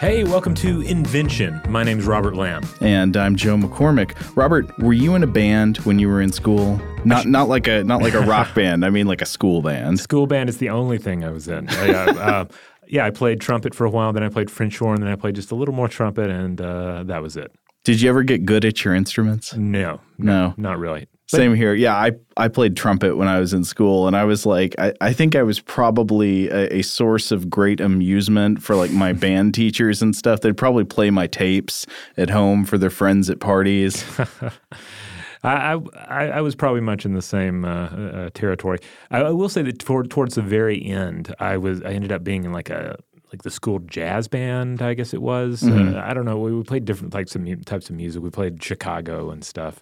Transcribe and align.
Hey, 0.00 0.24
welcome 0.24 0.54
to 0.54 0.80
Invention. 0.80 1.60
My 1.68 1.84
name's 1.84 2.06
Robert 2.06 2.34
Lamb. 2.34 2.62
And 2.80 3.18
I'm 3.18 3.36
Joe 3.36 3.58
McCormick. 3.58 4.16
Robert, 4.34 4.76
were 4.78 4.94
you 4.94 5.14
in 5.14 5.22
a 5.22 5.26
band 5.26 5.76
when 5.78 5.98
you 5.98 6.08
were 6.08 6.22
in 6.22 6.32
school? 6.32 6.80
Not 7.04 7.26
not 7.26 7.50
like 7.50 7.66
a 7.68 7.84
not 7.84 8.00
like 8.00 8.14
a 8.14 8.20
rock 8.20 8.54
band. 8.54 8.86
I 8.86 8.88
mean 8.88 9.06
like 9.06 9.20
a 9.20 9.26
school 9.26 9.60
band. 9.60 10.00
School 10.00 10.26
band 10.26 10.48
is 10.48 10.56
the 10.56 10.70
only 10.70 10.96
thing 10.96 11.22
I 11.22 11.28
was 11.30 11.48
in. 11.48 11.68
I, 11.68 11.90
uh, 11.90 12.14
uh, 12.18 12.44
yeah, 12.88 13.04
I 13.04 13.10
played 13.10 13.42
trumpet 13.42 13.74
for 13.74 13.84
a 13.84 13.90
while, 13.90 14.14
then 14.14 14.22
I 14.22 14.30
played 14.30 14.50
French 14.50 14.78
horn, 14.78 15.00
then 15.02 15.10
I 15.10 15.16
played 15.16 15.34
just 15.34 15.50
a 15.50 15.54
little 15.54 15.74
more 15.74 15.86
trumpet, 15.86 16.30
and 16.30 16.58
uh, 16.62 17.02
that 17.04 17.20
was 17.20 17.36
it. 17.36 17.52
Did 17.84 18.00
you 18.00 18.08
ever 18.08 18.22
get 18.22 18.46
good 18.46 18.64
at 18.64 18.82
your 18.84 18.94
instruments? 18.94 19.54
No, 19.54 20.00
No. 20.16 20.54
not 20.56 20.78
really. 20.78 21.08
Same 21.36 21.54
here. 21.54 21.74
Yeah, 21.74 21.94
I, 21.94 22.12
I 22.36 22.48
played 22.48 22.76
trumpet 22.76 23.16
when 23.16 23.28
I 23.28 23.38
was 23.38 23.52
in 23.52 23.64
school, 23.64 24.06
and 24.06 24.16
I 24.16 24.24
was 24.24 24.46
like, 24.46 24.74
I, 24.78 24.92
I 25.00 25.12
think 25.12 25.36
I 25.36 25.42
was 25.42 25.60
probably 25.60 26.48
a, 26.48 26.78
a 26.78 26.82
source 26.82 27.30
of 27.30 27.48
great 27.48 27.80
amusement 27.80 28.62
for 28.62 28.74
like 28.74 28.90
my 28.90 29.12
band 29.24 29.54
teachers 29.54 30.02
and 30.02 30.14
stuff. 30.14 30.40
They'd 30.40 30.56
probably 30.56 30.84
play 30.84 31.10
my 31.10 31.26
tapes 31.26 31.86
at 32.16 32.30
home 32.30 32.64
for 32.64 32.78
their 32.78 32.90
friends 32.90 33.30
at 33.30 33.40
parties. 33.40 34.04
I, 35.42 35.80
I, 36.08 36.28
I 36.28 36.40
was 36.42 36.54
probably 36.54 36.82
much 36.82 37.06
in 37.06 37.14
the 37.14 37.22
same 37.22 37.64
uh, 37.64 37.86
uh, 37.86 38.30
territory. 38.34 38.78
I, 39.10 39.22
I 39.22 39.30
will 39.30 39.48
say 39.48 39.62
that 39.62 39.78
toward, 39.78 40.10
towards 40.10 40.34
the 40.34 40.42
very 40.42 40.84
end, 40.84 41.34
I 41.40 41.56
was 41.56 41.80
I 41.82 41.92
ended 41.92 42.12
up 42.12 42.22
being 42.22 42.44
in 42.44 42.52
like 42.52 42.68
a 42.68 42.98
like 43.32 43.42
the 43.42 43.50
school 43.50 43.78
jazz 43.78 44.28
band, 44.28 44.82
I 44.82 44.94
guess 44.94 45.14
it 45.14 45.22
was. 45.22 45.62
Uh, 45.62 46.02
I 46.04 46.14
don't 46.14 46.24
know. 46.24 46.38
We, 46.38 46.52
we 46.52 46.62
played 46.64 46.84
different 46.84 47.12
types 47.12 47.34
of 47.34 47.42
mu- 47.42 47.56
types 47.56 47.88
of 47.88 47.96
music. 47.96 48.22
We 48.22 48.30
played 48.30 48.62
Chicago 48.62 49.30
and 49.30 49.44
stuff, 49.44 49.80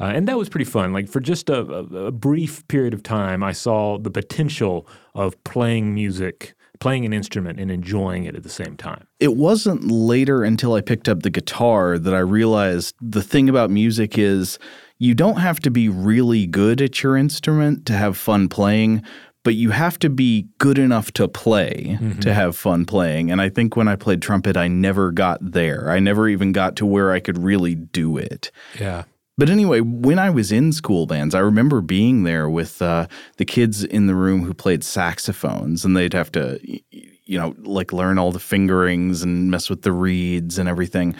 uh, 0.00 0.04
and 0.14 0.26
that 0.26 0.38
was 0.38 0.48
pretty 0.48 0.64
fun. 0.64 0.92
Like 0.92 1.08
for 1.08 1.20
just 1.20 1.50
a, 1.50 1.60
a, 1.60 2.06
a 2.06 2.10
brief 2.12 2.66
period 2.68 2.94
of 2.94 3.02
time, 3.02 3.42
I 3.42 3.52
saw 3.52 3.98
the 3.98 4.10
potential 4.10 4.86
of 5.14 5.42
playing 5.44 5.94
music, 5.94 6.54
playing 6.78 7.04
an 7.04 7.12
instrument, 7.12 7.60
and 7.60 7.70
enjoying 7.70 8.24
it 8.24 8.34
at 8.34 8.42
the 8.42 8.48
same 8.48 8.76
time. 8.76 9.06
it 9.20 9.36
wasn't 9.36 9.90
later 9.90 10.42
until 10.42 10.72
I 10.74 10.80
picked 10.80 11.08
up 11.08 11.22
the 11.22 11.30
guitar 11.30 11.98
that 11.98 12.14
I 12.14 12.20
realized 12.20 12.94
the 13.00 13.22
thing 13.22 13.48
about 13.48 13.70
music 13.70 14.16
is 14.16 14.58
you 14.98 15.14
don't 15.14 15.36
have 15.38 15.60
to 15.60 15.70
be 15.70 15.88
really 15.88 16.46
good 16.46 16.80
at 16.82 17.02
your 17.02 17.16
instrument 17.16 17.84
to 17.86 17.92
have 17.94 18.16
fun 18.16 18.48
playing, 18.48 19.02
but 19.42 19.54
you 19.54 19.70
have 19.70 19.98
to 20.00 20.10
be 20.10 20.46
good 20.58 20.78
enough 20.78 21.12
to 21.12 21.26
play 21.26 21.98
to 22.20 22.34
have 22.34 22.54
fun 22.56 22.84
playing. 22.84 23.30
And 23.30 23.40
I 23.40 23.48
think 23.48 23.76
when 23.76 23.88
I 23.88 23.96
played 23.96 24.20
trumpet, 24.20 24.56
I 24.58 24.68
never 24.68 25.10
got 25.12 25.38
there. 25.40 25.90
I 25.90 25.98
never 26.00 26.28
even 26.28 26.52
got 26.52 26.76
to 26.76 26.84
where 26.86 27.10
I 27.12 27.20
could 27.20 27.38
really 27.38 27.74
do 27.74 28.18
it. 28.18 28.50
Yeah. 28.78 29.04
But 29.40 29.48
anyway, 29.48 29.80
when 29.80 30.18
I 30.18 30.28
was 30.28 30.52
in 30.52 30.70
school 30.70 31.06
bands, 31.06 31.34
I 31.34 31.38
remember 31.38 31.80
being 31.80 32.24
there 32.24 32.50
with 32.50 32.82
uh, 32.82 33.06
the 33.38 33.46
kids 33.46 33.82
in 33.82 34.06
the 34.06 34.14
room 34.14 34.44
who 34.44 34.52
played 34.52 34.84
saxophones, 34.84 35.82
and 35.82 35.96
they'd 35.96 36.12
have 36.12 36.30
to, 36.32 36.60
you 36.90 37.38
know, 37.38 37.54
like 37.62 37.90
learn 37.90 38.18
all 38.18 38.32
the 38.32 38.38
fingerings 38.38 39.22
and 39.22 39.50
mess 39.50 39.70
with 39.70 39.80
the 39.80 39.92
reeds 39.92 40.58
and 40.58 40.68
everything. 40.68 41.14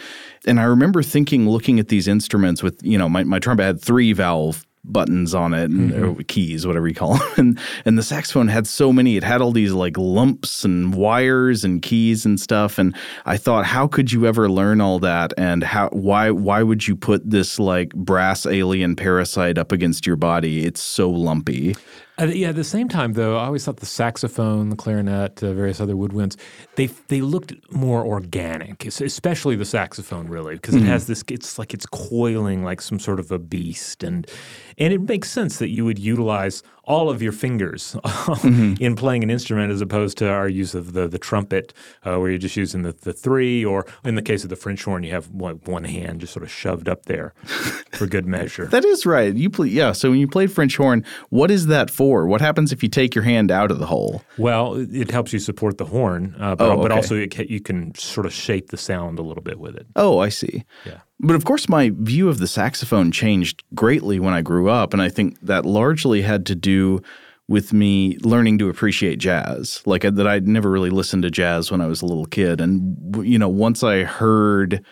And 0.45 0.59
I 0.59 0.65
remember 0.65 1.01
thinking, 1.01 1.49
looking 1.49 1.79
at 1.79 1.87
these 1.87 2.07
instruments 2.07 2.61
with, 2.61 2.79
you 2.83 2.95
know, 2.95 3.09
my, 3.09 3.23
my 3.23 3.39
trumpet 3.39 3.63
had 3.63 3.81
three 3.81 4.13
valve 4.13 4.67
buttons 4.83 5.35
on 5.35 5.53
it 5.53 5.69
and 5.69 5.91
or 5.91 6.07
mm-hmm. 6.07 6.21
keys 6.21 6.65
whatever 6.65 6.87
you 6.87 6.95
call 6.95 7.13
them 7.13 7.27
and 7.37 7.59
and 7.85 7.97
the 7.97 8.03
saxophone 8.03 8.47
had 8.47 8.65
so 8.65 8.91
many 8.91 9.15
it 9.15 9.23
had 9.23 9.41
all 9.41 9.51
these 9.51 9.73
like 9.73 9.97
lumps 9.97 10.65
and 10.65 10.95
wires 10.95 11.63
and 11.63 11.81
keys 11.81 12.25
and 12.25 12.39
stuff. 12.39 12.77
And 12.77 12.95
i 13.25 13.37
thought 13.37 13.65
how 13.65 13.87
could 13.87 14.11
you 14.11 14.25
ever 14.25 14.49
learn 14.49 14.81
all 14.81 14.99
that? 14.99 15.33
And 15.37 15.63
how 15.63 15.89
why 15.89 16.31
why 16.31 16.63
would 16.63 16.87
you 16.87 16.95
put 16.95 17.29
this 17.29 17.59
like 17.59 17.93
brass 17.93 18.45
alien 18.45 18.95
parasite 18.95 19.57
up 19.57 19.71
against 19.71 20.07
your 20.07 20.15
body? 20.15 20.65
It's 20.65 20.81
so 20.81 21.09
lumpy 21.09 21.75
Uh, 22.21 22.25
yeah, 22.25 22.49
at 22.49 22.55
the 22.55 22.63
same 22.63 22.87
time, 22.87 23.13
though, 23.13 23.35
I 23.35 23.45
always 23.45 23.65
thought 23.65 23.77
the 23.77 23.87
saxophone, 23.87 24.69
the 24.69 24.75
clarinet, 24.75 25.41
uh, 25.41 25.53
various 25.53 25.81
other 25.81 25.95
woodwinds, 25.95 26.37
they 26.75 26.85
they 27.07 27.21
looked 27.21 27.53
more 27.71 28.05
organic, 28.05 28.85
especially 28.85 29.55
the 29.55 29.65
saxophone, 29.65 30.27
really, 30.27 30.53
because 30.55 30.75
it 30.75 30.83
has 30.83 31.07
this. 31.07 31.23
It's 31.29 31.57
like 31.57 31.73
it's 31.73 31.87
coiling 31.87 32.63
like 32.63 32.79
some 32.81 32.99
sort 32.99 33.19
of 33.19 33.31
a 33.31 33.39
beast, 33.39 34.03
and 34.03 34.29
and 34.77 34.93
it 34.93 35.01
makes 35.01 35.31
sense 35.31 35.57
that 35.57 35.69
you 35.69 35.83
would 35.83 35.97
utilize 35.97 36.61
all 36.83 37.09
of 37.09 37.21
your 37.21 37.31
fingers 37.31 37.95
in 38.43 38.95
playing 38.95 39.23
an 39.23 39.29
instrument 39.29 39.71
as 39.71 39.81
opposed 39.81 40.17
to 40.17 40.29
our 40.29 40.47
use 40.49 40.73
of 40.75 40.93
the 40.93 41.07
the 41.07 41.19
trumpet, 41.19 41.73
uh, 42.05 42.17
where 42.17 42.29
you're 42.29 42.37
just 42.39 42.55
using 42.57 42.81
the, 42.81 42.91
the 42.93 43.13
three, 43.13 43.63
or 43.63 43.85
in 44.03 44.15
the 44.15 44.21
case 44.21 44.43
of 44.43 44.49
the 44.49 44.55
French 44.55 44.83
horn, 44.83 45.03
you 45.03 45.11
have 45.11 45.29
one, 45.29 45.59
one 45.65 45.83
hand 45.83 46.21
just 46.21 46.33
sort 46.33 46.43
of 46.43 46.51
shoved 46.51 46.89
up 46.89 47.05
there 47.05 47.33
for 47.91 48.07
good 48.07 48.25
measure. 48.25 48.65
that 48.67 48.83
is 48.85 49.05
right 49.05 49.35
you 49.35 49.49
play 49.49 49.67
yeah 49.67 49.91
so 49.91 50.09
when 50.09 50.19
you 50.19 50.27
played 50.27 50.51
french 50.51 50.77
horn 50.77 51.03
what 51.29 51.51
is 51.51 51.67
that 51.67 51.89
for 51.91 52.25
what 52.25 52.41
happens 52.41 52.71
if 52.71 52.81
you 52.83 52.89
take 52.89 53.13
your 53.15 53.23
hand 53.23 53.51
out 53.51 53.69
of 53.71 53.79
the 53.79 53.85
hole 53.85 54.23
Well, 54.37 54.75
it 54.75 55.11
helps 55.11 55.33
you 55.33 55.39
support 55.39 55.77
the 55.77 55.85
horn, 55.85 56.35
uh, 56.39 56.55
but, 56.55 56.69
Oh, 56.71 56.81
but 56.81 56.91
also 56.91 57.15
it 57.15 57.31
ca- 57.35 57.45
you 57.49 57.59
can 57.61 57.93
sort 57.95 58.25
of 58.25 58.33
shape 58.33 58.69
the 58.69 58.77
sound 58.77 59.19
a 59.19 59.21
little 59.21 59.43
bit 59.43 59.59
with 59.59 59.75
it. 59.75 59.85
Oh, 59.95 60.19
I 60.19 60.29
see. 60.29 60.63
Yeah. 60.85 60.99
But 61.23 61.35
of 61.35 61.45
course, 61.45 61.69
my 61.69 61.91
view 61.93 62.29
of 62.29 62.39
the 62.39 62.47
saxophone 62.47 63.11
changed 63.11 63.63
greatly 63.75 64.19
when 64.19 64.33
I 64.33 64.41
grew 64.41 64.69
up. 64.69 64.91
And 64.91 65.01
I 65.01 65.09
think 65.09 65.39
that 65.41 65.65
largely 65.65 66.23
had 66.23 66.45
to 66.47 66.55
do 66.55 67.01
with 67.47 67.73
me 67.73 68.17
learning 68.23 68.57
to 68.57 68.69
appreciate 68.69 69.19
jazz. 69.19 69.83
Like 69.85 70.01
that 70.01 70.27
I'd 70.27 70.47
never 70.47 70.71
really 70.71 70.89
listened 70.89 71.23
to 71.23 71.29
jazz 71.29 71.69
when 71.71 71.81
I 71.81 71.85
was 71.85 72.01
a 72.01 72.05
little 72.05 72.25
kid. 72.25 72.59
And, 72.59 72.97
you 73.25 73.37
know, 73.37 73.49
once 73.49 73.83
I 73.83 74.03
heard 74.03 74.83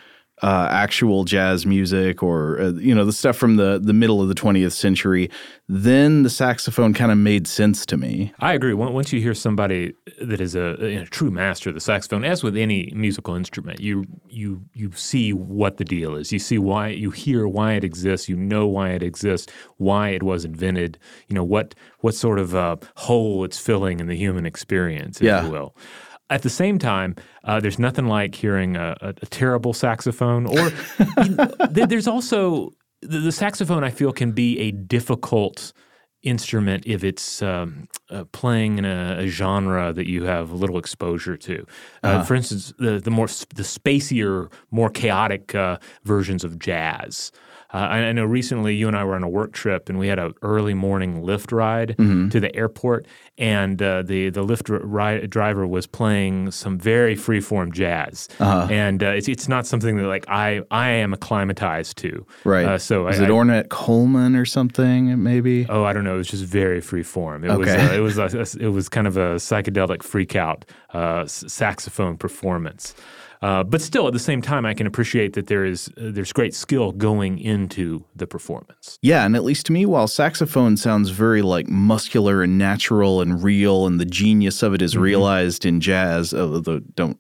uh, 0.42 0.68
actual 0.72 1.26
jazz 1.26 1.66
music 1.66 2.24
or, 2.24 2.60
uh, 2.62 2.70
you 2.74 2.96
know, 2.96 3.04
the 3.06 3.12
stuff 3.14 3.36
from 3.36 3.58
the, 3.58 3.80
the 3.84 3.94
middle 3.94 4.22
of 4.22 4.28
the 4.30 4.36
20th 4.36 4.72
century, 4.72 5.30
then 5.68 6.24
the 6.24 6.30
saxophone 6.30 6.94
kind 6.94 7.12
of 7.12 7.18
made 7.18 7.48
sense 7.48 7.86
to 7.86 7.98
me. 7.98 8.34
I 8.40 8.54
agree. 8.54 8.74
Once 8.74 9.12
you 9.12 9.20
hear 9.22 9.34
somebody 9.34 9.94
that 10.22 10.40
is 10.42 10.56
a, 10.56 11.02
a 11.02 11.06
true 11.06 11.30
master 11.30 11.70
of 11.70 11.76
the 11.76 11.82
saxophone, 11.82 12.24
as 12.24 12.42
with 12.44 12.56
any 12.56 12.92
musical 12.96 13.36
instrument, 13.36 13.80
you 13.80 14.06
you 14.30 14.64
you 14.74 14.92
see 14.94 15.34
what 15.34 15.78
the 15.78 15.86
deal 15.86 16.16
is. 16.16 16.32
You 16.32 16.40
see 16.40 16.58
why 16.58 16.88
you 16.90 17.12
hear 17.12 17.48
why 17.48 17.74
it 17.74 17.84
exists. 17.84 18.30
You 18.30 18.36
know 18.38 18.66
why 18.68 18.90
it 18.92 19.04
exists. 19.04 19.52
Why 19.78 20.10
it 20.10 20.24
was 20.24 20.46
invented. 20.46 20.98
You 21.28 21.36
know 21.36 21.44
what 21.44 21.76
what 22.00 22.16
sort 22.16 22.40
of 22.40 22.56
uh, 22.56 22.78
hole 22.96 23.44
it's 23.44 23.60
filling 23.60 24.00
in 24.00 24.08
the 24.08 24.16
human 24.16 24.46
experience, 24.46 25.18
if 25.18 25.24
Yeah. 25.26 25.44
you 25.46 25.52
will. 25.52 25.76
At 26.30 26.44
the 26.44 26.50
same 26.50 26.78
time, 26.78 27.16
uh, 27.44 27.60
there's 27.60 27.80
nothing 27.80 28.06
like 28.08 28.36
hearing 28.36 28.76
a, 28.76 28.96
a, 29.02 29.10
a 29.10 29.26
terrible 29.26 29.74
saxophone, 29.74 30.46
or 30.46 30.72
you 31.24 31.36
know, 31.36 31.46
there's 31.72 32.08
also 32.08 32.72
the, 33.02 33.20
the 33.20 33.32
saxophone. 33.32 33.84
I 33.84 33.90
feel 33.90 34.12
can 34.12 34.32
be 34.32 34.60
a 34.60 34.72
difficult 34.72 35.74
instrument 36.22 36.84
if 36.86 37.04
it's 37.04 37.42
um, 37.42 37.88
uh, 38.10 38.26
playing 38.32 38.78
in 38.78 38.86
a, 38.86 39.20
a 39.20 39.28
genre 39.28 39.94
that 39.94 40.08
you 40.08 40.24
have 40.24 40.52
little 40.52 40.78
exposure 40.78 41.38
to. 41.38 41.66
Uh, 42.04 42.24
For 42.24 42.36
instance, 42.36 42.74
the 42.78 43.00
the 43.00 43.12
more 43.12 43.28
the 43.28 43.64
spacier, 43.64 44.52
more 44.72 44.90
chaotic 44.90 45.56
uh, 45.56 45.78
versions 46.04 46.44
of 46.44 46.60
jazz. 46.60 47.32
Uh, 47.72 47.78
I, 47.78 47.98
I 48.06 48.12
know 48.14 48.26
recently 48.26 48.76
you 48.76 48.88
and 48.88 48.98
I 48.98 49.04
were 49.04 49.16
on 49.16 49.24
a 49.24 49.30
work 49.30 49.52
trip 49.54 49.90
and 49.90 50.00
we 50.00 50.08
had 50.08 50.18
an 50.18 50.34
early 50.42 50.74
morning 50.74 51.22
Lyft 51.22 51.52
ride 51.52 51.96
to 52.32 52.40
the 52.40 52.56
airport, 52.56 53.06
and 53.38 53.80
uh, 53.82 54.02
the 54.02 54.30
the 54.32 54.44
Lyft 54.44 54.72
r- 54.72 54.80
ri- 54.84 55.28
driver 55.28 55.68
was 55.68 55.86
playing 55.86 56.50
some 56.52 56.80
very 56.80 57.16
freeform 57.16 57.72
jazz, 57.72 58.28
and 58.40 59.04
uh, 59.04 59.10
it's 59.10 59.28
it's 59.28 59.48
not 59.48 59.68
something 59.68 59.98
that 59.98 60.08
like 60.08 60.26
I 60.28 60.62
I 60.72 60.90
am 60.90 61.14
acclimatized 61.14 61.98
to. 62.00 62.26
Right. 62.44 62.66
Uh, 62.66 62.78
so 62.80 63.08
Is 63.08 63.20
I, 63.22 63.26
it 63.26 63.30
Ornette 63.30 63.70
Coleman 63.70 64.36
or 64.36 64.46
something, 64.46 65.22
maybe? 65.22 65.68
Oh, 65.70 65.84
I 65.84 65.94
don't 65.94 66.04
know. 66.04 66.16
It 66.16 66.18
was 66.18 66.28
just 66.28 66.46
very 66.46 66.82
free 66.82 67.04
form. 67.04 67.44
It 67.44 67.56
was 67.56 67.68
Okay. 67.68 67.86
uh, 67.88 67.94
it 67.94 68.00
was 68.00 68.18
a, 68.18 68.26
it 68.60 68.70
was 68.70 68.90
kind 68.90 69.06
of 69.06 69.16
a 69.18 69.36
psychedelic 69.36 70.02
freak 70.02 70.36
out 70.36 70.66
uh, 70.94 71.26
saxophone 71.28 72.18
performance. 72.18 72.96
Uh, 73.42 73.64
but 73.64 73.82
still, 73.82 74.06
at 74.06 74.14
the 74.14 74.20
same 74.20 74.42
time, 74.42 74.66
I 74.66 74.74
can 74.74 74.86
appreciate 74.86 75.34
that 75.34 75.48
there 75.48 75.64
is 75.64 75.88
uh, 75.98 76.12
there's 76.12 76.34
great 76.34 76.54
skill 76.54 76.92
going 76.92 77.40
into 77.40 78.04
the 78.16 78.28
performance. 78.28 78.98
Yeah, 79.02 79.26
and 79.26 79.36
at 79.36 79.44
least 79.44 79.66
to 79.68 79.72
me, 79.72 79.86
while 79.86 80.08
saxophone 80.08 80.76
sounds 80.76 81.10
very 81.10 81.42
like 81.42 81.68
muscular 81.68 82.44
and 82.44 82.58
natural 82.58 83.22
and 83.22 83.42
real, 83.42 83.88
and 83.88 84.00
the 84.00 84.06
genius 84.06 84.62
of 84.62 84.74
it 84.74 84.82
is 84.82 84.98
realized 84.98 85.66
in 85.66 85.80
jazz, 85.80 86.34
although 86.34 86.80
don't 86.80 87.20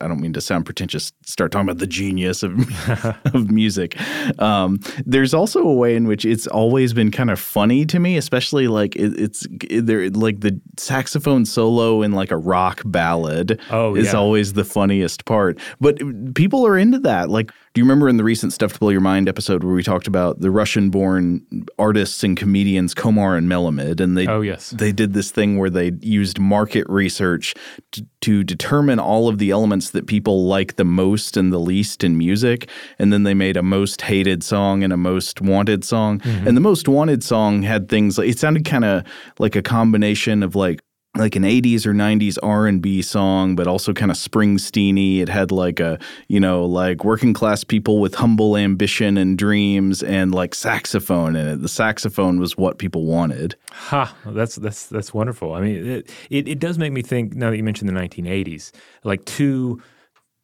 I 0.00 0.08
don't 0.08 0.20
mean 0.20 0.32
to 0.34 0.40
sound 0.40 0.64
pretentious. 0.64 1.12
Start 1.24 1.52
talking 1.52 1.68
about 1.68 1.78
the 1.78 1.86
genius 1.86 2.42
of 2.42 2.52
of 3.34 3.50
music. 3.50 3.98
Um, 4.40 4.80
there's 5.04 5.34
also 5.34 5.60
a 5.62 5.74
way 5.74 5.96
in 5.96 6.06
which 6.06 6.24
it's 6.24 6.46
always 6.46 6.92
been 6.92 7.10
kind 7.10 7.30
of 7.30 7.40
funny 7.40 7.84
to 7.86 7.98
me, 7.98 8.16
especially 8.16 8.68
like 8.68 8.94
it, 8.96 9.18
it's 9.18 9.46
it, 9.68 9.86
there 9.86 10.08
like 10.10 10.40
the 10.40 10.60
saxophone 10.78 11.44
solo 11.44 12.02
in 12.02 12.12
like 12.12 12.30
a 12.30 12.36
rock 12.36 12.82
ballad. 12.84 13.60
Oh, 13.70 13.94
is 13.96 14.06
yeah. 14.06 14.18
always 14.18 14.52
the 14.52 14.64
funniest 14.64 15.24
part. 15.24 15.58
But 15.80 15.98
people 16.34 16.66
are 16.66 16.78
into 16.78 16.98
that. 17.00 17.28
Like, 17.28 17.50
do 17.74 17.80
you 17.80 17.84
remember 17.84 18.08
in 18.08 18.16
the 18.16 18.24
recent 18.24 18.52
Stuff 18.52 18.72
to 18.74 18.78
Blow 18.78 18.90
Your 18.90 19.00
Mind 19.00 19.28
episode 19.28 19.64
where 19.64 19.74
we 19.74 19.82
talked 19.82 20.06
about 20.06 20.40
the 20.40 20.50
Russian-born 20.50 21.66
artists 21.78 22.22
and 22.24 22.36
comedians 22.36 22.94
Komar 22.94 23.36
and 23.36 23.48
Melamid, 23.48 24.00
and 24.00 24.16
they 24.16 24.26
Oh, 24.26 24.40
yes. 24.40 24.70
they 24.70 24.92
did 24.92 25.12
this 25.12 25.30
thing 25.30 25.58
where 25.58 25.70
they 25.70 25.92
used 26.00 26.38
market 26.38 26.86
research 26.88 27.54
to, 27.92 28.06
to 28.26 28.42
determine 28.42 28.98
all 28.98 29.28
of 29.28 29.38
the 29.38 29.52
elements 29.52 29.90
that 29.90 30.08
people 30.08 30.46
like 30.46 30.74
the 30.74 30.84
most 30.84 31.36
and 31.36 31.52
the 31.52 31.60
least 31.60 32.02
in 32.02 32.18
music, 32.18 32.68
and 32.98 33.12
then 33.12 33.22
they 33.22 33.34
made 33.34 33.56
a 33.56 33.62
most 33.62 34.02
hated 34.02 34.42
song 34.42 34.82
and 34.82 34.92
a 34.92 34.96
most 34.96 35.40
wanted 35.40 35.84
song. 35.84 36.18
Mm-hmm. 36.18 36.48
And 36.48 36.56
the 36.56 36.60
most 36.60 36.88
wanted 36.88 37.22
song 37.22 37.62
had 37.62 37.88
things 37.88 38.18
like 38.18 38.28
it 38.28 38.36
sounded 38.36 38.64
kind 38.64 38.84
of 38.84 39.04
like 39.38 39.54
a 39.54 39.62
combination 39.62 40.42
of 40.42 40.56
like 40.56 40.80
like 41.18 41.36
an 41.36 41.42
80s 41.42 41.86
or 41.86 41.92
90s 41.92 42.38
r&b 42.42 43.02
song 43.02 43.56
but 43.56 43.66
also 43.66 43.92
kind 43.92 44.10
of 44.10 44.16
springsteeny 44.16 45.20
it 45.20 45.28
had 45.28 45.50
like 45.50 45.80
a 45.80 45.98
you 46.28 46.38
know 46.40 46.64
like 46.64 47.04
working 47.04 47.32
class 47.32 47.64
people 47.64 48.00
with 48.00 48.14
humble 48.14 48.56
ambition 48.56 49.16
and 49.16 49.38
dreams 49.38 50.02
and 50.02 50.34
like 50.34 50.54
saxophone 50.54 51.36
in 51.36 51.46
it 51.46 51.62
the 51.62 51.68
saxophone 51.68 52.38
was 52.38 52.56
what 52.56 52.78
people 52.78 53.04
wanted 53.04 53.54
Ha! 53.76 54.16
That's 54.24 54.56
that's 54.56 54.86
that's 54.86 55.12
wonderful. 55.12 55.52
I 55.52 55.60
mean, 55.60 55.86
it, 55.86 56.10
it 56.30 56.48
it 56.48 56.58
does 56.58 56.78
make 56.78 56.92
me 56.92 57.02
think. 57.02 57.34
Now 57.34 57.50
that 57.50 57.56
you 57.58 57.62
mentioned 57.62 57.88
the 57.90 58.00
1980s, 58.00 58.72
like 59.04 59.24
two 59.26 59.82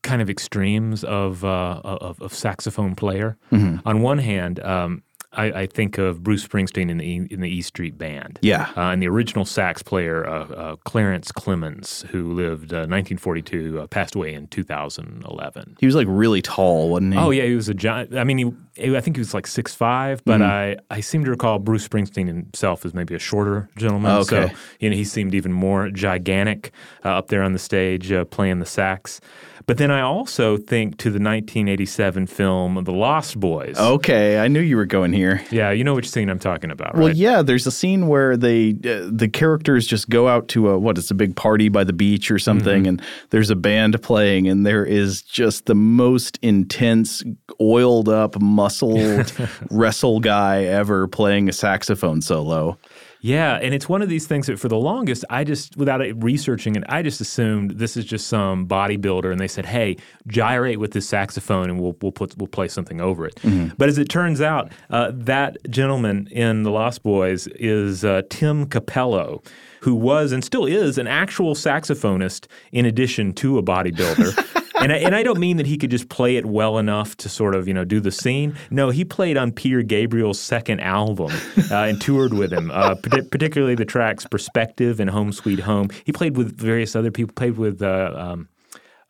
kind 0.02 0.20
of 0.20 0.28
extremes 0.28 1.02
of 1.02 1.42
uh, 1.42 1.80
of, 1.82 2.20
of 2.20 2.34
saxophone 2.34 2.94
player. 2.94 3.38
On 3.86 4.02
one 4.02 4.18
hand, 4.18 4.60
um, 4.60 5.02
I, 5.34 5.44
I 5.62 5.66
think 5.66 5.98
of 5.98 6.22
Bruce 6.22 6.46
Springsteen 6.46 6.90
in 6.90 6.98
the 6.98 7.16
in 7.30 7.40
the 7.40 7.48
E 7.48 7.62
Street 7.62 7.96
Band. 7.96 8.38
Yeah. 8.42 8.70
uh, 8.76 8.90
and 8.90 9.02
the 9.02 9.08
original 9.08 9.44
sax 9.44 9.82
player 9.82 10.26
uh, 10.26 10.44
uh, 10.46 10.76
Clarence 10.84 11.32
Clemons, 11.32 12.06
who 12.08 12.32
lived 12.32 12.72
uh, 12.72 12.86
1942, 12.88 13.80
uh, 13.80 13.86
passed 13.86 14.14
away 14.14 14.34
in 14.34 14.46
2011. 14.48 15.76
he 15.80 15.86
was 15.86 15.94
like 15.94 16.06
really 16.08 16.42
tall 16.42 16.90
wasn't 16.90 17.14
he 17.14 17.18
Oh 17.18 17.30
yeah, 17.30 17.44
he 17.44 17.54
was 17.54 17.68
a 17.68 17.74
giant. 17.74 18.16
I 18.16 18.24
mean, 18.24 18.38
he, 18.38 18.52
I 18.78 19.00
think 19.00 19.16
he 19.16 19.20
was 19.20 19.34
like 19.34 19.46
six 19.46 19.74
five, 19.74 20.24
but 20.24 20.40
I, 20.42 20.76
I 20.90 21.00
seem 21.00 21.24
to 21.24 21.30
recall 21.30 21.58
Bruce 21.58 21.86
Springsteen 21.86 22.26
himself 22.26 22.84
as 22.84 22.94
maybe 22.94 23.14
a 23.14 23.18
shorter 23.18 23.68
gentleman. 23.76 24.10
So 24.24 24.50
you 24.80 24.90
know, 24.90 24.96
he 24.96 25.04
seemed 25.04 25.34
even 25.34 25.52
more 25.52 25.90
gigantic 25.90 26.72
uh, 27.04 27.10
up 27.10 27.28
there 27.28 27.42
on 27.42 27.52
the 27.52 27.58
stage 27.58 28.10
uh, 28.10 28.24
playing 28.24 28.58
the 28.60 28.66
sax. 28.66 29.20
But 29.66 29.78
then 29.78 29.92
I 29.92 30.00
also 30.00 30.56
think 30.56 30.96
to 30.98 31.04
the 31.04 31.20
1987 31.20 32.26
film 32.26 32.82
The 32.82 32.92
Lost 32.92 33.38
Boys. 33.38 33.78
okay 33.78 34.38
i 34.38 34.48
knew 34.48 34.58
you 34.60 34.76
were 34.76 34.86
going 34.86 35.12
here 35.12 35.40
yeah, 35.52 35.70
you 35.70 35.84
know 35.84 35.94
which 35.94 36.10
scene 36.10 36.28
I'm 36.28 36.38
talking 36.38 36.70
about, 36.70 36.96
Well, 36.96 37.10
yeah, 37.10 37.42
there's 37.42 37.66
a 37.66 37.70
scene 37.70 38.08
where 38.08 38.36
they 38.36 38.70
uh, 38.70 39.08
the 39.10 39.28
characters 39.32 39.86
just 39.86 40.08
go 40.08 40.28
out 40.28 40.48
to 40.48 40.70
a 40.70 40.78
what? 40.78 40.98
It's 40.98 41.10
a 41.10 41.14
big 41.14 41.36
party 41.36 41.68
by 41.68 41.84
the 41.84 41.92
beach 41.92 42.30
or 42.30 42.38
something, 42.38 42.86
and 42.86 43.02
there's 43.30 43.50
a 43.50 43.56
band 43.56 44.00
playing, 44.02 44.48
and 44.48 44.64
there 44.66 44.84
is 44.84 45.22
just 45.22 45.66
the 45.66 45.74
most 45.74 46.38
intense, 46.42 47.22
oiled 47.60 48.08
up, 48.08 48.40
muscled 48.62 49.32
wrestle 49.70 50.20
guy 50.20 50.64
ever 50.64 51.08
playing 51.08 51.48
a 51.48 51.52
saxophone 51.52 52.22
solo. 52.22 52.78
Yeah, 53.24 53.54
and 53.62 53.72
it's 53.72 53.88
one 53.88 54.02
of 54.02 54.08
these 54.08 54.26
things 54.26 54.48
that 54.48 54.58
for 54.58 54.66
the 54.68 54.76
longest, 54.76 55.24
I 55.30 55.44
just, 55.44 55.76
without 55.76 56.00
researching 56.22 56.74
it, 56.74 56.82
I 56.88 57.02
just 57.02 57.20
assumed 57.20 57.72
this 57.78 57.96
is 57.96 58.04
just 58.04 58.26
some 58.26 58.66
bodybuilder, 58.66 59.30
and 59.30 59.40
they 59.40 59.46
said, 59.46 59.64
"Hey, 59.64 59.96
gyrate 60.26 60.80
with 60.80 60.90
this 60.90 61.08
saxophone, 61.08 61.70
and 61.70 61.80
we'll 61.80 61.96
we'll 62.02 62.10
put 62.10 62.36
we'll 62.36 62.48
play 62.48 62.66
something 62.66 63.00
over 63.00 63.24
it." 63.24 63.38
But 63.78 63.88
as 63.88 63.98
it 63.98 64.08
turns 64.08 64.40
out, 64.40 64.72
uh, 64.90 65.12
that 65.14 65.56
gentleman 65.70 66.28
in 66.32 66.64
the 66.64 66.72
Lost 66.72 67.04
Boys 67.04 67.46
is 67.54 68.04
uh, 68.04 68.22
Tim 68.28 68.66
Cappello, 68.66 69.44
who 69.82 69.94
was 69.94 70.32
and 70.32 70.44
still 70.44 70.66
is 70.66 70.98
an 70.98 71.06
actual 71.06 71.54
saxophonist 71.54 72.46
in 72.72 72.86
addition 72.86 73.32
to 73.34 73.56
a 73.56 73.62
bodybuilder. 73.62 74.58
and 74.82 74.92
I, 74.92 74.96
and 74.96 75.14
I 75.14 75.22
don't 75.22 75.38
mean 75.38 75.56
that 75.56 75.66
he 75.66 75.76
could 75.76 75.90
just 75.90 76.08
play 76.08 76.36
it 76.36 76.46
well 76.46 76.78
enough 76.78 77.16
to 77.18 77.28
sort 77.28 77.54
of 77.54 77.66
you 77.68 77.74
know 77.74 77.84
do 77.84 78.00
the 78.00 78.12
scene. 78.12 78.56
No, 78.70 78.90
he 78.90 79.04
played 79.04 79.36
on 79.36 79.52
Peter 79.52 79.82
Gabriel's 79.82 80.40
second 80.40 80.80
album 80.80 81.32
uh, 81.70 81.74
and 81.74 82.00
toured 82.00 82.34
with 82.34 82.52
him, 82.52 82.70
uh, 82.70 82.94
partic- 82.96 83.30
particularly 83.30 83.74
the 83.74 83.84
tracks 83.84 84.26
"Perspective" 84.26 85.00
and 85.00 85.10
"Home 85.10 85.32
Sweet 85.32 85.60
Home." 85.60 85.88
He 86.04 86.12
played 86.12 86.36
with 86.36 86.56
various 86.56 86.96
other 86.96 87.10
people. 87.10 87.32
Played 87.34 87.56
with. 87.58 87.82
Uh, 87.82 88.14
um, 88.16 88.48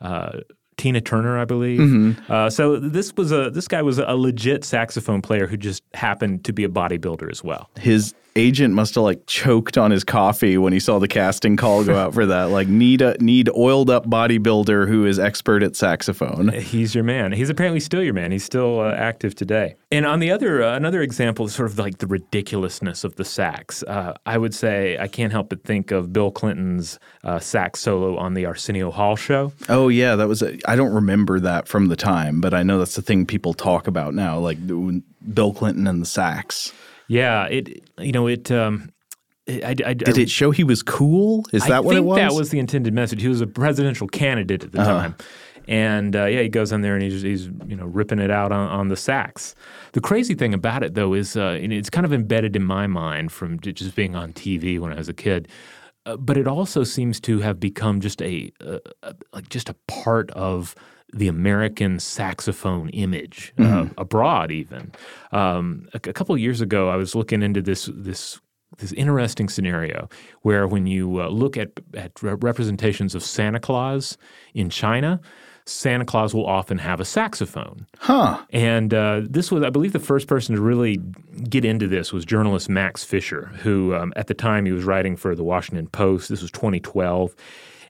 uh, 0.00 0.40
Tina 0.78 1.00
Turner, 1.00 1.38
I 1.38 1.44
believe. 1.44 1.78
Uh, 2.28 2.50
so 2.50 2.76
this 2.76 3.14
was 3.16 3.30
a 3.30 3.50
this 3.50 3.68
guy 3.68 3.82
was 3.82 3.98
a 3.98 4.16
legit 4.16 4.64
saxophone 4.64 5.22
player 5.22 5.46
who 5.46 5.56
just 5.56 5.82
happened 5.94 6.44
to 6.44 6.52
be 6.52 6.64
a 6.64 6.68
bodybuilder 6.68 7.30
as 7.30 7.44
well. 7.44 7.70
His 7.78 8.14
agent 8.36 8.74
must 8.74 8.94
have 8.94 9.04
like 9.04 9.26
choked 9.26 9.76
on 9.76 9.90
his 9.90 10.04
coffee 10.04 10.56
when 10.58 10.72
he 10.72 10.80
saw 10.80 10.98
the 10.98 11.08
casting 11.08 11.56
call 11.56 11.84
go 11.84 11.96
out 11.96 12.14
for 12.14 12.26
that. 12.26 12.44
Like 12.44 12.68
need 12.68 13.02
a 13.02 13.16
need 13.18 13.48
oiled 13.50 13.90
up 13.90 14.06
bodybuilder 14.06 14.88
who 14.88 15.06
is 15.06 15.18
expert 15.18 15.62
at 15.62 15.76
saxophone. 15.76 16.48
He's 16.48 16.94
your 16.94 17.04
man. 17.04 17.32
He's 17.32 17.50
apparently 17.50 17.80
still 17.80 18.02
your 18.02 18.14
man. 18.14 18.32
He's 18.32 18.44
still 18.44 18.80
uh, 18.80 18.92
active 18.92 19.34
today. 19.34 19.76
And 19.90 20.06
on 20.06 20.20
the 20.20 20.30
other 20.30 20.62
uh, 20.62 20.76
another 20.76 21.02
example 21.02 21.46
is 21.46 21.54
sort 21.54 21.70
of 21.70 21.78
like 21.78 21.98
the 21.98 22.06
ridiculousness 22.06 23.04
of 23.04 23.16
the 23.16 23.24
sax. 23.24 23.82
Uh, 23.82 24.14
I 24.26 24.38
would 24.38 24.54
say 24.54 24.96
I 24.98 25.08
can't 25.08 25.32
help 25.32 25.48
but 25.50 25.64
think 25.64 25.90
of 25.90 26.12
Bill 26.12 26.30
Clinton's 26.30 26.98
uh, 27.24 27.38
sax 27.38 27.80
solo 27.80 28.16
on 28.16 28.34
the 28.34 28.46
Arsenio 28.46 28.90
Hall 28.90 29.16
show. 29.16 29.52
Oh 29.68 29.88
yeah, 29.88 30.16
that 30.16 30.28
was. 30.28 30.42
A, 30.42 30.58
I 30.66 30.76
don't 30.76 30.92
remember 30.92 31.40
that 31.40 31.68
from 31.68 31.88
the 31.88 31.96
time, 31.96 32.40
but 32.40 32.54
I 32.54 32.62
know 32.62 32.78
that's 32.78 32.96
the 32.96 33.02
thing 33.02 33.26
people 33.26 33.54
talk 33.54 33.86
about 33.86 34.14
now, 34.14 34.38
like 34.38 34.58
Bill 34.66 35.52
Clinton 35.52 35.86
and 35.86 36.00
the 36.00 36.06
sax. 36.06 36.72
Yeah, 37.12 37.44
it 37.44 37.84
you 37.98 38.12
know 38.12 38.26
it. 38.26 38.50
Um, 38.50 38.90
it 39.46 39.64
I, 39.64 39.90
I, 39.90 39.94
Did 39.94 40.16
it 40.16 40.30
show 40.30 40.50
he 40.50 40.64
was 40.64 40.82
cool? 40.82 41.44
Is 41.52 41.66
that 41.66 41.84
what 41.84 41.96
it 41.96 42.00
was? 42.00 42.18
Uh-huh. 42.18 42.28
that 42.28 42.34
was 42.34 42.50
the 42.50 42.58
intended 42.58 42.94
message. 42.94 43.20
He 43.20 43.28
was 43.28 43.42
a 43.42 43.46
presidential 43.46 44.08
candidate 44.08 44.64
at 44.64 44.72
the 44.72 44.78
time. 44.78 45.16
And 45.68 46.16
uh, 46.16 46.24
yeah, 46.24 46.40
he 46.40 46.48
goes 46.48 46.72
in 46.72 46.80
there 46.80 46.94
and 46.94 47.02
he's, 47.02 47.22
he's 47.22 47.46
you 47.66 47.76
know 47.76 47.84
ripping 47.84 48.18
it 48.18 48.30
out 48.30 48.50
on, 48.50 48.68
on 48.68 48.88
the 48.88 48.96
sax. 48.96 49.54
The 49.92 50.00
crazy 50.00 50.34
thing 50.34 50.54
about 50.54 50.82
it 50.82 50.94
though 50.94 51.12
is 51.12 51.36
uh, 51.36 51.58
and 51.62 51.72
it's 51.72 51.90
kind 51.90 52.06
of 52.06 52.12
embedded 52.12 52.56
in 52.56 52.64
my 52.64 52.86
mind 52.86 53.30
from 53.30 53.60
just 53.60 53.94
being 53.94 54.16
on 54.16 54.32
TV 54.32 54.78
when 54.78 54.92
I 54.92 54.96
was 54.96 55.08
a 55.08 55.14
kid. 55.14 55.48
Uh, 56.06 56.16
but 56.16 56.36
it 56.36 56.48
also 56.48 56.82
seems 56.82 57.20
to 57.20 57.40
have 57.40 57.60
become 57.60 58.00
just 58.00 58.20
a, 58.22 58.50
uh, 58.60 58.78
uh, 59.04 59.12
like 59.32 59.48
just 59.50 59.68
a 59.68 59.74
part 59.86 60.32
of 60.32 60.74
the 61.12 61.28
American 61.28 61.98
saxophone 61.98 62.88
image 62.90 63.52
uh, 63.58 63.86
abroad. 63.98 64.50
Even 64.50 64.92
um, 65.32 65.88
a, 65.92 65.96
a 65.96 66.12
couple 66.12 66.34
of 66.34 66.40
years 66.40 66.60
ago, 66.60 66.88
I 66.88 66.96
was 66.96 67.14
looking 67.14 67.42
into 67.42 67.62
this 67.62 67.90
this 67.92 68.40
this 68.78 68.92
interesting 68.92 69.48
scenario 69.48 70.08
where 70.40 70.66
when 70.66 70.86
you 70.86 71.20
uh, 71.20 71.28
look 71.28 71.56
at 71.56 71.72
at 71.94 72.22
re- 72.22 72.34
representations 72.40 73.14
of 73.14 73.22
Santa 73.22 73.60
Claus 73.60 74.16
in 74.54 74.70
China, 74.70 75.20
Santa 75.64 76.04
Claus 76.04 76.34
will 76.34 76.46
often 76.46 76.78
have 76.78 77.00
a 77.00 77.04
saxophone. 77.04 77.86
Huh. 77.98 78.44
And 78.50 78.92
uh, 78.92 79.22
this 79.22 79.52
was, 79.52 79.62
I 79.62 79.70
believe, 79.70 79.92
the 79.92 80.00
first 80.00 80.26
person 80.26 80.56
to 80.56 80.60
really 80.60 80.98
get 81.48 81.64
into 81.64 81.86
this 81.86 82.12
was 82.12 82.24
journalist 82.24 82.68
Max 82.68 83.04
Fisher, 83.04 83.52
who 83.62 83.94
um, 83.94 84.12
at 84.16 84.26
the 84.26 84.34
time 84.34 84.66
he 84.66 84.72
was 84.72 84.84
writing 84.84 85.16
for 85.16 85.34
the 85.34 85.44
Washington 85.44 85.86
Post. 85.86 86.28
This 86.28 86.42
was 86.42 86.50
2012. 86.50 87.34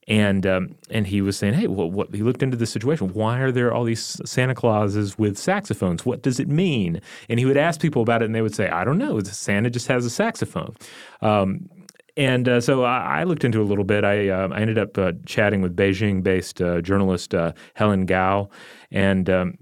And 0.09 0.45
um, 0.47 0.75
and 0.91 1.07
he 1.07 1.23
was 1.23 1.37
saying, 1.37 1.55
hey, 1.55 1.69
well, 1.69 1.89
what, 1.89 2.13
he 2.13 2.23
looked 2.23 2.43
into 2.43 2.57
the 2.57 2.67
situation. 2.67 3.15
Why 3.15 3.39
are 3.39 3.53
there 3.53 3.73
all 3.73 3.85
these 3.85 4.21
Santa 4.25 4.55
Clauses 4.55 5.17
with 5.17 5.39
saxophones? 5.39 6.05
What 6.05 6.23
does 6.23 6.41
it 6.41 6.49
mean? 6.49 7.01
And 7.29 7.39
he 7.39 7.47
would 7.47 7.57
ask 7.57 7.81
people 7.81 8.03
about 8.03 8.21
it, 8.21 8.25
and 8.27 8.35
they 8.35 8.43
would 8.43 8.55
say, 8.55 8.69
I 8.69 8.83
don't 8.83 8.99
know. 8.99 9.21
Santa 9.21 9.71
just 9.71 9.87
has 9.87 10.05
a 10.05 10.11
saxophone. 10.11 10.75
Um, 11.21 11.69
and 12.17 12.49
uh, 12.49 12.61
so 12.61 12.85
I, 12.85 13.21
I 13.21 13.25
looked 13.25 13.45
into 13.45 13.63
a 13.63 13.65
little 13.65 13.85
bit. 13.85 14.05
I, 14.05 14.29
uh, 14.29 14.49
I 14.49 14.61
ended 14.61 14.79
up 14.79 14.99
uh, 14.99 15.13
chatting 15.25 15.63
with 15.63 15.77
Beijing-based 15.77 16.61
uh, 16.61 16.81
journalist 16.81 17.35
uh, 17.35 17.53
Helen 17.75 18.05
Gao, 18.07 18.51
and 18.91 19.31
um, 19.31 19.57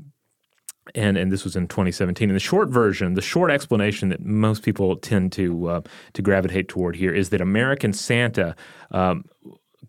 and 0.94 1.16
and 1.16 1.30
this 1.30 1.44
was 1.44 1.54
in 1.54 1.68
2017. 1.68 2.28
And 2.28 2.34
the 2.34 2.40
short 2.40 2.68
version, 2.68 3.14
the 3.14 3.22
short 3.22 3.50
explanation 3.50 4.08
that 4.08 4.20
most 4.24 4.62
people 4.62 4.96
tend 4.96 5.32
to 5.32 5.68
uh, 5.68 5.80
to 6.14 6.22
gravitate 6.22 6.68
toward 6.68 6.96
here 6.96 7.12
is 7.12 7.30
that 7.30 7.40
American 7.40 7.92
Santa. 7.92 8.56
Um, 8.90 9.24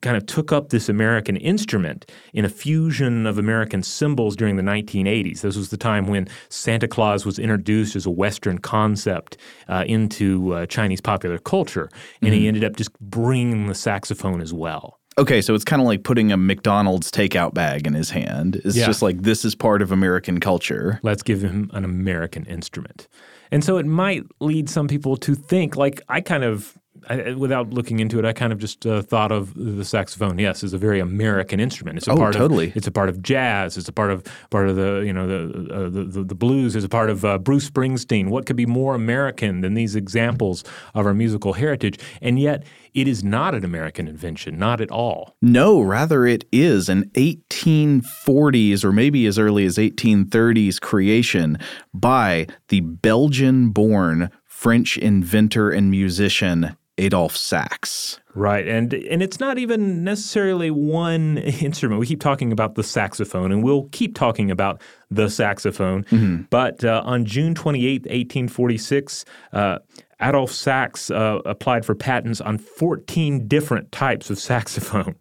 Kind 0.02 0.18
of 0.18 0.26
took 0.26 0.52
up 0.52 0.70
this 0.70 0.90
American 0.90 1.38
instrument 1.38 2.10
in 2.34 2.44
a 2.44 2.50
fusion 2.50 3.28
of 3.28 3.38
American 3.38 3.84
symbols 3.84 4.36
during 4.36 4.56
the 4.56 4.64
1980s. 4.64 5.42
This 5.42 5.56
was 5.56 5.70
the 5.70 5.78
time 5.78 6.08
when 6.08 6.28
Santa 6.50 6.88
Claus 6.88 7.26
was 7.26 7.38
introduced 7.38 7.96
as 7.96 8.06
a 8.08 8.10
Western 8.12 8.58
concept 8.58 9.38
uh, 9.68 9.84
into 9.88 10.54
uh, 10.54 10.66
Chinese 10.66 11.02
popular 11.02 11.38
culture, 11.38 11.90
and 12.22 12.34
he 12.34 12.48
ended 12.48 12.64
up 12.64 12.76
just 12.76 12.92
bringing 13.00 13.68
the 13.68 13.76
saxophone 13.76 14.42
as 14.42 14.52
well. 14.54 14.98
Okay, 15.18 15.42
so 15.42 15.54
it's 15.54 15.66
kind 15.66 15.82
of 15.82 15.88
like 15.88 16.04
putting 16.04 16.32
a 16.32 16.38
McDonald's 16.38 17.12
takeout 17.12 17.54
bag 17.54 17.86
in 17.86 17.94
his 17.94 18.10
hand. 18.10 18.56
It's 18.64 18.78
Yeah. 18.78 18.86
just 18.88 19.02
like 19.02 19.22
this 19.22 19.44
is 19.46 19.54
part 19.56 19.82
of 19.82 19.92
American 19.92 20.40
culture. 20.40 21.00
Let's 21.04 21.22
give 21.22 21.42
him 21.44 21.70
an 21.74 21.84
American 21.86 22.46
instrument. 22.46 23.08
And 23.52 23.64
so 23.64 23.78
it 23.78 23.86
might 23.86 24.24
lead 24.40 24.70
some 24.70 24.88
people 24.88 25.18
to 25.18 25.36
think, 25.36 25.76
like 25.76 26.02
I 26.08 26.22
kind 26.22 26.44
of, 26.46 26.78
I, 27.10 27.34
without 27.34 27.72
looking 27.72 28.00
into 28.00 28.20
it, 28.20 28.26
I 28.26 28.34
kind 28.34 28.54
of 28.54 28.60
just 28.60 28.86
uh, 28.86 29.02
thought 29.02 29.32
of 29.32 29.54
the 29.56 29.84
saxophone. 29.86 30.38
Yes, 30.40 30.64
as 30.64 30.74
a 30.74 30.78
very 30.78 31.00
American 31.00 31.60
instrument. 31.60 31.98
It's 31.98 32.08
a 32.08 32.12
Oh, 32.12 32.18
part 32.18 32.34
totally. 32.34 32.70
Of, 32.70 32.78
it's 32.78 32.88
a 32.88 32.92
part 32.92 33.10
of 33.10 33.22
jazz. 33.22 33.78
It's 33.78 33.88
a 33.88 33.94
part 33.94 34.12
of 34.12 34.24
part 34.50 34.70
of 34.70 34.76
the 34.76 35.02
you 35.06 35.14
know 35.14 35.28
the 35.28 35.74
uh, 35.74 35.90
the, 35.90 36.04
the, 36.04 36.24
the 36.24 36.36
blues. 36.36 36.76
It's 36.76 36.86
a 36.86 36.90
part 36.90 37.10
of 37.10 37.26
uh, 37.26 37.38
Bruce 37.40 37.70
Springsteen. 37.70 38.30
What 38.30 38.46
could 38.46 38.56
be 38.56 38.66
more 38.66 38.94
American 38.96 39.62
than 39.62 39.74
these 39.74 39.96
examples 39.96 40.64
of 40.94 41.06
our 41.06 41.14
musical 41.14 41.54
heritage? 41.54 42.00
And 42.22 42.40
yet, 42.40 42.64
it 42.94 43.08
is 43.08 43.24
not 43.24 43.56
an 43.56 43.64
American 43.66 44.08
invention, 44.08 44.60
not 44.60 44.82
at 44.82 44.92
all. 44.92 45.36
No, 45.42 45.82
rather 45.82 46.26
it 46.26 46.46
is 46.52 46.90
an 46.90 47.10
1840s 47.16 48.84
or 48.84 48.92
maybe 48.92 49.26
as 49.26 49.40
early 49.40 49.66
as 49.66 49.78
1830s 49.78 50.80
creation 50.82 51.58
by 51.94 52.48
the 52.68 52.82
Belgian-born 52.82 54.30
French 54.46 54.98
inventor 54.98 55.72
and 55.72 55.90
musician 55.90 56.76
Adolphe 56.98 57.38
Sax. 57.38 58.20
Right, 58.34 58.68
and 58.68 58.94
and 58.94 59.22
it's 59.22 59.40
not 59.40 59.58
even 59.58 60.04
necessarily 60.04 60.72
one 60.72 61.38
instrument. 61.62 62.00
We 62.00 62.08
keep 62.08 62.22
talking 62.22 62.52
about 62.52 62.76
the 62.76 62.84
saxophone, 62.84 63.52
and 63.52 63.64
we'll 63.64 63.90
keep 63.92 64.16
talking 64.16 64.50
about 64.52 64.82
the 65.10 65.30
saxophone. 65.30 66.04
Mm-hmm. 66.06 66.44
But 66.50 66.84
uh, 66.84 67.02
on 67.06 67.26
June 67.26 67.56
twenty 67.56 67.86
eighth, 67.86 68.08
eighteen 68.10 68.48
forty 68.48 68.78
six, 68.78 69.26
uh, 69.52 69.80
Adolphe 70.20 70.54
Sax 70.54 71.12
uh, 71.12 71.40
applied 71.46 71.86
for 71.86 71.96
patents 71.96 72.40
on 72.40 72.58
fourteen 72.58 73.48
different 73.48 73.92
types 73.92 74.30
of 74.30 74.40
saxophone. 74.52 75.16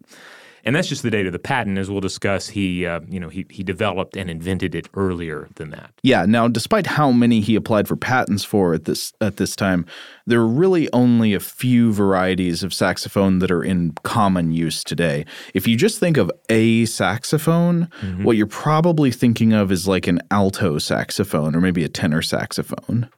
And 0.63 0.75
that's 0.75 0.87
just 0.87 1.03
the 1.03 1.09
date 1.09 1.25
of 1.25 1.33
the 1.33 1.39
patent, 1.39 1.77
as 1.77 1.89
we'll 1.89 2.01
discuss. 2.01 2.49
He, 2.49 2.85
uh, 2.85 3.01
you 3.07 3.19
know, 3.19 3.29
he, 3.29 3.45
he 3.49 3.63
developed 3.63 4.15
and 4.15 4.29
invented 4.29 4.75
it 4.75 4.87
earlier 4.95 5.49
than 5.55 5.71
that. 5.71 5.91
Yeah. 6.03 6.25
Now, 6.25 6.47
despite 6.47 6.87
how 6.87 7.11
many 7.11 7.41
he 7.41 7.55
applied 7.55 7.87
for 7.87 7.95
patents 7.95 8.43
for 8.43 8.73
at 8.73 8.85
this 8.85 9.13
at 9.21 9.37
this 9.37 9.55
time, 9.55 9.85
there 10.25 10.39
are 10.39 10.47
really 10.47 10.91
only 10.93 11.33
a 11.33 11.39
few 11.39 11.91
varieties 11.93 12.63
of 12.63 12.73
saxophone 12.73 13.39
that 13.39 13.51
are 13.51 13.63
in 13.63 13.93
common 14.03 14.51
use 14.51 14.83
today. 14.83 15.25
If 15.53 15.67
you 15.67 15.75
just 15.75 15.99
think 15.99 16.17
of 16.17 16.31
a 16.49 16.85
saxophone, 16.85 17.87
mm-hmm. 18.01 18.23
what 18.23 18.37
you're 18.37 18.47
probably 18.47 19.11
thinking 19.11 19.53
of 19.53 19.71
is 19.71 19.87
like 19.87 20.07
an 20.07 20.19
alto 20.29 20.77
saxophone 20.77 21.55
or 21.55 21.61
maybe 21.61 21.83
a 21.83 21.89
tenor 21.89 22.21
saxophone. 22.21 23.09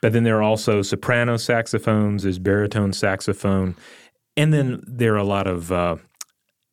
But 0.00 0.12
then 0.12 0.24
there 0.24 0.36
are 0.38 0.42
also 0.42 0.82
soprano 0.82 1.36
saxophones, 1.36 2.24
there's 2.24 2.40
baritone 2.40 2.92
saxophone, 2.92 3.76
and 4.36 4.52
then 4.52 4.82
there 4.86 5.14
are 5.14 5.18
a 5.18 5.24
lot 5.24 5.46
of 5.46 5.70
uh, 5.70 5.96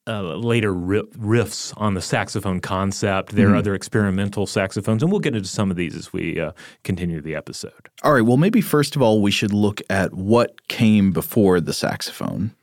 uh, 0.10 0.36
later 0.36 0.74
riffs 0.74 1.74
on 1.78 1.94
the 1.94 2.02
saxophone 2.02 2.60
concept. 2.60 3.34
There 3.34 3.46
mm-hmm. 3.46 3.56
are 3.56 3.58
other 3.58 3.76
experimental 3.76 4.48
saxophones, 4.48 5.04
and 5.04 5.12
we'll 5.12 5.20
get 5.20 5.36
into 5.36 5.48
some 5.48 5.70
of 5.70 5.78
these 5.78 5.96
as 5.96 6.12
we 6.12 6.40
uh, 6.40 6.52
continue 6.84 7.22
the 7.22 7.36
episode. 7.36 7.90
All 8.04 8.14
right. 8.14 8.26
Well, 8.26 8.38
maybe 8.38 8.62
first 8.62 8.96
of 8.96 9.02
all, 9.02 9.22
we 9.22 9.32
should 9.32 9.54
look 9.54 9.82
at 9.90 10.14
what 10.14 10.68
came 10.68 11.12
before 11.12 11.62
the 11.62 11.74
saxophone. 11.74 12.56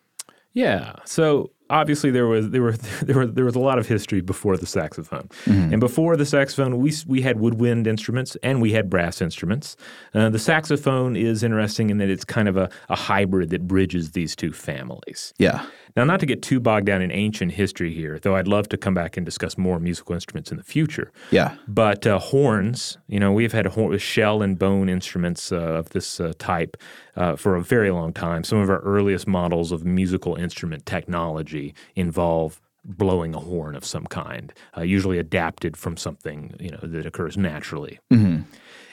Yeah. 0.52 0.94
So 1.04 1.50
obviously 1.68 2.10
there 2.10 2.26
was 2.26 2.50
there 2.50 2.62
were 2.62 2.72
there 3.02 3.16
were 3.16 3.26
there 3.26 3.44
was 3.44 3.54
a 3.54 3.60
lot 3.60 3.78
of 3.78 3.86
history 3.86 4.20
before 4.20 4.56
the 4.56 4.66
saxophone, 4.66 5.28
mm-hmm. 5.44 5.72
and 5.72 5.80
before 5.80 6.16
the 6.16 6.26
saxophone 6.26 6.78
we 6.78 6.92
we 7.06 7.20
had 7.20 7.40
woodwind 7.40 7.86
instruments 7.86 8.36
and 8.42 8.60
we 8.60 8.72
had 8.72 8.88
brass 8.88 9.20
instruments. 9.20 9.76
Uh, 10.14 10.30
the 10.30 10.38
saxophone 10.38 11.16
is 11.16 11.42
interesting 11.42 11.90
in 11.90 11.98
that 11.98 12.08
it's 12.08 12.24
kind 12.24 12.48
of 12.48 12.56
a, 12.56 12.70
a 12.88 12.96
hybrid 12.96 13.50
that 13.50 13.66
bridges 13.66 14.12
these 14.12 14.34
two 14.36 14.52
families. 14.52 15.34
Yeah. 15.38 15.66
Now, 15.96 16.04
not 16.04 16.20
to 16.20 16.26
get 16.26 16.42
too 16.42 16.60
bogged 16.60 16.86
down 16.86 17.00
in 17.00 17.10
ancient 17.10 17.52
history 17.52 17.92
here, 17.94 18.18
though 18.18 18.36
I'd 18.36 18.46
love 18.46 18.68
to 18.68 18.76
come 18.76 18.94
back 18.94 19.16
and 19.16 19.24
discuss 19.24 19.56
more 19.56 19.80
musical 19.80 20.14
instruments 20.14 20.50
in 20.50 20.58
the 20.58 20.62
future. 20.62 21.10
Yeah. 21.30 21.56
But 21.66 22.06
uh, 22.06 22.18
horns, 22.18 22.98
you 23.08 23.18
know, 23.18 23.32
we've 23.32 23.52
had 23.52 23.66
shell 23.98 24.42
and 24.42 24.58
bone 24.58 24.88
instruments 24.88 25.50
uh, 25.50 25.56
of 25.56 25.90
this 25.90 26.20
uh, 26.20 26.34
type 26.38 26.76
uh, 27.16 27.36
for 27.36 27.56
a 27.56 27.62
very 27.62 27.90
long 27.90 28.12
time. 28.12 28.44
Some 28.44 28.58
of 28.58 28.68
our 28.68 28.80
earliest 28.80 29.26
models 29.26 29.72
of 29.72 29.84
musical 29.84 30.34
instrument 30.36 30.84
technology 30.84 31.74
involve 31.94 32.60
blowing 32.84 33.34
a 33.34 33.40
horn 33.40 33.74
of 33.74 33.84
some 33.84 34.06
kind, 34.06 34.52
uh, 34.76 34.82
usually 34.82 35.18
adapted 35.18 35.76
from 35.76 35.96
something 35.96 36.54
you 36.60 36.70
know 36.70 36.78
that 36.82 37.04
occurs 37.04 37.36
naturally. 37.36 37.98
Mm-hmm. 38.12 38.42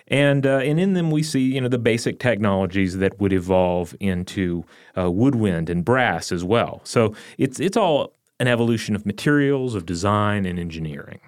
And, 0.07 0.45
uh, 0.45 0.57
and 0.57 0.79
in 0.79 0.93
them, 0.93 1.11
we 1.11 1.23
see 1.23 1.53
you 1.53 1.61
know, 1.61 1.69
the 1.69 1.77
basic 1.77 2.19
technologies 2.19 2.97
that 2.97 3.19
would 3.19 3.33
evolve 3.33 3.95
into 3.99 4.65
uh, 4.97 5.09
woodwind 5.09 5.69
and 5.69 5.83
brass 5.83 6.31
as 6.31 6.43
well. 6.43 6.81
So 6.83 7.15
it's, 7.37 7.59
it's 7.59 7.77
all 7.77 8.13
an 8.39 8.47
evolution 8.47 8.95
of 8.95 9.05
materials, 9.05 9.75
of 9.75 9.85
design, 9.85 10.45
and 10.45 10.59
engineering. 10.59 11.19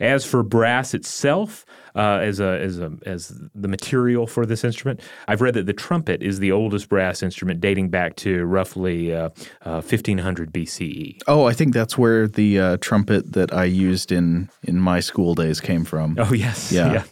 As 0.00 0.24
for 0.24 0.42
brass 0.42 0.94
itself, 0.94 1.64
uh, 1.94 2.18
as 2.22 2.40
a 2.40 2.58
as 2.60 2.80
a 2.80 2.92
as 3.06 3.40
the 3.54 3.68
material 3.68 4.26
for 4.26 4.44
this 4.44 4.64
instrument, 4.64 5.00
I've 5.28 5.40
read 5.40 5.54
that 5.54 5.66
the 5.66 5.72
trumpet 5.72 6.22
is 6.22 6.40
the 6.40 6.50
oldest 6.50 6.88
brass 6.88 7.22
instrument, 7.22 7.60
dating 7.60 7.90
back 7.90 8.16
to 8.16 8.44
roughly 8.44 9.14
uh, 9.14 9.28
uh, 9.64 9.80
1500 9.80 10.52
BCE. 10.52 11.20
Oh, 11.28 11.44
I 11.44 11.52
think 11.52 11.72
that's 11.72 11.96
where 11.96 12.26
the 12.26 12.58
uh, 12.58 12.76
trumpet 12.80 13.32
that 13.32 13.52
I 13.54 13.64
used 13.64 14.10
in 14.10 14.48
in 14.62 14.80
my 14.80 14.98
school 14.98 15.34
days 15.34 15.60
came 15.60 15.84
from. 15.84 16.16
Oh 16.18 16.32
yes, 16.32 16.72
yeah. 16.72 16.92
yeah. 16.92 17.04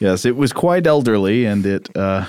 Yes, 0.00 0.24
it 0.24 0.34
was 0.34 0.52
quite 0.52 0.86
elderly, 0.86 1.44
and 1.44 1.64
it 1.64 1.94
uh, 1.96 2.26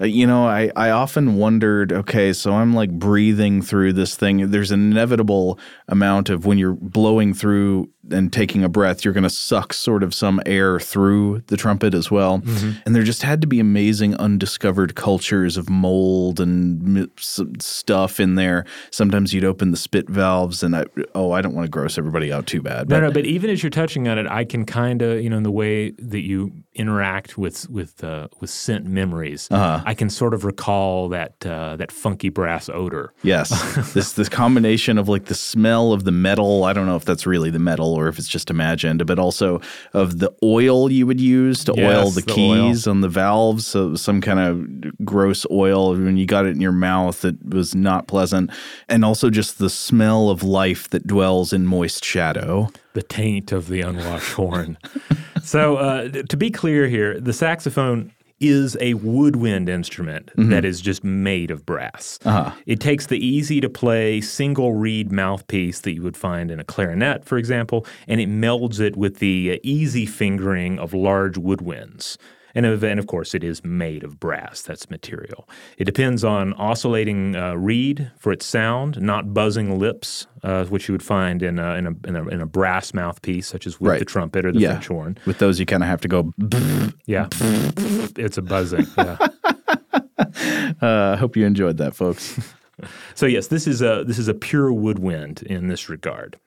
you 0.00 0.26
know, 0.26 0.46
I, 0.46 0.70
I 0.76 0.90
often 0.90 1.34
wondered, 1.34 1.92
okay, 1.92 2.32
so 2.32 2.52
I'm 2.52 2.72
like 2.72 2.90
breathing 2.90 3.62
through 3.62 3.94
this 3.94 4.14
thing. 4.14 4.50
There's 4.50 4.70
an 4.70 4.92
inevitable 4.92 5.58
amount 5.88 6.30
of 6.30 6.46
when 6.46 6.56
you're 6.56 6.76
blowing 6.80 7.34
through 7.34 7.90
and 8.10 8.32
taking 8.32 8.64
a 8.64 8.68
breath, 8.68 9.04
you're 9.04 9.14
going 9.14 9.24
to 9.24 9.30
suck 9.30 9.72
sort 9.72 10.02
of 10.02 10.14
some 10.14 10.40
air 10.46 10.80
through 10.80 11.42
the 11.46 11.56
trumpet 11.56 11.94
as 11.94 12.10
well. 12.10 12.38
Mm-hmm. 12.38 12.80
And 12.84 12.94
there 12.94 13.02
just 13.02 13.22
had 13.22 13.40
to 13.40 13.46
be 13.46 13.60
amazing 13.60 14.14
undiscovered 14.16 14.94
cultures 14.94 15.56
of 15.56 15.68
mold 15.68 16.40
and 16.40 17.10
stuff 17.18 18.20
in 18.20 18.34
there. 18.34 18.64
Sometimes 18.90 19.32
you'd 19.32 19.44
open 19.44 19.70
the 19.70 19.76
spit 19.76 20.08
valves, 20.08 20.62
and 20.62 20.76
I, 20.76 20.84
oh, 21.14 21.32
I 21.32 21.42
don't 21.42 21.54
want 21.54 21.66
to 21.66 21.70
gross 21.70 21.98
everybody 21.98 22.32
out 22.32 22.46
too 22.46 22.62
bad. 22.62 22.88
But. 22.88 23.00
No, 23.00 23.06
no, 23.08 23.12
but 23.12 23.26
even 23.26 23.50
as 23.50 23.62
you're 23.62 23.70
touching 23.70 24.08
on 24.08 24.18
it, 24.18 24.26
I 24.26 24.44
can 24.44 24.64
kind 24.64 25.02
of, 25.02 25.22
you 25.22 25.30
know, 25.30 25.36
in 25.36 25.42
the 25.42 25.50
way 25.50 25.90
that 25.92 26.22
you 26.22 26.52
interact 26.74 27.36
with 27.36 27.68
with 27.68 28.02
uh, 28.04 28.28
with 28.40 28.50
scent 28.50 28.86
memories. 28.86 29.48
Uh-huh. 29.50 29.82
I 29.84 29.94
can 29.94 30.08
sort 30.08 30.32
of 30.32 30.44
recall 30.44 31.08
that 31.10 31.44
uh, 31.44 31.76
that 31.76 31.92
funky 31.92 32.28
brass 32.28 32.68
odor. 32.68 33.12
Yes, 33.22 33.50
this 33.94 34.12
this 34.12 34.28
combination 34.28 34.96
of 34.98 35.08
like 35.08 35.26
the 35.26 35.34
smell 35.34 35.92
of 35.92 36.04
the 36.04 36.12
metal. 36.12 36.64
I 36.64 36.72
don't 36.72 36.86
know 36.86 36.96
if 36.96 37.04
that's 37.04 37.26
really 37.26 37.50
the 37.50 37.58
metal 37.58 37.97
or 37.98 38.08
if 38.08 38.18
it's 38.18 38.28
just 38.28 38.50
imagined, 38.50 39.04
but 39.06 39.18
also 39.18 39.60
of 39.92 40.18
the 40.18 40.32
oil 40.42 40.90
you 40.90 41.06
would 41.06 41.20
use 41.20 41.64
to 41.64 41.74
yes, 41.76 41.96
oil 41.96 42.10
the, 42.10 42.20
the 42.20 42.32
keys 42.32 42.86
oil. 42.86 42.92
on 42.92 43.00
the 43.00 43.08
valves. 43.08 43.66
So 43.66 43.94
some 43.94 44.20
kind 44.20 44.38
of 44.40 45.04
gross 45.04 45.46
oil 45.50 45.94
when 45.94 46.16
you 46.16 46.26
got 46.26 46.46
it 46.46 46.50
in 46.50 46.60
your 46.60 46.72
mouth, 46.72 47.24
it 47.24 47.36
was 47.44 47.74
not 47.74 48.06
pleasant, 48.06 48.50
and 48.88 49.04
also 49.04 49.30
just 49.30 49.58
the 49.58 49.70
smell 49.70 50.30
of 50.30 50.42
life 50.42 50.88
that 50.90 51.06
dwells 51.06 51.52
in 51.52 51.66
moist 51.66 52.04
shadow. 52.04 52.70
The 52.94 53.02
taint 53.02 53.52
of 53.52 53.68
the 53.68 53.80
unwashed 53.82 54.32
horn. 54.32 54.78
so 55.42 55.76
uh, 55.76 56.08
to 56.08 56.36
be 56.36 56.50
clear 56.50 56.88
here, 56.88 57.18
the 57.20 57.32
saxophone 57.32 58.12
is 58.40 58.76
a 58.80 58.94
woodwind 58.94 59.68
instrument 59.68 60.26
mm-hmm. 60.28 60.50
that 60.50 60.64
is 60.64 60.80
just 60.80 61.02
made 61.04 61.50
of 61.50 61.66
brass. 61.66 62.18
Uh-huh. 62.24 62.52
It 62.66 62.80
takes 62.80 63.06
the 63.06 63.24
easy 63.24 63.60
to 63.60 63.68
play 63.68 64.20
single 64.20 64.72
reed 64.74 65.10
mouthpiece 65.10 65.80
that 65.80 65.92
you 65.92 66.02
would 66.02 66.16
find 66.16 66.50
in 66.50 66.60
a 66.60 66.64
clarinet, 66.64 67.24
for 67.24 67.38
example, 67.38 67.86
and 68.06 68.20
it 68.20 68.28
melds 68.28 68.80
it 68.80 68.96
with 68.96 69.18
the 69.18 69.52
uh, 69.54 69.58
easy 69.62 70.06
fingering 70.06 70.78
of 70.78 70.94
large 70.94 71.34
woodwinds. 71.34 72.16
And 72.54 72.66
of, 72.66 72.82
and 72.82 72.98
of 72.98 73.06
course, 73.06 73.34
it 73.34 73.44
is 73.44 73.64
made 73.64 74.04
of 74.04 74.18
brass. 74.18 74.62
That's 74.62 74.90
material. 74.90 75.48
It 75.76 75.84
depends 75.84 76.24
on 76.24 76.54
oscillating 76.54 77.36
uh, 77.36 77.54
reed 77.54 78.10
for 78.18 78.32
its 78.32 78.46
sound, 78.46 79.00
not 79.00 79.34
buzzing 79.34 79.78
lips, 79.78 80.26
uh, 80.42 80.64
which 80.64 80.88
you 80.88 80.92
would 80.94 81.02
find 81.02 81.42
in 81.42 81.58
a, 81.58 81.74
in 81.74 81.86
a, 81.86 82.08
in 82.08 82.16
a, 82.16 82.28
in 82.28 82.40
a 82.40 82.46
brass 82.46 82.94
mouthpiece, 82.94 83.46
such 83.46 83.66
as 83.66 83.80
with 83.80 83.90
right. 83.90 83.98
the 83.98 84.04
trumpet 84.04 84.44
or 84.44 84.52
the 84.52 84.60
yeah. 84.60 84.70
French 84.72 84.86
horn. 84.88 85.18
With 85.26 85.38
those, 85.38 85.60
you 85.60 85.66
kind 85.66 85.82
of 85.82 85.88
have 85.88 86.00
to 86.02 86.08
go. 86.08 86.32
yeah, 87.06 87.28
it's 88.16 88.38
a 88.38 88.42
buzzing. 88.42 88.86
Yeah. 88.96 89.28
I 90.18 90.86
uh, 90.86 91.16
hope 91.16 91.36
you 91.36 91.46
enjoyed 91.46 91.78
that, 91.78 91.94
folks. 91.94 92.38
so 93.14 93.26
yes, 93.26 93.48
this 93.48 93.66
is 93.66 93.82
a 93.82 94.04
this 94.06 94.18
is 94.18 94.28
a 94.28 94.34
pure 94.34 94.72
woodwind 94.72 95.42
in 95.42 95.68
this 95.68 95.88
regard. 95.88 96.38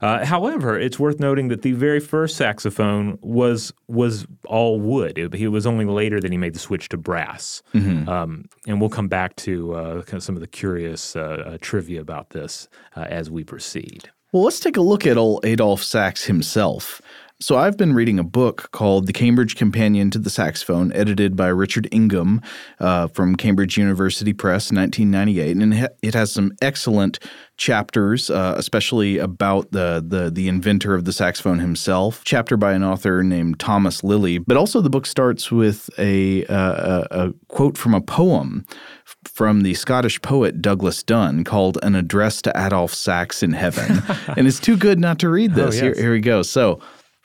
Uh, 0.00 0.24
however, 0.24 0.78
it's 0.78 0.98
worth 0.98 1.20
noting 1.20 1.48
that 1.48 1.62
the 1.62 1.72
very 1.72 2.00
first 2.00 2.36
saxophone 2.36 3.18
was 3.20 3.72
was 3.86 4.26
all 4.46 4.80
wood. 4.80 5.18
It, 5.18 5.34
it 5.34 5.48
was 5.48 5.66
only 5.66 5.84
later 5.84 6.20
that 6.20 6.30
he 6.30 6.38
made 6.38 6.54
the 6.54 6.58
switch 6.58 6.88
to 6.90 6.96
brass. 6.96 7.62
Mm-hmm. 7.74 8.08
Um, 8.08 8.46
and 8.66 8.80
we'll 8.80 8.90
come 8.90 9.08
back 9.08 9.36
to 9.36 9.74
uh, 9.74 10.02
kind 10.02 10.14
of 10.14 10.22
some 10.22 10.36
of 10.36 10.40
the 10.40 10.46
curious 10.46 11.16
uh, 11.16 11.44
uh 11.46 11.58
trivia 11.60 12.00
about 12.00 12.30
this 12.30 12.68
uh, 12.96 13.02
as 13.02 13.30
we 13.30 13.44
proceed. 13.44 14.10
Well, 14.32 14.44
let's 14.44 14.60
take 14.60 14.76
a 14.76 14.80
look 14.80 15.06
at 15.06 15.16
old 15.16 15.44
Adolphe 15.44 15.82
Sax 15.82 16.24
himself. 16.24 17.02
So, 17.42 17.56
I've 17.56 17.76
been 17.76 17.94
reading 17.94 18.18
a 18.18 18.24
book 18.24 18.70
called 18.72 19.06
The 19.06 19.12
Cambridge 19.12 19.56
Companion 19.56 20.10
to 20.10 20.18
the 20.18 20.28
Saxophone, 20.28 20.92
edited 20.92 21.36
by 21.36 21.48
Richard 21.48 21.88
Ingham 21.90 22.42
uh, 22.78 23.06
from 23.08 23.34
Cambridge 23.34 23.78
University 23.78 24.32
Press, 24.32 24.70
1998, 24.70 25.56
and 25.56 25.88
it 26.02 26.14
has 26.14 26.30
some 26.30 26.52
excellent 26.60 27.18
chapters, 27.60 28.30
uh, 28.30 28.54
especially 28.56 29.18
about 29.18 29.70
the, 29.70 30.04
the 30.06 30.30
the 30.30 30.48
inventor 30.48 30.94
of 30.94 31.04
the 31.04 31.12
saxophone 31.12 31.58
himself. 31.58 32.22
Chapter 32.24 32.56
by 32.56 32.72
an 32.72 32.82
author 32.82 33.22
named 33.22 33.60
Thomas 33.60 34.02
Liley, 34.02 34.38
but 34.38 34.56
also 34.56 34.80
the 34.80 34.90
book 34.90 35.06
starts 35.06 35.52
with 35.52 35.88
a, 35.98 36.44
uh, 36.46 37.04
a, 37.10 37.28
a 37.28 37.32
quote 37.48 37.76
from 37.76 37.94
a 37.94 38.00
poem 38.00 38.66
from 39.24 39.62
the 39.62 39.74
Scottish 39.74 40.20
poet 40.22 40.60
Douglas 40.62 41.02
Dunn 41.02 41.44
called 41.44 41.78
"An 41.82 41.94
Address 41.94 42.42
to 42.42 42.52
Adolf 42.56 42.94
Sax 42.94 43.42
in 43.42 43.52
Heaven," 43.52 44.02
and 44.36 44.46
it's 44.46 44.60
too 44.60 44.76
good 44.76 44.98
not 44.98 45.18
to 45.20 45.28
read 45.28 45.54
this. 45.54 45.80
Oh, 45.80 45.86
yes. 45.86 45.96
here, 45.96 46.04
here 46.04 46.12
we 46.12 46.20
go. 46.20 46.42
So. 46.42 46.80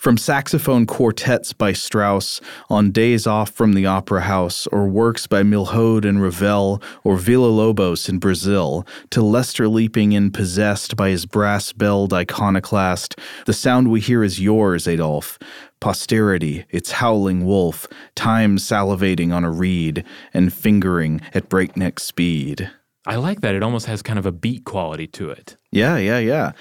From 0.06 0.20
saxophone 0.20 0.86
quartets 0.86 1.52
by 1.52 1.74
Strauss, 1.74 2.40
on 2.70 2.92
days 2.92 3.26
off 3.26 3.50
from 3.50 3.74
the 3.74 3.88
opera 3.88 4.22
house, 4.22 4.68
or 4.68 4.88
works 4.88 5.26
by 5.26 5.42
Milhaud 5.42 6.06
and 6.06 6.22
Ravel, 6.22 6.80
or 7.04 7.18
Villa-Lobos 7.18 8.08
in 8.08 8.20
Brazil, 8.20 8.86
to 9.10 9.24
Lester 9.24 9.68
leaping 9.68 10.12
in 10.12 10.30
possessed 10.30 10.96
by 10.96 11.10
his 11.10 11.26
brass 11.26 11.74
belled 11.74 12.14
iconoclast, 12.14 13.16
the 13.48 13.52
sound 13.54 13.90
we 13.90 14.00
hear 14.00 14.24
is 14.24 14.40
yours, 14.40 14.88
Adolphe 14.88 15.40
posterity, 15.80 16.66
its 16.70 16.92
howling 16.92 17.44
wolf, 17.44 17.88
time 18.14 18.58
salivating 18.58 19.34
on 19.34 19.44
a 19.44 19.50
reed, 19.50 20.04
and 20.36 20.54
fingering 20.54 21.20
at 21.34 21.50
breakneck 21.50 22.00
speed. 22.00 22.70
I 23.08 23.18
like 23.18 23.42
that. 23.42 23.54
It 23.54 23.62
almost 23.62 23.86
has 23.86 24.02
kind 24.02 24.18
of 24.18 24.26
a 24.26 24.32
beat 24.32 24.66
quality 24.66 25.08
to 25.08 25.30
it. 25.30 25.58
Yeah, 25.72 25.98
yeah, 25.98 26.20
yeah. 26.20 26.54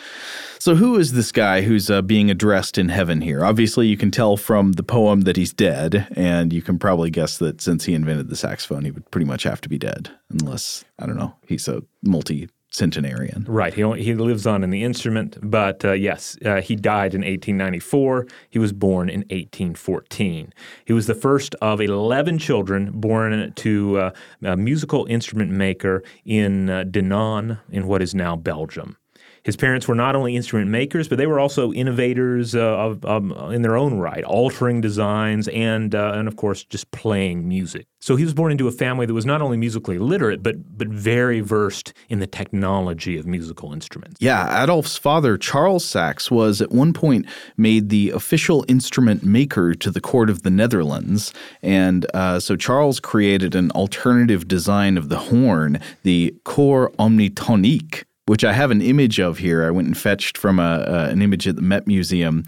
So, 0.58 0.74
who 0.74 0.96
is 0.96 1.12
this 1.12 1.32
guy 1.32 1.62
who's 1.62 1.90
uh, 1.90 2.02
being 2.02 2.30
addressed 2.30 2.76
in 2.76 2.88
heaven 2.88 3.20
here? 3.20 3.44
Obviously, 3.44 3.86
you 3.86 3.96
can 3.96 4.10
tell 4.10 4.36
from 4.36 4.72
the 4.72 4.82
poem 4.82 5.22
that 5.22 5.36
he's 5.36 5.52
dead, 5.52 6.06
and 6.16 6.52
you 6.52 6.62
can 6.62 6.78
probably 6.78 7.10
guess 7.10 7.38
that 7.38 7.60
since 7.60 7.84
he 7.84 7.94
invented 7.94 8.28
the 8.28 8.36
saxophone, 8.36 8.84
he 8.84 8.90
would 8.90 9.10
pretty 9.10 9.26
much 9.26 9.44
have 9.44 9.60
to 9.62 9.68
be 9.68 9.78
dead, 9.78 10.10
unless, 10.30 10.84
I 10.98 11.06
don't 11.06 11.16
know, 11.16 11.34
he's 11.46 11.68
a 11.68 11.82
multi 12.02 12.48
centenarian. 12.74 13.44
Right. 13.46 13.72
He, 13.72 13.82
he 14.02 14.14
lives 14.14 14.48
on 14.48 14.64
in 14.64 14.70
the 14.70 14.82
instrument, 14.82 15.38
but 15.40 15.84
uh, 15.84 15.92
yes, 15.92 16.36
uh, 16.44 16.60
he 16.60 16.74
died 16.74 17.14
in 17.14 17.20
1894. 17.20 18.26
He 18.50 18.58
was 18.58 18.72
born 18.72 19.08
in 19.08 19.20
1814. 19.20 20.52
He 20.84 20.92
was 20.92 21.06
the 21.06 21.14
first 21.14 21.54
of 21.62 21.80
11 21.80 22.38
children 22.38 22.90
born 22.92 23.52
to 23.54 23.98
uh, 23.98 24.10
a 24.42 24.56
musical 24.56 25.06
instrument 25.06 25.52
maker 25.52 26.02
in 26.24 26.68
uh, 26.68 26.82
Dinant, 26.82 27.58
in 27.70 27.86
what 27.86 28.02
is 28.02 28.12
now 28.12 28.34
Belgium. 28.34 28.96
His 29.44 29.56
parents 29.56 29.86
were 29.86 29.94
not 29.94 30.16
only 30.16 30.36
instrument 30.36 30.70
makers, 30.70 31.06
but 31.06 31.18
they 31.18 31.26
were 31.26 31.38
also 31.38 31.70
innovators 31.72 32.54
uh, 32.54 32.60
of, 32.60 33.04
of, 33.04 33.52
in 33.52 33.60
their 33.60 33.76
own 33.76 33.98
right, 33.98 34.24
altering 34.24 34.80
designs 34.80 35.48
and, 35.48 35.94
uh, 35.94 36.12
and 36.14 36.26
of 36.26 36.36
course, 36.36 36.64
just 36.64 36.90
playing 36.92 37.46
music. 37.46 37.86
So 38.00 38.16
he 38.16 38.24
was 38.24 38.32
born 38.32 38.52
into 38.52 38.68
a 38.68 38.72
family 38.72 39.04
that 39.04 39.12
was 39.12 39.26
not 39.26 39.42
only 39.42 39.58
musically 39.58 39.98
literate, 39.98 40.42
but, 40.42 40.78
but 40.78 40.88
very 40.88 41.40
versed 41.40 41.92
in 42.08 42.20
the 42.20 42.26
technology 42.26 43.18
of 43.18 43.26
musical 43.26 43.72
instruments. 43.72 44.16
Yeah, 44.20 44.62
Adolf's 44.62 44.96
father, 44.96 45.36
Charles 45.36 45.84
Sax, 45.84 46.30
was 46.30 46.62
at 46.62 46.70
one 46.70 46.94
point 46.94 47.26
made 47.58 47.90
the 47.90 48.10
official 48.10 48.64
instrument 48.66 49.24
maker 49.24 49.74
to 49.74 49.90
the 49.90 50.00
court 50.00 50.30
of 50.30 50.42
the 50.42 50.50
Netherlands. 50.50 51.34
And 51.62 52.06
uh, 52.14 52.40
so 52.40 52.56
Charles 52.56 52.98
created 52.98 53.54
an 53.54 53.70
alternative 53.72 54.48
design 54.48 54.96
of 54.96 55.10
the 55.10 55.18
horn, 55.18 55.80
the 56.02 56.34
cor 56.44 56.92
omnitonique 56.98 58.04
which 58.26 58.44
I 58.44 58.52
have 58.52 58.70
an 58.70 58.80
image 58.80 59.20
of 59.20 59.38
here. 59.38 59.64
I 59.64 59.70
went 59.70 59.86
and 59.86 59.96
fetched 59.96 60.38
from 60.38 60.58
a, 60.58 60.62
uh, 60.62 61.08
an 61.10 61.22
image 61.22 61.46
at 61.46 61.56
the 61.56 61.62
Met 61.62 61.86
Museum. 61.86 62.44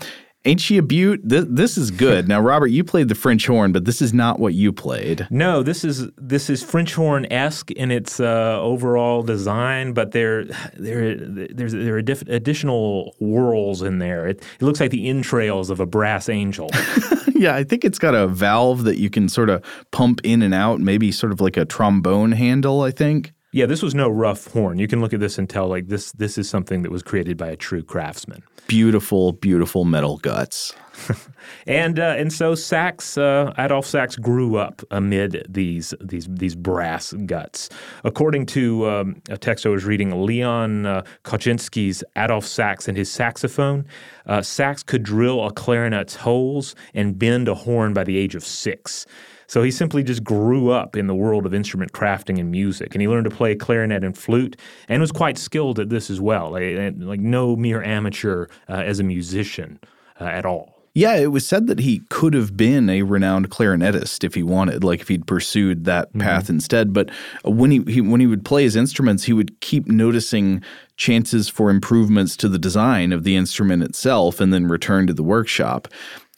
Ain't 0.46 0.60
she 0.60 0.78
a 0.78 0.82
beaut? 0.82 1.20
This, 1.24 1.44
this 1.48 1.76
is 1.76 1.90
good. 1.90 2.28
now, 2.28 2.40
Robert, 2.40 2.68
you 2.68 2.84
played 2.84 3.08
the 3.08 3.16
French 3.16 3.46
horn, 3.46 3.72
but 3.72 3.84
this 3.84 4.00
is 4.00 4.14
not 4.14 4.38
what 4.38 4.54
you 4.54 4.72
played. 4.72 5.26
No, 5.28 5.64
this 5.64 5.84
is 5.84 6.08
this 6.16 6.48
is 6.48 6.62
French 6.62 6.94
horn 6.94 7.26
esque 7.32 7.72
in 7.72 7.90
its 7.90 8.20
uh, 8.20 8.58
overall 8.60 9.22
design, 9.22 9.92
but 9.92 10.12
there 10.12 10.44
there 10.74 11.16
there's 11.16 11.72
there 11.72 11.96
are 11.96 12.02
diff- 12.02 12.28
additional 12.28 13.12
whorls 13.18 13.82
in 13.82 13.98
there. 13.98 14.28
It, 14.28 14.44
it 14.60 14.62
looks 14.62 14.78
like 14.78 14.92
the 14.92 15.08
entrails 15.08 15.68
of 15.68 15.80
a 15.80 15.86
brass 15.86 16.28
angel. 16.28 16.70
yeah, 17.34 17.56
I 17.56 17.64
think 17.64 17.84
it's 17.84 17.98
got 17.98 18.14
a 18.14 18.28
valve 18.28 18.84
that 18.84 18.98
you 18.98 19.10
can 19.10 19.28
sort 19.28 19.50
of 19.50 19.64
pump 19.90 20.20
in 20.22 20.42
and 20.42 20.54
out, 20.54 20.80
maybe 20.80 21.10
sort 21.10 21.32
of 21.32 21.40
like 21.40 21.56
a 21.56 21.64
trombone 21.64 22.30
handle. 22.30 22.82
I 22.82 22.92
think. 22.92 23.32
Yeah, 23.56 23.64
this 23.64 23.80
was 23.80 23.94
no 23.94 24.10
rough 24.10 24.48
horn. 24.48 24.78
You 24.78 24.86
can 24.86 25.00
look 25.00 25.14
at 25.14 25.20
this 25.20 25.38
and 25.38 25.48
tell 25.48 25.66
like 25.66 25.88
this 25.88 26.12
this 26.12 26.36
is 26.36 26.46
something 26.46 26.82
that 26.82 26.92
was 26.92 27.02
created 27.02 27.38
by 27.38 27.48
a 27.48 27.56
true 27.56 27.82
craftsman. 27.82 28.42
Beautiful, 28.66 29.32
beautiful 29.32 29.86
metal 29.86 30.18
guts. 30.18 30.74
and 31.66 31.98
uh, 31.98 32.16
and 32.18 32.30
so 32.30 32.54
Sax 32.54 33.16
uh, 33.16 33.54
Adolf 33.56 33.86
Sax 33.86 34.16
grew 34.16 34.56
up 34.56 34.82
amid 34.90 35.46
these 35.48 35.94
these 36.02 36.28
these 36.28 36.54
brass 36.54 37.14
guts. 37.24 37.70
According 38.04 38.44
to 38.44 38.90
um, 38.90 39.22
a 39.30 39.38
text 39.38 39.64
I 39.64 39.70
was 39.70 39.86
reading, 39.86 40.26
Leon 40.26 40.84
uh, 40.84 41.04
Kochnitzky's 41.24 42.04
Adolf 42.14 42.44
Sax 42.44 42.88
and 42.88 42.98
his 42.98 43.10
saxophone, 43.10 43.86
uh, 44.26 44.42
Sax 44.42 44.82
could 44.82 45.02
drill 45.02 45.42
a 45.42 45.50
clarinet's 45.50 46.16
holes 46.16 46.74
and 46.92 47.18
bend 47.18 47.48
a 47.48 47.54
horn 47.54 47.94
by 47.94 48.04
the 48.04 48.18
age 48.18 48.34
of 48.34 48.44
six. 48.44 49.06
So 49.46 49.62
he 49.62 49.70
simply 49.70 50.02
just 50.02 50.24
grew 50.24 50.70
up 50.70 50.96
in 50.96 51.06
the 51.06 51.14
world 51.14 51.46
of 51.46 51.54
instrument 51.54 51.92
crafting 51.92 52.40
and 52.40 52.50
music, 52.50 52.94
and 52.94 53.02
he 53.02 53.08
learned 53.08 53.28
to 53.30 53.36
play 53.36 53.54
clarinet 53.54 54.04
and 54.04 54.16
flute, 54.16 54.56
and 54.88 55.00
was 55.00 55.12
quite 55.12 55.38
skilled 55.38 55.78
at 55.78 55.88
this 55.88 56.10
as 56.10 56.20
well. 56.20 56.50
Like, 56.50 56.94
like 56.98 57.20
no 57.20 57.56
mere 57.56 57.82
amateur 57.82 58.46
uh, 58.68 58.72
as 58.74 59.00
a 59.00 59.04
musician 59.04 59.78
uh, 60.20 60.24
at 60.24 60.44
all. 60.44 60.76
Yeah, 60.94 61.16
it 61.16 61.26
was 61.26 61.46
said 61.46 61.66
that 61.66 61.80
he 61.80 61.98
could 62.08 62.32
have 62.32 62.56
been 62.56 62.88
a 62.88 63.02
renowned 63.02 63.50
clarinetist 63.50 64.24
if 64.24 64.32
he 64.32 64.42
wanted, 64.42 64.82
like 64.82 65.02
if 65.02 65.08
he'd 65.08 65.26
pursued 65.26 65.84
that 65.84 66.08
mm-hmm. 66.08 66.22
path 66.22 66.48
instead. 66.48 66.94
But 66.94 67.10
when 67.44 67.70
he, 67.70 67.82
he, 67.82 68.00
when 68.00 68.18
he 68.18 68.26
would 68.26 68.46
play 68.46 68.62
his 68.62 68.76
instruments, 68.76 69.24
he 69.24 69.34
would 69.34 69.60
keep 69.60 69.88
noticing 69.88 70.62
chances 70.96 71.50
for 71.50 71.68
improvements 71.68 72.34
to 72.38 72.48
the 72.48 72.58
design 72.58 73.12
of 73.12 73.24
the 73.24 73.36
instrument 73.36 73.82
itself, 73.82 74.40
and 74.40 74.54
then 74.54 74.68
return 74.68 75.06
to 75.06 75.12
the 75.12 75.22
workshop. 75.22 75.86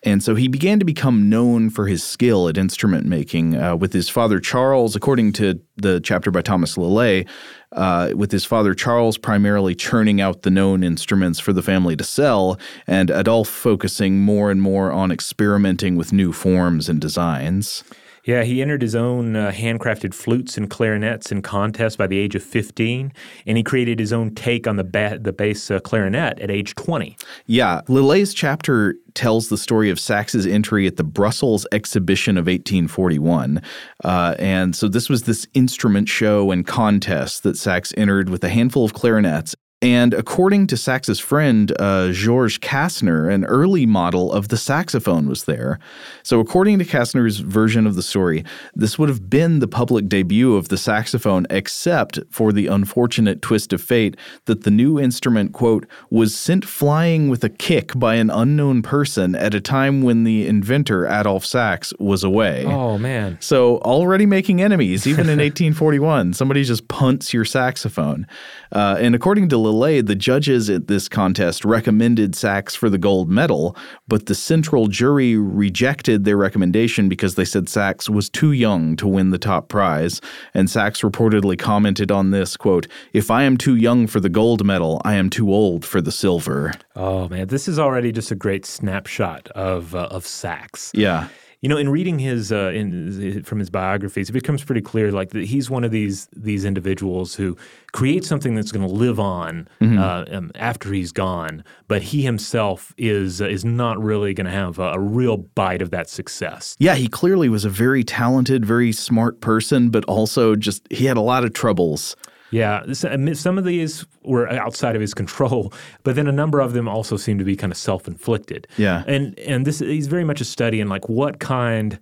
And 0.05 0.23
so 0.23 0.37
he 0.37 0.47
began 0.47 0.79
to 0.79 0.85
become 0.85 1.29
known 1.29 1.71
for 1.71 1.89
his 1.89 2.05
skill 2.05 2.49
at 2.49 2.57
instrument 2.57 3.07
making. 3.07 3.57
Uh, 3.57 3.75
with 3.75 3.93
his 3.93 4.09
father 4.09 4.39
Charles, 4.39 4.95
according 4.95 5.33
to 5.35 5.61
the 5.77 6.01
chapter 6.01 6.31
by 6.31 6.41
Thomas 6.41 6.79
Liley, 6.79 7.27
uh, 7.73 8.13
with 8.15 8.31
his 8.31 8.45
father 8.45 8.75
Charles 8.75 9.19
primarily 9.19 9.75
churning 9.75 10.21
out 10.21 10.43
the 10.43 10.51
known 10.51 10.85
instruments 10.85 11.41
for 11.41 11.53
the 11.53 11.63
family 11.63 11.97
to 11.97 12.05
sell, 12.05 12.59
and 12.87 13.11
Adolphe 13.11 13.51
focusing 13.51 14.21
more 14.21 14.53
and 14.53 14.63
more 14.63 14.93
on 14.93 15.11
experimenting 15.11 15.97
with 15.97 16.13
new 16.13 16.33
forms 16.33 16.89
and 16.89 17.01
designs. 17.01 17.83
Yeah, 18.29 18.43
he 18.43 18.61
entered 18.61 18.83
his 18.83 18.95
own 18.95 19.37
uh, 19.37 19.53
handcrafted 19.53 20.13
flutes 20.13 20.59
and 20.59 20.69
clarinets 20.69 21.33
in 21.33 21.41
contests 21.41 21.97
by 21.97 22.07
the 22.07 22.19
age 22.19 22.35
of 22.35 22.43
15, 22.43 23.11
and 23.47 23.57
he 23.57 23.63
created 23.63 23.99
his 23.99 24.13
own 24.13 24.35
take 24.35 24.67
on 24.67 24.77
the, 24.77 24.85
ba- 24.85 25.19
the 25.19 25.33
bass 25.33 25.71
uh, 25.71 25.81
clarinet 25.81 26.39
at 26.39 26.51
age 26.51 26.75
20. 26.75 27.17
Yeah, 27.47 27.81
Liley's 27.89 28.35
chapter 28.35 28.97
tells 29.15 29.49
the 29.49 29.57
story 29.57 29.89
of 29.89 29.99
Sax's 29.99 30.47
entry 30.47 30.87
at 30.87 30.99
the 30.99 31.05
Brussels 31.05 31.67
exhibition 31.73 32.37
of 32.37 32.43
1841. 32.43 33.63
Uh, 34.05 34.35
and 34.39 34.77
so 34.77 34.89
this 34.89 35.09
was 35.09 35.23
this 35.23 35.47
instrument 35.55 36.11
show 36.11 36.51
and 36.51 36.67
contest 36.67 37.45
that 37.45 37.57
Sax 37.57 37.95
entered 37.97 38.29
with 38.29 38.45
a 38.45 38.51
handful 38.51 38.85
of 38.85 38.93
clarinets 38.93 39.55
and 39.81 40.13
according 40.13 40.67
to 40.69 40.77
Sax's 40.77 41.21
friend, 41.21 41.73
uh, 41.79 42.11
Georges 42.11 42.59
Kastner, 42.59 43.33
an 43.33 43.45
early 43.45 43.87
model 43.87 44.33
of 44.33 44.49
the 44.49 44.57
saxophone 44.57 45.29
was 45.29 45.45
there. 45.45 45.79
So, 46.25 46.41
according 46.41 46.81
to 46.81 46.85
Kastner's 46.85 47.39
version 47.39 47.87
of 47.87 47.95
the 47.95 48.03
story, 48.03 48.45
this 48.75 48.99
would 48.99 49.09
have 49.09 49.31
been 49.31 49.61
the 49.61 49.69
public 49.69 50.09
debut 50.09 50.57
of 50.57 50.69
the 50.69 50.77
saxophone, 50.77 51.47
except 51.49 52.19
for 52.29 52.53
the 52.53 52.67
unfortunate 52.67 53.41
twist 53.41 53.73
of 53.73 53.81
fate 53.81 54.17
that 54.47 54.65
the 54.65 54.73
new 54.73 54.99
instrument, 54.99 55.53
quote, 55.53 55.87
was 56.11 56.35
sent 56.35 56.65
flying 56.65 57.29
with 57.29 57.45
a 57.45 57.49
kick 57.49 57.97
by 57.97 58.17
an 58.17 58.31
unknown 58.31 58.83
person 58.83 59.37
at 59.37 59.55
a 59.55 59.61
time 59.61 60.03
when 60.03 60.25
the 60.25 60.49
inventor, 60.49 61.07
Adolf 61.07 61.47
Sax, 61.47 61.93
was 62.01 62.25
away. 62.25 62.65
Oh, 62.67 62.99
man. 62.99 63.39
So, 63.41 63.79
already 63.79 64.27
making 64.27 64.61
enemies, 64.61 65.07
even 65.07 65.29
in 65.29 65.39
1841. 65.39 66.35
Somebody 66.35 66.65
just 66.65 66.89
punts 66.89 67.33
your 67.33 67.45
saxophone. 67.45 68.27
Uh, 68.73 68.97
and 68.99 69.15
according 69.15 69.49
to 69.51 69.68
Liley, 69.71 70.01
the 70.01 70.15
judges 70.15 70.71
at 70.71 70.87
this 70.87 71.09
contest 71.09 71.65
recommended 71.65 72.35
Sax 72.35 72.75
for 72.75 72.89
the 72.91 72.99
gold 72.99 73.29
medal, 73.29 73.77
but 74.07 74.27
the 74.27 74.35
central 74.35 74.87
jury 74.87 75.37
rejected 75.37 76.25
their 76.25 76.37
recommendation 76.37 77.09
because 77.09 77.35
they 77.35 77.45
said 77.45 77.69
Sax 77.69 78.09
was 78.09 78.29
too 78.29 78.53
young 78.53 78.97
to 78.97 79.07
win 79.07 79.31
the 79.31 79.39
top 79.39 79.69
prize. 79.69 80.21
And 80.55 80.71
Sax 80.71 81.03
reportedly 81.03 81.59
commented 81.59 82.11
on 82.11 82.31
this 82.31 82.57
quote, 82.57 82.87
If 83.13 83.31
I 83.31 83.43
am 83.43 83.57
too 83.57 83.77
young 83.77 84.07
for 84.07 84.21
the 84.21 84.29
gold 84.29 84.65
medal, 84.65 85.01
I 85.05 85.15
am 85.15 85.31
too 85.31 85.53
old 85.53 85.85
for 85.85 86.01
the 86.01 86.13
silver. 86.13 86.73
Oh, 86.97 87.29
man, 87.29 87.49
this 87.49 87.69
is 87.69 87.79
already 87.79 88.13
just 88.13 88.31
a 88.31 88.37
great 88.37 88.65
snapshot 88.65 89.49
of, 89.49 89.95
uh, 89.95 90.09
of 90.11 90.27
Sax. 90.27 90.91
Yeah. 90.95 91.29
You 91.61 91.69
know, 91.69 91.77
in 91.77 91.89
reading 91.89 92.21
his 92.21 92.53
uh, 92.53 92.71
in, 92.73 93.43
from 93.43 93.59
his 93.59 93.69
biographies, 93.69 94.31
it 94.31 94.33
becomes 94.33 94.63
pretty 94.63 94.81
clear 94.81 95.11
like 95.11 95.31
that 95.31 95.45
he's 95.45 95.69
one 95.69 95.83
of 95.83 95.91
these 95.91 96.29
these 96.33 96.65
individuals 96.65 97.35
who 97.35 97.57
creates 97.93 98.29
something 98.29 98.55
that's 98.55 98.71
going 98.71 98.87
to 98.87 98.95
live 98.95 99.19
on 99.19 99.69
mm-hmm. 99.81 99.99
uh, 99.99 100.25
um, 100.37 100.53
after 100.55 100.93
he's 100.93 101.11
gone, 101.11 101.65
but 101.89 102.01
he 102.03 102.23
himself 102.23 102.95
is 102.97 103.43
uh, 103.43 103.47
is 103.47 103.65
not 103.65 104.01
really 104.01 104.35
going 104.35 104.45
to 104.45 104.53
have 104.53 104.79
a, 104.79 104.93
a, 104.93 105.01
real 105.01 105.37
bite 105.37 105.83
of 105.83 105.91
that 105.91 106.09
success. 106.09 106.77
Yeah, 106.79 106.95
he 106.95 107.09
clearly 107.09 107.49
was 107.49 107.65
a 107.65 107.71
very 107.71 108.05
talented, 108.05 108.65
very 108.65 108.93
smart 108.93 109.41
person, 109.41 109.91
but 109.91 110.05
also 110.05 110.55
just 110.55 110.87
he 110.93 111.07
had 111.07 111.17
a 111.17 111.23
lot 111.23 111.45
of 111.45 111.55
troubles. 111.55 112.15
Yeah, 112.51 112.93
some 112.93 113.59
of 113.59 113.65
these 113.65 114.07
were 114.23 114.49
outside 114.49 114.95
of 114.95 115.01
his 115.01 115.15
control, 115.15 115.73
but 116.03 116.15
then 116.17 116.27
a 116.27 116.33
number 116.33 116.61
of 116.61 116.73
them 116.73 116.89
also 116.89 117.17
seem 117.17 117.39
to 117.39 117.45
be 117.45 117.57
kind 117.57 117.73
of 117.73 117.77
self-inflicted. 117.77 118.67
Yeah, 118.77 119.05
and 119.07 119.39
and 119.41 119.67
this 119.67 119.81
he's 119.81 120.07
very 120.07 120.25
much 120.25 120.41
a 120.41 120.45
study 120.45 120.81
in 120.81 120.89
like 120.89 121.09
what 121.09 121.41
kind 121.41 121.99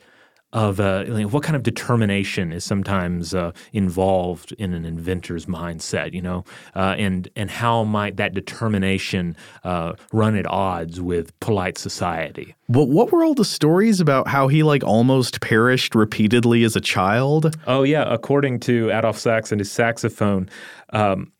of 0.57 0.81
uh, 0.81 1.05
what 1.29 1.42
kind 1.42 1.55
of 1.55 1.62
determination 1.62 2.51
is 2.51 2.64
sometimes 2.64 3.35
uh, 3.35 3.53
involved 3.75 4.53
in 4.53 4.73
an 4.73 4.87
inventor's 4.87 5.45
mindset, 5.45 6.14
you 6.14 6.23
know, 6.23 6.45
uh, 6.75 6.95
and 6.97 7.29
and 7.37 7.51
how 7.51 7.85
might 7.85 8.16
that 8.16 8.33
determination 8.33 9.37
uh, 9.64 9.92
run 10.14 10.35
at 10.35 10.47
odds 10.47 10.99
with 10.99 11.38
polite 11.40 11.77
society? 11.77 12.55
But 12.71 12.85
what 12.88 13.12
were 13.12 13.23
all 13.23 13.35
the 13.35 13.45
stories 13.45 14.01
about 14.01 14.29
how 14.29 14.49
he 14.49 14.62
like 14.62 14.83
almost 14.83 15.42
perished 15.42 15.95
repeatedly 15.95 16.64
as 16.64 16.75
a 16.75 16.81
child? 16.81 17.55
Oh 17.66 17.83
yeah, 17.83 18.11
according 18.11 18.61
to 18.61 18.90
Adolf 18.90 19.19
Sax 19.19 19.53
and 19.53 19.61
his 19.61 19.71
saxophone. 19.71 20.49
Um, 20.90 21.33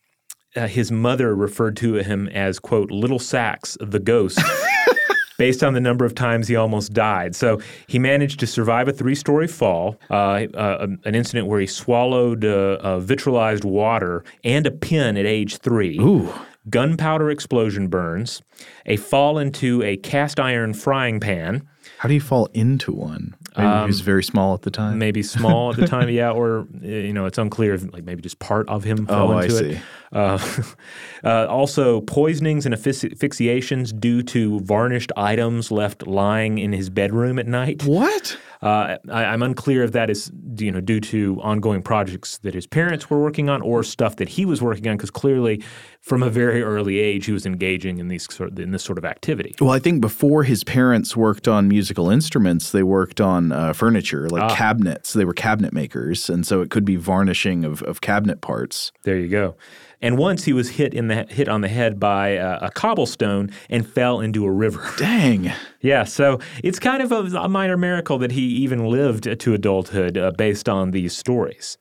uh, 0.55 0.67
his 0.67 0.91
mother 0.91 1.35
referred 1.35 1.77
to 1.77 1.95
him 1.95 2.29
as 2.29 2.59
quote 2.59 2.91
little 2.91 3.19
Sax 3.19 3.77
the 3.81 3.99
ghost 3.99 4.41
based 5.39 5.63
on 5.63 5.75
the 5.75 5.81
number 5.81 6.05
of 6.05 6.15
times 6.15 6.49
he 6.49 6.57
almost 6.57 6.93
died. 6.93 7.35
So 7.35 7.61
he 7.87 7.99
managed 7.99 8.41
to 8.41 8.47
survive 8.47 8.89
a 8.89 8.93
three-story 8.93 9.49
fall, 9.49 9.99
uh, 10.11 10.47
uh, 10.55 10.87
an 11.05 11.15
incident 11.15 11.47
where 11.47 11.61
he 11.61 11.67
swallowed 11.67 12.45
uh, 12.45 12.99
vitriolized 13.01 13.65
water 13.65 14.25
and 14.45 14.67
a 14.67 14.71
pin 14.71 15.17
at 15.17 15.27
age 15.27 15.59
three. 15.59 15.99
Ooh. 15.99 16.33
Gunpowder 16.69 17.31
explosion 17.31 17.87
burns, 17.87 18.43
a 18.87 18.97
fall 18.97 19.39
into 19.39 19.83
a 19.83 19.97
cast 19.99 20.41
iron 20.41 20.75
frying 20.75 21.21
pan. 21.21 21.63
How 21.99 22.09
do 22.09 22.15
you 22.15 22.21
fall 22.21 22.49
into 22.55 22.93
one? 22.93 23.37
Maybe 23.57 23.69
um, 23.69 23.83
he 23.85 23.87
was 23.87 24.01
very 24.01 24.23
small 24.23 24.55
at 24.55 24.63
the 24.63 24.71
time. 24.71 24.99
Maybe 24.99 25.23
small 25.23 25.71
at 25.71 25.77
the 25.77 25.87
time, 25.97 26.11
yeah, 26.11 26.31
or 26.31 26.67
you 26.83 27.13
know, 27.13 27.27
it's 27.27 27.39
unclear. 27.39 27.75
If, 27.75 27.93
like 27.93 28.05
maybe 28.05 28.23
just 28.23 28.39
part 28.39 28.69
of 28.69 28.85
him 28.85 29.07
fell 29.07 29.33
oh, 29.33 29.39
into 29.39 29.57
I 29.57 29.69
it. 29.71 29.83
Uh, 30.13 30.63
uh, 31.25 31.47
also, 31.47 32.03
poisonings 32.03 32.67
and 32.67 32.75
asphyxiations 32.75 33.93
due 33.93 34.23
to 34.25 34.61
varnished 34.61 35.11
items 35.17 35.71
left 35.71 36.07
lying 36.07 36.59
in 36.59 36.73
his 36.73 36.91
bedroom 36.91 37.39
at 37.39 37.47
night. 37.47 37.85
What? 37.85 38.37
Uh, 38.63 38.97
I, 39.11 39.25
am 39.35 39.43
unclear 39.43 39.83
if 39.83 39.93
that 39.93 40.11
is 40.11 40.31
you 40.59 40.73
know 40.73 40.81
due 40.81 41.01
to 41.01 41.39
ongoing 41.43 41.83
projects 41.83 42.39
that 42.39 42.55
his 42.55 42.67
parents 42.67 43.11
were 43.11 43.21
working 43.21 43.49
on 43.49 43.61
or 43.63 43.83
stuff 43.83 44.17
that 44.17 44.29
he 44.29 44.45
was 44.45 44.63
working 44.63 44.89
on 44.89 44.97
because 44.97 45.11
clearly 45.11 45.63
from 46.01 46.23
a 46.23 46.31
very 46.31 46.63
early 46.63 46.99
age 46.99 47.27
he 47.27 47.33
was 47.33 47.45
engaging 47.45 47.99
in 47.99 48.09
these 48.09 48.33
sort 48.33 48.59
in 48.59 48.71
this 48.71 48.83
sort 48.83 48.99
of 48.99 49.05
activity. 49.05 49.55
Well, 49.61 49.73
I 49.73 49.79
think 49.79 50.01
before 50.01 50.45
his 50.45 50.65
parents 50.65 51.17
worked 51.17 51.49
on 51.49 51.69
musical 51.69 52.11
instruments, 52.11 52.73
they 52.73 52.83
worked 52.83 53.21
on 53.21 53.53
uh, 53.53 53.73
furniture 53.73 54.29
like 54.29 54.43
ah. 54.43 54.55
cabinets. 54.55 55.13
They 55.13 55.25
were 55.25 55.35
cabinet 55.35 55.73
makers, 55.73 56.31
and 56.31 56.47
so 56.47 56.61
it 56.61 56.71
could 56.71 56.85
be 56.85 56.97
varnishing 56.97 57.65
of, 57.65 57.83
of 57.83 58.01
cabinet 58.01 58.41
parts. 58.41 58.93
There 59.03 59.19
you 59.19 59.29
go. 59.29 59.57
And 60.03 60.19
once 60.19 60.45
he 60.45 60.53
was 60.53 60.71
hit 60.71 60.93
in 60.95 61.09
the 61.09 61.25
hit 61.25 61.49
on 61.49 61.63
the 61.63 61.69
head 61.69 61.99
by 61.99 62.29
a, 62.31 62.59
a 62.63 62.71
cobblestone 62.71 63.51
and 63.71 63.87
fell 63.87 64.21
into 64.21 64.45
a 64.45 64.51
river. 64.51 64.89
Dang. 64.99 65.53
Yeah, 65.81 66.05
so 66.05 66.41
it's 66.63 66.79
kind 66.79 67.03
of 67.03 67.13
a, 67.13 67.39
a 67.39 67.49
minor 67.49 67.77
miracle 67.77 68.19
that 68.19 68.33
he 68.33 68.43
even 68.43 68.87
lived 68.87 69.39
to 69.39 69.55
adulthood 69.55 70.19
uh, 70.19 70.33
based 70.33 70.69
on 70.69 70.91
these 70.91 71.17
stories. 71.17 71.79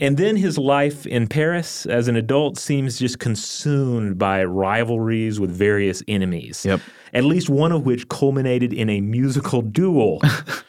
And 0.00 0.16
then 0.16 0.36
his 0.36 0.58
life 0.58 1.06
in 1.06 1.26
Paris 1.26 1.86
as 1.86 2.08
an 2.08 2.16
adult 2.16 2.56
seems 2.56 2.98
just 2.98 3.18
consumed 3.18 4.18
by 4.18 4.44
rivalries 4.44 5.40
with 5.40 5.50
various 5.50 6.02
enemies. 6.06 6.64
Yep. 6.64 6.80
At 7.12 7.24
least 7.24 7.48
one 7.48 7.72
of 7.72 7.84
which 7.84 8.08
culminated 8.08 8.72
in 8.72 8.88
a 8.90 9.00
musical 9.00 9.62
duel. 9.62 10.20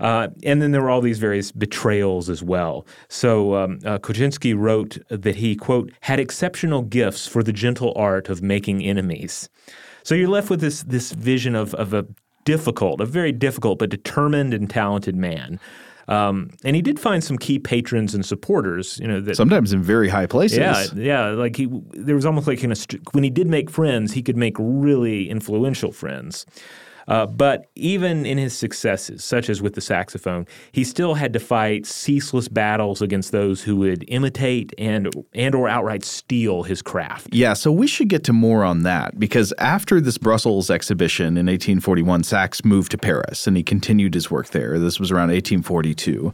Uh, 0.00 0.28
and 0.42 0.60
then 0.60 0.72
there 0.72 0.82
were 0.82 0.90
all 0.90 1.00
these 1.00 1.18
various 1.18 1.52
betrayals 1.52 2.28
as 2.28 2.42
well. 2.42 2.86
So 3.08 3.54
um, 3.54 3.78
uh, 3.84 3.98
Kochnitzky 3.98 4.56
wrote 4.56 4.98
that 5.08 5.36
he, 5.36 5.56
quote, 5.56 5.92
had 6.00 6.18
exceptional 6.18 6.82
gifts 6.82 7.26
for 7.26 7.42
the 7.42 7.52
gentle 7.52 7.92
art 7.96 8.28
of 8.28 8.42
making 8.42 8.82
enemies. 8.82 9.48
So 10.02 10.14
you're 10.14 10.28
left 10.28 10.50
with 10.50 10.60
this, 10.60 10.82
this 10.82 11.12
vision 11.12 11.54
of, 11.54 11.74
of 11.74 11.94
a 11.94 12.06
difficult, 12.44 13.00
a 13.00 13.06
very 13.06 13.32
difficult 13.32 13.78
but 13.78 13.90
determined 13.90 14.52
and 14.52 14.68
talented 14.68 15.16
man. 15.16 15.58
Um, 16.06 16.50
and 16.64 16.76
he 16.76 16.82
did 16.82 17.00
find 17.00 17.24
some 17.24 17.38
key 17.38 17.58
patrons 17.58 18.14
and 18.14 18.26
supporters. 18.26 18.98
You 18.98 19.08
know, 19.08 19.20
that, 19.20 19.36
sometimes 19.36 19.72
in 19.72 19.82
very 19.82 20.08
high 20.08 20.26
places. 20.26 20.58
Yeah, 20.58 20.84
yeah. 20.94 21.28
Like 21.30 21.56
he, 21.56 21.68
there 21.92 22.14
was 22.14 22.26
almost 22.26 22.46
like 22.46 22.62
in 22.62 22.72
a, 22.72 22.76
when 23.12 23.24
he 23.24 23.30
did 23.30 23.46
make 23.46 23.70
friends, 23.70 24.12
he 24.12 24.22
could 24.22 24.36
make 24.36 24.56
really 24.58 25.30
influential 25.30 25.92
friends. 25.92 26.44
Uh, 27.08 27.26
but 27.26 27.66
even 27.74 28.24
in 28.24 28.38
his 28.38 28.56
successes, 28.56 29.24
such 29.24 29.50
as 29.50 29.60
with 29.60 29.74
the 29.74 29.80
saxophone, 29.80 30.46
he 30.72 30.84
still 30.84 31.14
had 31.14 31.32
to 31.32 31.40
fight 31.40 31.86
ceaseless 31.86 32.48
battles 32.48 33.02
against 33.02 33.32
those 33.32 33.62
who 33.62 33.76
would 33.76 34.04
imitate 34.08 34.72
and 34.78 35.12
and 35.34 35.54
or 35.54 35.68
outright 35.68 36.04
steal 36.04 36.62
his 36.62 36.82
craft. 36.82 37.28
Yeah, 37.32 37.52
so 37.52 37.70
we 37.70 37.86
should 37.86 38.08
get 38.08 38.24
to 38.24 38.32
more 38.32 38.64
on 38.64 38.82
that 38.82 39.18
because 39.18 39.52
after 39.58 40.00
this 40.00 40.18
Brussels 40.18 40.70
exhibition 40.70 41.36
in 41.36 41.46
1841, 41.46 42.24
Sax 42.24 42.64
moved 42.64 42.90
to 42.92 42.98
Paris 42.98 43.46
and 43.46 43.56
he 43.56 43.62
continued 43.62 44.14
his 44.14 44.30
work 44.30 44.48
there. 44.48 44.78
This 44.78 44.98
was 44.98 45.10
around 45.10 45.28
1842. 45.28 46.32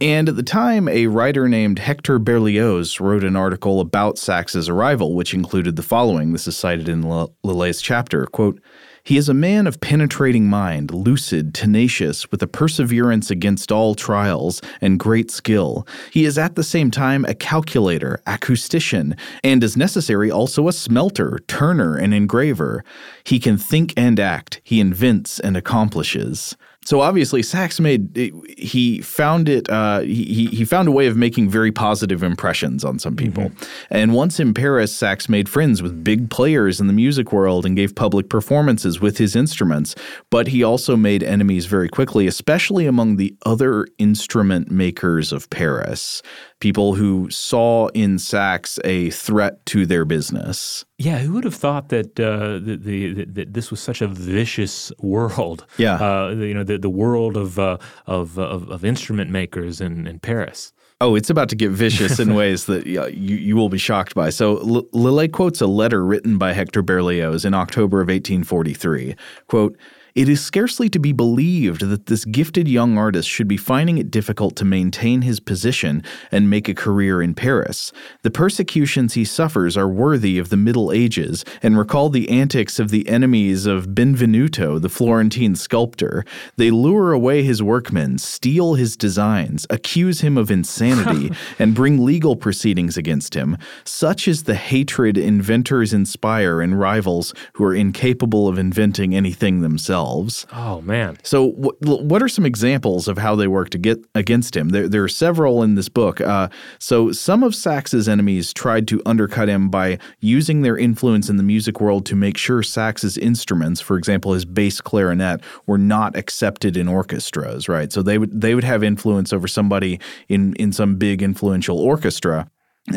And 0.00 0.28
at 0.28 0.36
the 0.36 0.42
time, 0.42 0.88
a 0.88 1.06
writer 1.06 1.48
named 1.48 1.78
Hector 1.78 2.18
Berlioz 2.18 3.00
wrote 3.00 3.22
an 3.22 3.36
article 3.36 3.80
about 3.80 4.18
Sax's 4.18 4.68
arrival, 4.68 5.14
which 5.14 5.32
included 5.32 5.76
the 5.76 5.82
following. 5.82 6.32
This 6.32 6.48
is 6.48 6.56
cited 6.56 6.88
in 6.88 7.02
Liley's 7.44 7.80
chapter. 7.80 8.26
Quote, 8.26 8.60
he 9.04 9.18
is 9.18 9.28
a 9.28 9.34
man 9.34 9.66
of 9.66 9.80
penetrating 9.82 10.46
mind, 10.46 10.90
lucid, 10.90 11.52
tenacious, 11.52 12.30
with 12.30 12.42
a 12.42 12.46
perseverance 12.46 13.30
against 13.30 13.70
all 13.70 13.94
trials, 13.94 14.62
and 14.80 14.98
great 14.98 15.30
skill. 15.30 15.86
He 16.10 16.24
is 16.24 16.38
at 16.38 16.54
the 16.54 16.62
same 16.62 16.90
time 16.90 17.26
a 17.26 17.34
calculator, 17.34 18.22
acoustician, 18.26 19.18
and 19.42 19.62
as 19.62 19.76
necessary 19.76 20.30
also 20.30 20.68
a 20.68 20.72
smelter, 20.72 21.38
turner, 21.48 21.96
and 21.96 22.14
engraver. 22.14 22.82
He 23.24 23.38
can 23.38 23.58
think 23.58 23.92
and 23.94 24.18
act, 24.18 24.62
he 24.64 24.80
invents 24.80 25.38
and 25.38 25.54
accomplishes. 25.54 26.56
So 26.84 27.00
obviously, 27.00 27.42
Sax 27.42 27.80
made 27.80 28.14
he 28.58 29.00
found 29.00 29.48
it. 29.48 29.68
Uh, 29.70 30.00
he 30.00 30.46
he 30.46 30.64
found 30.64 30.88
a 30.88 30.90
way 30.90 31.06
of 31.06 31.16
making 31.16 31.48
very 31.48 31.72
positive 31.72 32.22
impressions 32.22 32.84
on 32.84 32.98
some 32.98 33.16
people. 33.16 33.44
Mm-hmm. 33.44 33.64
And 33.90 34.14
once 34.14 34.38
in 34.38 34.54
Paris, 34.54 34.94
Sax 34.94 35.28
made 35.28 35.48
friends 35.48 35.82
with 35.82 36.04
big 36.04 36.30
players 36.30 36.80
in 36.80 36.86
the 36.86 36.92
music 36.92 37.32
world 37.32 37.64
and 37.64 37.74
gave 37.76 37.94
public 37.94 38.28
performances 38.28 39.00
with 39.00 39.18
his 39.18 39.34
instruments. 39.34 39.94
But 40.30 40.48
he 40.48 40.62
also 40.62 40.96
made 40.96 41.22
enemies 41.22 41.66
very 41.66 41.88
quickly, 41.88 42.26
especially 42.26 42.86
among 42.86 43.16
the 43.16 43.34
other 43.46 43.86
instrument 43.98 44.70
makers 44.70 45.32
of 45.32 45.48
Paris 45.50 46.22
people 46.60 46.94
who 46.94 47.30
saw 47.30 47.88
in 47.88 48.18
Sax 48.18 48.78
a 48.84 49.10
threat 49.10 49.64
to 49.66 49.86
their 49.86 50.04
business. 50.04 50.84
Yeah, 50.98 51.18
who 51.18 51.34
would 51.34 51.44
have 51.44 51.54
thought 51.54 51.88
that 51.90 52.18
uh, 52.18 52.58
the, 52.58 52.76
the, 52.76 53.24
the, 53.24 53.44
this 53.44 53.70
was 53.70 53.80
such 53.80 54.00
a 54.00 54.06
vicious 54.06 54.92
world? 54.98 55.66
Yeah, 55.76 55.96
uh, 55.96 56.30
you 56.30 56.54
know, 56.54 56.64
the, 56.64 56.78
the 56.78 56.90
world 56.90 57.36
of, 57.36 57.58
uh, 57.58 57.78
of, 58.06 58.38
of, 58.38 58.70
of 58.70 58.84
instrument 58.84 59.30
makers 59.30 59.80
in, 59.80 60.06
in 60.06 60.20
Paris. 60.20 60.72
Oh, 61.00 61.16
it's 61.16 61.28
about 61.28 61.48
to 61.50 61.56
get 61.56 61.70
vicious 61.70 62.18
in 62.18 62.34
ways 62.34 62.66
that 62.66 62.86
you, 62.86 63.04
you 63.10 63.56
will 63.56 63.68
be 63.68 63.78
shocked 63.78 64.14
by. 64.14 64.30
So 64.30 64.58
L- 64.58 64.88
Liley 64.92 65.28
quotes 65.28 65.60
a 65.60 65.66
letter 65.66 66.04
written 66.04 66.38
by 66.38 66.52
Hector 66.52 66.82
Berlioz 66.82 67.44
in 67.44 67.52
October 67.52 68.00
of 68.00 68.08
1843. 68.08 69.16
Quote, 69.48 69.76
it 70.14 70.28
is 70.28 70.40
scarcely 70.40 70.88
to 70.88 71.00
be 71.00 71.12
believed 71.12 71.80
that 71.80 72.06
this 72.06 72.24
gifted 72.24 72.68
young 72.68 72.96
artist 72.96 73.28
should 73.28 73.48
be 73.48 73.56
finding 73.56 73.98
it 73.98 74.12
difficult 74.12 74.54
to 74.54 74.64
maintain 74.64 75.22
his 75.22 75.40
position 75.40 76.04
and 76.30 76.48
make 76.48 76.68
a 76.68 76.74
career 76.74 77.20
in 77.20 77.34
Paris. 77.34 77.90
The 78.22 78.30
persecutions 78.30 79.14
he 79.14 79.24
suffers 79.24 79.76
are 79.76 79.88
worthy 79.88 80.38
of 80.38 80.50
the 80.50 80.56
Middle 80.56 80.92
Ages 80.92 81.44
and 81.64 81.76
recall 81.76 82.10
the 82.10 82.28
antics 82.28 82.78
of 82.78 82.90
the 82.90 83.08
enemies 83.08 83.66
of 83.66 83.88
Benvenuto, 83.88 84.80
the 84.80 84.88
Florentine 84.88 85.56
sculptor. 85.56 86.24
They 86.56 86.70
lure 86.70 87.10
away 87.10 87.42
his 87.42 87.60
workmen, 87.60 88.18
steal 88.18 88.74
his 88.74 88.96
designs, 88.96 89.66
accuse 89.68 90.20
him 90.20 90.38
of 90.38 90.48
insanity, 90.48 91.32
and 91.58 91.74
bring 91.74 92.04
legal 92.04 92.36
proceedings 92.36 92.96
against 92.96 93.34
him. 93.34 93.58
Such 93.82 94.28
is 94.28 94.44
the 94.44 94.54
hatred 94.54 95.18
inventors 95.18 95.92
inspire 95.92 96.62
in 96.62 96.76
rivals 96.76 97.34
who 97.54 97.64
are 97.64 97.74
incapable 97.74 98.46
of 98.46 98.60
inventing 98.60 99.12
anything 99.12 99.60
themselves 99.60 100.03
themselves. 100.04 100.46
Oh 100.52 100.80
man! 100.80 101.18
So, 101.22 101.50
what 101.80 102.22
are 102.22 102.28
some 102.28 102.46
examples 102.46 103.08
of 103.08 103.18
how 103.18 103.34
they 103.34 103.46
work 103.46 103.70
to 103.70 103.78
get 103.78 104.04
against 104.14 104.56
him? 104.56 104.70
There, 104.70 104.88
there 104.88 105.02
are 105.02 105.08
several 105.08 105.62
in 105.62 105.74
this 105.74 105.88
book. 105.88 106.20
Uh, 106.20 106.48
so, 106.78 107.12
some 107.12 107.42
of 107.42 107.54
Sax's 107.54 108.08
enemies 108.08 108.52
tried 108.52 108.88
to 108.88 109.00
undercut 109.06 109.48
him 109.48 109.68
by 109.68 109.98
using 110.20 110.62
their 110.62 110.76
influence 110.76 111.28
in 111.28 111.36
the 111.36 111.42
music 111.42 111.80
world 111.80 112.06
to 112.06 112.16
make 112.16 112.36
sure 112.36 112.62
Sax's 112.62 113.16
instruments, 113.18 113.80
for 113.80 113.96
example, 113.96 114.32
his 114.32 114.44
bass 114.44 114.80
clarinet, 114.80 115.40
were 115.66 115.78
not 115.78 116.16
accepted 116.16 116.76
in 116.76 116.88
orchestras. 116.88 117.68
Right? 117.68 117.92
So 117.92 118.02
they 118.02 118.18
would 118.18 118.40
they 118.40 118.54
would 118.54 118.64
have 118.64 118.82
influence 118.82 119.32
over 119.32 119.48
somebody 119.48 120.00
in 120.28 120.54
in 120.54 120.72
some 120.72 120.96
big 120.96 121.22
influential 121.22 121.78
orchestra 121.78 122.48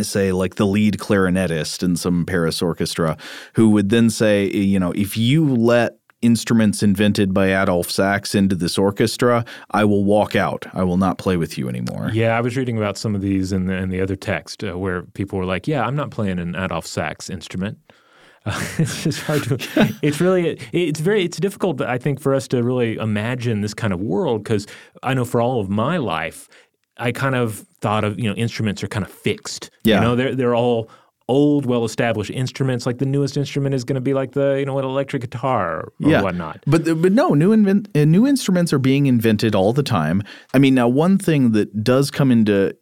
say 0.01 0.33
like 0.33 0.55
the 0.55 0.65
lead 0.65 0.97
clarinetist 0.97 1.81
in 1.81 1.95
some 1.95 2.25
Paris 2.25 2.61
orchestra 2.61 3.17
who 3.53 3.69
would 3.69 3.89
then 3.89 4.09
say 4.09 4.45
you 4.45 4.77
know 4.77 4.91
if 4.91 5.15
you 5.15 5.47
let 5.55 5.96
instruments 6.21 6.81
invented 6.81 7.33
by 7.33 7.53
Adolf 7.61 7.89
Sax 7.91 8.33
into 8.33 8.55
this 8.55 8.77
orchestra, 8.77 9.45
I 9.71 9.85
will 9.85 10.03
walk 10.03 10.35
out. 10.35 10.65
I 10.73 10.83
will 10.83 10.97
not 10.97 11.17
play 11.17 11.37
with 11.37 11.57
you 11.57 11.69
anymore. 11.69 12.09
Yeah, 12.13 12.37
I 12.37 12.41
was 12.41 12.57
reading 12.57 12.77
about 12.77 12.97
some 12.97 13.15
of 13.15 13.21
these 13.21 13.51
in 13.51 13.65
the, 13.65 13.73
in 13.73 13.89
the 13.89 14.01
other 14.01 14.15
text 14.15 14.63
uh, 14.63 14.77
where 14.77 15.03
people 15.03 15.37
were 15.37 15.45
like, 15.45 15.67
"Yeah, 15.67 15.85
I'm 15.85 15.95
not 15.95 16.11
playing 16.11 16.39
an 16.39 16.55
Adolf 16.55 16.85
Sax 16.85 17.29
instrument." 17.29 17.77
Uh, 18.45 18.65
it's 18.77 19.03
just 19.03 19.21
hard 19.21 19.43
to. 19.43 19.57
it's 20.01 20.19
really 20.19 20.59
it's 20.71 20.99
very 20.99 21.23
it's 21.23 21.37
difficult, 21.37 21.81
I 21.81 21.97
think, 21.97 22.19
for 22.19 22.33
us 22.33 22.47
to 22.49 22.63
really 22.63 22.95
imagine 22.95 23.61
this 23.61 23.73
kind 23.73 23.93
of 23.93 24.01
world 24.01 24.43
because 24.43 24.65
I 25.03 25.13
know 25.13 25.25
for 25.25 25.41
all 25.41 25.59
of 25.59 25.69
my 25.69 25.97
life, 25.97 26.49
I 26.97 27.11
kind 27.11 27.35
of 27.35 27.65
thought 27.79 28.03
of 28.03 28.19
you 28.19 28.29
know 28.29 28.35
instruments 28.35 28.83
are 28.83 28.87
kind 28.87 29.05
of 29.05 29.11
fixed. 29.11 29.69
Yeah. 29.83 29.95
You 29.95 30.01
know, 30.01 30.15
they're 30.15 30.35
they're 30.35 30.55
all 30.55 30.89
old, 31.27 31.65
well-established 31.65 32.31
instruments. 32.31 32.85
Like 32.85 32.97
the 32.97 33.05
newest 33.05 33.37
instrument 33.37 33.75
is 33.75 33.83
going 33.83 33.95
to 33.95 34.01
be 34.01 34.13
like 34.13 34.31
the 34.33 34.55
you 34.59 34.65
know 34.65 34.77
an 34.79 34.85
electric 34.85 35.21
guitar 35.21 35.79
or 35.79 35.93
yeah. 35.99 36.21
whatnot. 36.21 36.63
But 36.65 36.85
but 37.01 37.11
no, 37.11 37.29
new 37.33 37.51
invent, 37.51 37.89
uh, 37.95 38.05
new 38.05 38.25
instruments 38.25 38.73
are 38.73 38.79
being 38.79 39.05
invented 39.07 39.55
all 39.55 39.73
the 39.73 39.83
time. 39.83 40.23
I 40.53 40.59
mean, 40.59 40.75
now 40.75 40.87
one 40.87 41.17
thing 41.17 41.51
that 41.51 41.83
does 41.83 42.11
come 42.11 42.31
into 42.31 42.75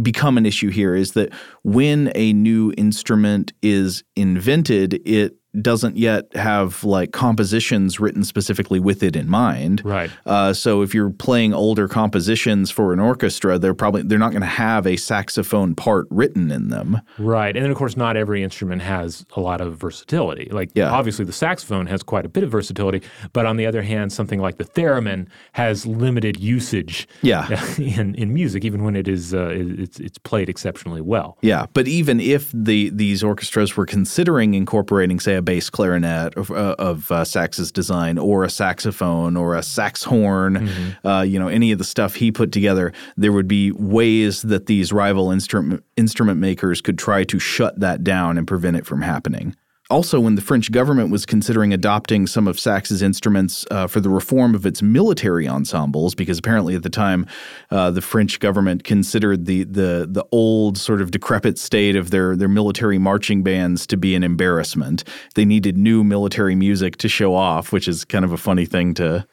become 0.00 0.38
an 0.38 0.46
issue 0.46 0.70
here 0.70 0.94
is 0.94 1.12
that 1.12 1.32
when 1.62 2.10
a 2.14 2.32
new 2.32 2.72
instrument 2.76 3.52
is 3.62 4.02
invented, 4.16 4.94
it 5.06 5.36
doesn't 5.62 5.96
yet 5.96 6.34
have 6.34 6.84
like 6.84 7.12
compositions 7.12 8.00
written 8.00 8.24
specifically 8.24 8.80
with 8.80 9.02
it 9.02 9.16
in 9.16 9.28
mind. 9.28 9.82
Right. 9.84 10.10
Uh, 10.26 10.52
so 10.52 10.82
if 10.82 10.94
you're 10.94 11.10
playing 11.10 11.54
older 11.54 11.88
compositions 11.88 12.70
for 12.70 12.92
an 12.92 13.00
orchestra, 13.00 13.58
they're 13.58 13.74
probably 13.74 14.02
they're 14.02 14.18
not 14.18 14.30
going 14.30 14.42
to 14.42 14.46
have 14.46 14.86
a 14.86 14.96
saxophone 14.96 15.74
part 15.74 16.06
written 16.10 16.50
in 16.50 16.68
them. 16.68 17.00
Right. 17.18 17.54
And 17.56 17.64
then, 17.64 17.70
of 17.70 17.76
course, 17.76 17.96
not 17.96 18.16
every 18.16 18.42
instrument 18.42 18.82
has 18.82 19.24
a 19.36 19.40
lot 19.40 19.60
of 19.60 19.76
versatility. 19.76 20.48
Like, 20.50 20.70
Yeah. 20.74 20.90
obviously, 20.90 21.24
the 21.24 21.32
saxophone 21.32 21.86
has 21.86 22.02
quite 22.02 22.24
a 22.24 22.28
bit 22.28 22.44
of 22.44 22.50
versatility, 22.50 23.02
but 23.32 23.46
on 23.46 23.56
the 23.56 23.66
other 23.66 23.82
hand, 23.82 24.12
something 24.12 24.40
like 24.40 24.58
the 24.58 24.64
theremin 24.64 25.26
has 25.52 25.86
limited 25.86 26.38
usage 26.40 27.08
Yeah. 27.22 27.48
in, 27.78 28.14
in 28.14 28.32
music, 28.34 28.64
even 28.64 28.82
when 28.84 28.96
it 28.96 29.08
is 29.08 29.34
uh, 29.34 29.50
it's, 29.52 29.98
it's 30.00 30.18
played 30.18 30.48
exceptionally 30.48 31.00
well. 31.00 31.38
Yeah, 31.42 31.66
but 31.72 31.88
even 31.88 32.20
if 32.20 32.50
the 32.52 32.90
these 32.90 33.22
orchestras 33.22 33.76
were 33.76 33.86
considering 33.86 34.54
incorporating, 34.54 35.20
say, 35.20 35.34
a 35.36 35.42
bass 35.48 35.70
clarinet 35.70 36.34
of, 36.36 36.50
uh, 36.50 36.74
of 36.78 37.10
uh, 37.10 37.24
Sax's 37.24 37.72
design, 37.72 38.18
or 38.18 38.44
a 38.44 38.50
saxophone, 38.50 39.34
or 39.34 39.54
a 39.54 39.62
sax 39.62 40.04
horn, 40.04 40.68
uh, 41.06 41.22
you 41.22 41.38
know, 41.38 41.48
any 41.48 41.72
of 41.72 41.78
the 41.78 41.84
stuff 41.84 42.16
he 42.16 42.30
put 42.30 42.52
together, 42.52 42.92
there 43.16 43.32
would 43.32 43.48
be 43.48 43.72
ways 43.72 44.42
that 44.42 44.66
these 44.66 44.92
rival 44.92 45.30
instrument 45.30 45.82
instrument 45.96 46.38
makers 46.38 46.82
could 46.82 46.98
try 46.98 47.24
to 47.24 47.38
shut 47.38 47.80
that 47.80 48.04
down 48.04 48.36
and 48.36 48.46
prevent 48.46 48.76
it 48.76 48.84
from 48.84 49.00
happening. 49.00 49.56
Also, 49.90 50.20
when 50.20 50.34
the 50.34 50.42
French 50.42 50.70
government 50.70 51.10
was 51.10 51.24
considering 51.24 51.72
adopting 51.72 52.26
some 52.26 52.46
of 52.46 52.60
Sax's 52.60 53.00
instruments 53.00 53.64
uh, 53.70 53.86
for 53.86 54.00
the 54.00 54.10
reform 54.10 54.54
of 54.54 54.66
its 54.66 54.82
military 54.82 55.48
ensembles, 55.48 56.14
because 56.14 56.38
apparently 56.38 56.74
at 56.74 56.82
the 56.82 56.90
time 56.90 57.24
uh, 57.70 57.90
the 57.90 58.02
French 58.02 58.38
government 58.38 58.84
considered 58.84 59.46
the 59.46 59.64
the 59.64 60.06
the 60.10 60.26
old 60.30 60.76
sort 60.76 61.00
of 61.00 61.10
decrepit 61.10 61.58
state 61.58 61.96
of 61.96 62.10
their 62.10 62.36
their 62.36 62.48
military 62.48 62.98
marching 62.98 63.42
bands 63.42 63.86
to 63.86 63.96
be 63.96 64.14
an 64.14 64.22
embarrassment. 64.22 65.04
They 65.36 65.46
needed 65.46 65.78
new 65.78 66.04
military 66.04 66.54
music 66.54 66.98
to 66.98 67.08
show 67.08 67.34
off, 67.34 67.72
which 67.72 67.88
is 67.88 68.04
kind 68.04 68.26
of 68.26 68.32
a 68.32 68.36
funny 68.36 68.66
thing 68.66 68.92
to 68.94 69.26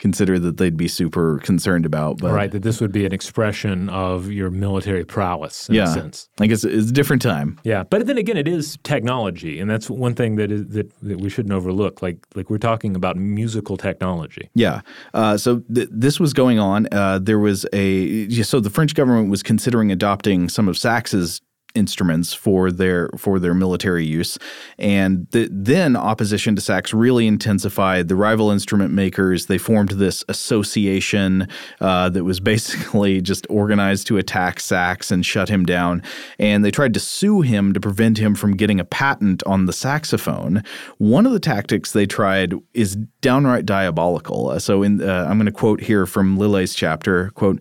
consider 0.00 0.38
that 0.38 0.56
they'd 0.56 0.76
be 0.76 0.88
super 0.88 1.38
concerned 1.38 1.86
about. 1.86 2.18
But 2.18 2.32
Right. 2.32 2.50
That 2.50 2.62
this 2.62 2.80
would 2.80 2.90
be 2.90 3.06
an 3.06 3.12
expression 3.12 3.88
of 3.90 4.32
your 4.32 4.50
military 4.50 5.04
prowess, 5.04 5.68
in 5.68 5.76
a 5.76 5.78
yeah, 5.78 5.94
sense. 5.94 6.28
I 6.40 6.46
guess 6.46 6.64
it's 6.64 6.90
a 6.90 6.92
different 6.92 7.22
time. 7.22 7.60
Yeah, 7.62 7.84
but 7.84 8.06
then 8.06 8.18
again, 8.18 8.36
it 8.36 8.48
is 8.48 8.78
technology, 8.82 9.60
and 9.60 9.70
that's 9.70 9.88
one 9.88 10.14
thing 10.14 10.36
that 10.36 10.50
is 10.50 10.66
that, 10.68 10.92
that 11.02 11.20
we 11.20 11.28
shouldn't 11.28 11.52
overlook. 11.54 12.02
Like 12.02 12.18
like 12.34 12.50
we're 12.50 12.58
talking 12.58 12.96
about 12.96 13.16
musical 13.16 13.76
technology. 13.76 14.50
Yeah. 14.54 14.80
Uh, 15.14 15.36
so 15.36 15.60
th- 15.72 15.88
this 15.92 16.18
was 16.18 16.32
going 16.32 16.58
on. 16.58 16.88
Uh, 16.90 17.18
there 17.18 17.38
was 17.38 17.66
a 17.72 18.28
so 18.42 18.58
the 18.58 18.70
French 18.70 18.94
government 18.94 19.30
was 19.30 19.42
considering 19.42 19.92
adopting 19.92 20.48
some 20.48 20.66
of 20.68 20.76
Sax's 20.78 21.40
instruments 21.74 22.32
for 22.32 22.70
their 22.70 23.10
for 23.16 23.38
their 23.38 23.54
military 23.54 24.04
use, 24.04 24.38
and 24.78 25.30
th- 25.32 25.48
then 25.52 25.96
opposition 25.96 26.54
to 26.56 26.60
Sax 26.60 26.92
really 26.92 27.26
intensified. 27.26 28.08
The 28.08 28.16
rival 28.16 28.50
instrument 28.50 28.92
makers 28.92 29.46
they 29.46 29.58
formed 29.58 29.90
this 29.90 30.24
association 30.28 31.48
uh, 31.80 32.08
that 32.10 32.24
was 32.24 32.40
basically 32.52 33.20
just 33.20 33.46
organized 33.48 34.06
to 34.08 34.18
attack 34.18 34.60
Sax 34.60 35.10
and 35.10 35.24
shut 35.24 35.48
him 35.48 35.64
down, 35.64 36.02
and 36.38 36.64
they 36.64 36.70
tried 36.70 36.94
to 36.94 37.00
sue 37.00 37.40
him 37.40 37.72
to 37.72 37.80
prevent 37.80 38.18
him 38.18 38.34
from 38.34 38.56
getting 38.56 38.80
a 38.80 38.84
patent 38.84 39.42
on 39.46 39.66
the 39.66 39.72
saxophone. 39.72 40.62
One 40.98 41.26
of 41.26 41.32
the 41.32 41.40
tactics 41.40 41.92
they 41.92 42.06
tried 42.06 42.54
is 42.74 42.96
downright 43.20 43.66
diabolical. 43.66 44.50
Uh, 44.50 44.58
So, 44.58 44.82
in 44.82 45.00
uh, 45.00 45.26
I'm 45.28 45.38
going 45.38 45.46
to 45.46 45.52
quote 45.52 45.80
here 45.80 46.06
from 46.06 46.38
Liley's 46.38 46.74
chapter. 46.74 47.30
Quote. 47.30 47.60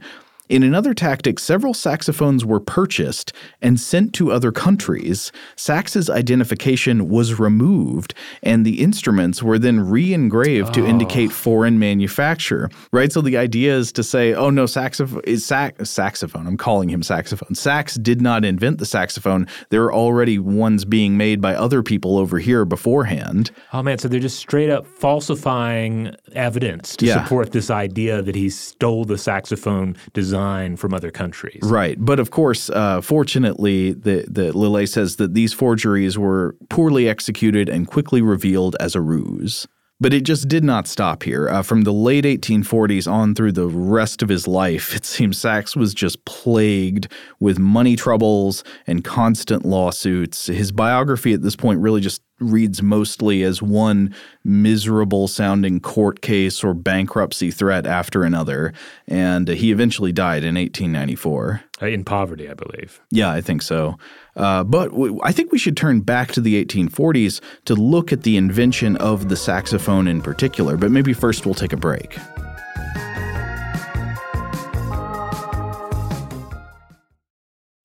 In 0.50 0.64
another 0.64 0.96
tactic, 0.96 1.38
several 1.38 1.76
saxophones 1.76 2.44
were 2.44 2.60
purchased 2.60 3.34
and 3.62 3.80
sent 3.80 4.14
to 4.14 4.32
other 4.32 4.52
countries. 4.52 5.32
Sax's 5.56 6.10
identification 6.10 7.08
was 7.08 7.38
removed, 7.38 8.16
and 8.42 8.66
the 8.66 8.82
instruments 8.82 9.44
were 9.44 9.60
then 9.60 9.80
re 9.80 10.12
engraved 10.12 10.74
to 10.74 10.82
oh. 10.82 10.88
indicate 10.88 11.32
foreign 11.32 11.78
manufacture. 11.78 12.68
Right? 12.92 13.12
So 13.12 13.22
the 13.22 13.38
idea 13.38 13.78
is 13.78 13.92
to 13.92 14.04
say, 14.04 14.34
oh 14.34 14.50
no, 14.50 14.66
saxophone 14.66 15.22
is 15.26 15.46
sax- 15.46 15.88
saxophone. 15.88 16.48
I'm 16.48 16.58
calling 16.58 16.90
him 16.90 17.04
saxophone. 17.04 17.54
Sax 17.54 17.94
did 17.94 18.20
not 18.20 18.44
invent 18.44 18.80
the 18.80 18.88
saxophone. 18.88 19.46
There 19.70 19.84
are 19.84 19.94
already 19.94 20.40
ones 20.40 20.84
being 20.84 21.16
made 21.16 21.42
by 21.42 21.54
other 21.54 21.84
people 21.84 22.18
over 22.18 22.40
here 22.40 22.66
beforehand. 22.66 23.52
Oh 23.72 23.84
man, 23.84 24.00
so 24.00 24.08
they're 24.08 24.20
just 24.20 24.40
straight 24.40 24.72
up 24.72 24.88
falsifying 24.88 26.16
evidence 26.34 26.96
to 26.98 27.06
Yeah. 27.06 27.22
support 27.22 27.52
this 27.52 27.70
idea 27.70 28.24
that 28.24 28.34
he 28.34 28.50
stole 28.50 29.06
the 29.06 29.20
saxophone 29.20 29.96
design 30.14 30.38
from 30.75 30.93
other 30.93 31.12
countries. 31.12 31.62
Right, 31.63 31.97
but 31.99 32.19
of 32.19 32.32
course, 32.32 32.69
uh, 32.69 33.02
fortunately, 33.02 33.93
the 33.93 34.25
the 34.28 34.52
Liley 34.58 34.86
says 34.86 35.17
that 35.17 35.34
these 35.34 35.54
forgeries 35.54 36.17
were 36.17 36.56
poorly 36.69 37.08
executed 37.08 37.69
and 37.69 37.88
quickly 37.88 38.21
revealed 38.21 38.75
as 38.80 38.95
a 38.95 39.02
ruse. 39.02 39.67
But 40.02 40.13
it 40.13 40.21
just 40.21 40.47
did 40.47 40.63
not 40.63 40.88
stop 40.88 41.23
here. 41.23 41.49
Uh, 41.49 41.62
from 41.62 41.82
the 41.82 41.91
late 41.91 42.23
1840s 42.23 43.12
on 43.12 43.36
through 43.36 43.52
the 43.52 43.67
rest 43.67 44.21
of 44.21 44.30
his 44.30 44.47
life, 44.47 44.95
it 44.95 45.04
seems 45.04 45.38
Sax 45.38 45.75
was 45.75 45.93
just 45.93 46.23
plagued 46.23 47.12
with 47.41 47.60
money 47.60 47.97
troubles 47.97 48.63
and 48.88 49.04
constant 49.04 49.65
lawsuits. 49.65 50.47
His 50.47 50.71
biography 50.71 51.34
at 51.34 51.41
this 51.41 51.58
point 51.58 51.82
really 51.82 51.99
just 51.99 52.21
reads 52.39 52.82
mostly 52.82 53.43
as 53.43 53.62
one 53.62 54.13
miserable 54.43 55.28
sounding 55.28 55.80
court 55.80 56.21
case 56.21 56.63
or 56.63 56.73
bankruptcy 56.73 57.52
threat 57.52 57.86
after 57.86 58.23
another. 58.23 58.73
And 59.08 59.47
he 59.47 59.71
eventually 59.71 60.12
died 60.12 60.43
in 60.43 60.56
1894. 60.56 61.62
Uh, 61.82 61.86
In 61.88 62.04
poverty, 62.04 62.49
I 62.49 62.54
believe. 62.54 63.02
Yeah, 63.12 63.32
I 63.32 63.41
think 63.41 63.62
so. 63.62 63.97
Uh, 64.36 64.63
but 64.63 64.89
w- 64.91 65.19
I 65.23 65.32
think 65.32 65.52
we 65.52 65.58
should 65.60 65.75
turn 65.78 66.02
back 66.02 66.32
to 66.34 66.41
the 66.41 66.63
1840s 66.63 67.41
to 67.65 67.75
look 67.75 68.12
at 68.13 68.23
the 68.23 68.38
invention 68.38 68.95
of 68.97 69.30
the 69.30 69.36
saxophone 69.38 70.08
in 70.08 70.21
particular. 70.21 70.78
But 70.78 70.91
maybe 70.91 71.13
first 71.13 71.45
we'll 71.45 71.56
take 71.56 71.73
a 71.73 71.78
break. 71.78 72.17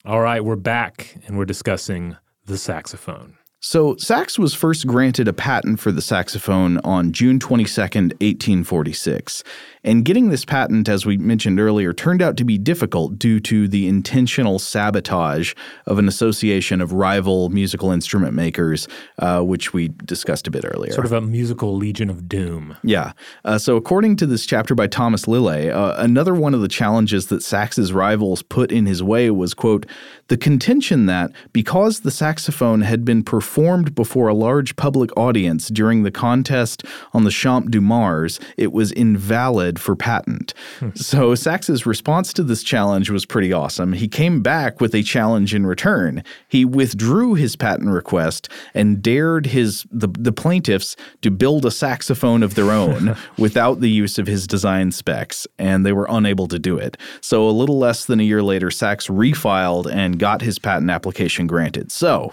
All 0.04 0.20
right, 0.20 0.44
we're 0.44 0.56
back 0.56 1.16
and 1.26 1.38
we're 1.38 1.46
discussing 1.46 2.16
the 2.44 2.58
saxophone. 2.58 3.38
So, 3.66 3.96
Sax 3.96 4.38
was 4.38 4.52
first 4.52 4.86
granted 4.86 5.26
a 5.26 5.32
patent 5.32 5.80
for 5.80 5.90
the 5.90 6.02
saxophone 6.02 6.76
on 6.84 7.12
June 7.12 7.38
22nd, 7.38 8.12
1846. 8.20 9.42
And 9.82 10.04
getting 10.04 10.28
this 10.28 10.44
patent, 10.44 10.86
as 10.86 11.06
we 11.06 11.16
mentioned 11.16 11.58
earlier, 11.58 11.94
turned 11.94 12.20
out 12.20 12.36
to 12.36 12.44
be 12.44 12.58
difficult 12.58 13.18
due 13.18 13.40
to 13.40 13.66
the 13.66 13.88
intentional 13.88 14.58
sabotage 14.58 15.54
of 15.86 15.98
an 15.98 16.08
association 16.08 16.82
of 16.82 16.92
rival 16.92 17.48
musical 17.48 17.90
instrument 17.90 18.34
makers, 18.34 18.86
uh, 19.18 19.40
which 19.40 19.72
we 19.72 19.88
discussed 20.04 20.46
a 20.46 20.50
bit 20.50 20.66
earlier. 20.66 20.92
Sort 20.92 21.06
of 21.06 21.12
a 21.12 21.22
musical 21.22 21.74
legion 21.74 22.10
of 22.10 22.28
doom. 22.28 22.76
Yeah. 22.82 23.12
Uh, 23.46 23.56
so, 23.56 23.76
according 23.76 24.16
to 24.16 24.26
this 24.26 24.44
chapter 24.44 24.74
by 24.74 24.88
Thomas 24.88 25.26
Liley, 25.26 25.70
uh, 25.70 25.94
another 26.02 26.34
one 26.34 26.52
of 26.52 26.60
the 26.60 26.68
challenges 26.68 27.28
that 27.28 27.42
Sax's 27.42 27.94
rivals 27.94 28.42
put 28.42 28.70
in 28.70 28.84
his 28.84 29.02
way 29.02 29.30
was, 29.30 29.54
quote, 29.54 29.86
the 30.28 30.36
contention 30.36 31.06
that 31.06 31.30
because 31.54 32.00
the 32.00 32.10
saxophone 32.10 32.82
had 32.82 33.06
been 33.06 33.22
performed 33.22 33.53
before 33.94 34.28
a 34.28 34.34
large 34.34 34.76
public 34.76 35.16
audience 35.16 35.68
during 35.68 36.02
the 36.02 36.10
contest 36.10 36.82
on 37.12 37.24
the 37.24 37.30
Champ 37.30 37.70
du 37.70 37.80
Mars, 37.80 38.40
it 38.56 38.72
was 38.72 38.90
invalid 38.92 39.78
for 39.78 39.94
patent. 39.94 40.54
Hmm. 40.80 40.90
So, 40.94 41.34
Sax's 41.34 41.86
response 41.86 42.32
to 42.32 42.42
this 42.42 42.62
challenge 42.62 43.10
was 43.10 43.24
pretty 43.24 43.52
awesome. 43.52 43.92
He 43.92 44.08
came 44.08 44.42
back 44.42 44.80
with 44.80 44.94
a 44.94 45.02
challenge 45.02 45.54
in 45.54 45.66
return. 45.66 46.24
He 46.48 46.64
withdrew 46.64 47.34
his 47.34 47.56
patent 47.56 47.90
request 47.90 48.48
and 48.74 49.02
dared 49.02 49.46
his 49.46 49.86
the, 49.90 50.08
the 50.08 50.32
plaintiffs 50.32 50.96
to 51.22 51.30
build 51.30 51.64
a 51.64 51.70
saxophone 51.70 52.42
of 52.42 52.54
their 52.54 52.70
own 52.70 53.16
without 53.38 53.80
the 53.80 53.90
use 53.90 54.18
of 54.18 54.26
his 54.26 54.46
design 54.46 54.90
specs, 54.90 55.46
and 55.58 55.86
they 55.86 55.92
were 55.92 56.06
unable 56.08 56.48
to 56.48 56.58
do 56.58 56.76
it. 56.76 56.96
So 57.20 57.48
a 57.48 57.50
little 57.50 57.78
less 57.78 58.04
than 58.04 58.20
a 58.20 58.24
year 58.24 58.42
later, 58.42 58.70
Sax 58.70 59.08
refiled 59.08 59.90
and 59.92 60.18
got 60.18 60.42
his 60.42 60.58
patent 60.58 60.90
application 60.90 61.46
granted. 61.46 61.92
So 61.92 62.32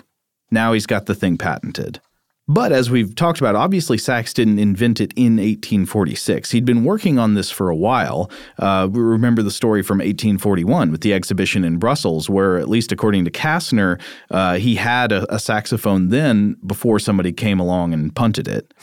now 0.51 0.73
he's 0.73 0.85
got 0.85 1.05
the 1.05 1.15
thing 1.15 1.37
patented. 1.37 2.01
But 2.47 2.73
as 2.73 2.89
we've 2.89 3.15
talked 3.15 3.39
about, 3.39 3.55
obviously 3.55 3.97
Sax 3.97 4.33
didn't 4.33 4.59
invent 4.59 4.99
it 4.99 5.13
in 5.15 5.37
1846. 5.37 6.51
He'd 6.51 6.65
been 6.65 6.83
working 6.83 7.17
on 7.17 7.35
this 7.35 7.49
for 7.49 7.69
a 7.69 7.75
while. 7.75 8.29
Uh, 8.57 8.89
we 8.91 8.99
remember 8.99 9.41
the 9.41 9.51
story 9.51 9.81
from 9.83 9.99
1841 9.99 10.91
with 10.91 11.01
the 11.01 11.13
exhibition 11.13 11.63
in 11.63 11.77
Brussels, 11.77 12.29
where, 12.29 12.57
at 12.57 12.67
least 12.67 12.91
according 12.91 13.23
to 13.25 13.31
Kastner, 13.31 14.01
uh, 14.31 14.57
he 14.57 14.75
had 14.75 15.13
a, 15.13 15.33
a 15.33 15.39
saxophone 15.39 16.09
then 16.09 16.57
before 16.65 16.99
somebody 16.99 17.31
came 17.31 17.59
along 17.59 17.93
and 17.93 18.13
punted 18.15 18.49
it. 18.49 18.73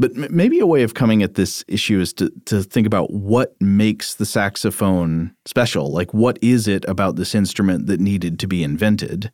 But 0.00 0.16
m- 0.16 0.26
maybe 0.30 0.58
a 0.58 0.66
way 0.66 0.82
of 0.82 0.94
coming 0.94 1.22
at 1.22 1.34
this 1.34 1.64
issue 1.68 2.00
is 2.00 2.12
to, 2.14 2.32
to 2.46 2.62
think 2.62 2.86
about 2.86 3.12
what 3.12 3.54
makes 3.60 4.14
the 4.14 4.26
saxophone 4.26 5.34
special. 5.44 5.92
Like, 5.92 6.14
what 6.14 6.38
is 6.42 6.66
it 6.66 6.84
about 6.88 7.16
this 7.16 7.34
instrument 7.34 7.86
that 7.86 8.00
needed 8.00 8.38
to 8.40 8.48
be 8.48 8.64
invented? 8.64 9.30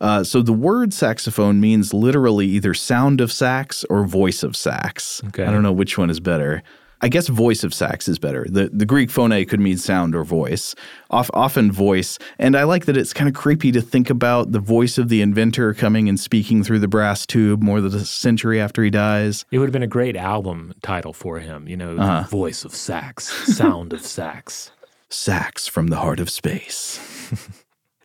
Uh, 0.00 0.22
so, 0.22 0.42
the 0.42 0.52
word 0.52 0.92
saxophone 0.92 1.60
means 1.60 1.92
literally 1.92 2.46
either 2.46 2.74
sound 2.74 3.20
of 3.20 3.32
sax 3.32 3.84
or 3.90 4.04
voice 4.04 4.42
of 4.42 4.56
sax. 4.56 5.22
Okay. 5.28 5.44
I 5.44 5.50
don't 5.50 5.62
know 5.62 5.72
which 5.72 5.98
one 5.98 6.10
is 6.10 6.20
better. 6.20 6.62
I 7.00 7.08
guess 7.08 7.28
voice 7.28 7.62
of 7.62 7.72
sax 7.72 8.08
is 8.08 8.18
better. 8.18 8.44
The 8.48 8.70
the 8.72 8.86
Greek 8.86 9.10
phone 9.10 9.30
could 9.44 9.60
mean 9.60 9.76
sound 9.76 10.16
or 10.16 10.24
voice. 10.24 10.74
Off, 11.10 11.30
often 11.32 11.70
voice. 11.70 12.18
And 12.38 12.56
I 12.56 12.64
like 12.64 12.86
that 12.86 12.96
it's 12.96 13.12
kind 13.12 13.28
of 13.28 13.34
creepy 13.34 13.70
to 13.72 13.80
think 13.80 14.10
about 14.10 14.52
the 14.52 14.58
voice 14.58 14.98
of 14.98 15.08
the 15.08 15.22
inventor 15.22 15.74
coming 15.74 16.08
and 16.08 16.18
speaking 16.18 16.64
through 16.64 16.80
the 16.80 16.88
brass 16.88 17.24
tube 17.24 17.62
more 17.62 17.80
than 17.80 17.94
a 17.94 18.04
century 18.04 18.60
after 18.60 18.82
he 18.82 18.90
dies. 18.90 19.44
It 19.52 19.58
would 19.58 19.66
have 19.66 19.72
been 19.72 19.82
a 19.82 19.86
great 19.86 20.16
album 20.16 20.74
title 20.82 21.12
for 21.12 21.38
him, 21.38 21.68
you 21.68 21.76
know, 21.76 21.96
uh-huh. 21.96 22.28
Voice 22.28 22.64
of 22.64 22.74
Sax, 22.74 23.28
Sound 23.54 23.92
of 23.92 24.04
Sax. 24.04 24.72
Sax 25.08 25.68
from 25.68 25.88
the 25.88 25.96
heart 25.96 26.20
of 26.20 26.28
space. 26.28 26.98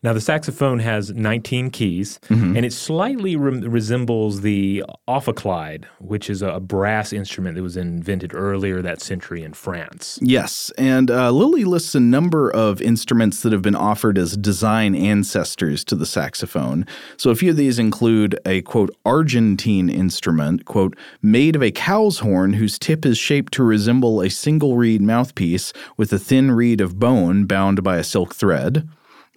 Now, 0.04 0.12
the 0.12 0.20
saxophone 0.20 0.80
has 0.80 1.12
19 1.12 1.70
keys, 1.70 2.20
mm-hmm. 2.28 2.58
and 2.58 2.66
it 2.66 2.74
slightly 2.74 3.38
re- 3.38 3.66
resembles 3.66 4.42
the 4.42 4.84
ophicleide, 5.08 5.86
which 6.00 6.30
is 6.30 6.42
a 6.42 6.60
brass 6.60 7.13
instrument 7.13 7.56
that 7.56 7.63
was 7.63 7.78
invented 7.78 8.36
earlier 8.36 8.82
that 8.82 9.02
century 9.02 9.44
in 9.44 9.54
France. 9.54 10.20
Yes, 10.22 10.74
and 10.78 11.10
uh, 11.10 11.32
Liley 11.32 11.63
lists 11.63 11.96
a 11.96 12.02
number 12.02 12.52
of 12.52 12.82
instruments 12.82 13.42
that 13.42 13.54
have 13.54 13.62
been 13.62 13.76
offered 13.76 14.18
as 14.18 14.36
design 14.36 14.94
ancestors 14.94 15.86
to 15.86 15.96
the 15.96 16.06
saxophone. 16.06 16.86
So 17.16 17.30
a 17.30 17.36
few 17.36 17.52
of 17.52 17.58
these 17.58 17.80
include 17.80 18.38
a, 18.46 18.62
quote, 18.63 18.94
Argentine 19.06 19.89
instrument, 19.89 20.66
quote, 20.66 20.98
made 21.22 21.56
of 21.56 21.63
a 21.63 21.72
cow's 21.72 22.20
horn 22.20 22.54
whose 22.54 22.78
tip 22.78 23.06
is 23.06 23.18
shaped 23.18 23.54
to 23.54 23.63
resemble 23.63 24.22
a 24.22 24.30
single 24.30 24.76
reed 24.76 25.02
mouthpiece 25.02 25.72
with 25.96 26.12
a 26.12 26.20
thin 26.20 26.52
reed 26.52 26.82
of 26.82 27.00
bone 27.00 27.46
bound 27.46 27.84
by 27.84 27.96
a 27.96 28.04
silk 28.04 28.36
thread. 28.36 28.86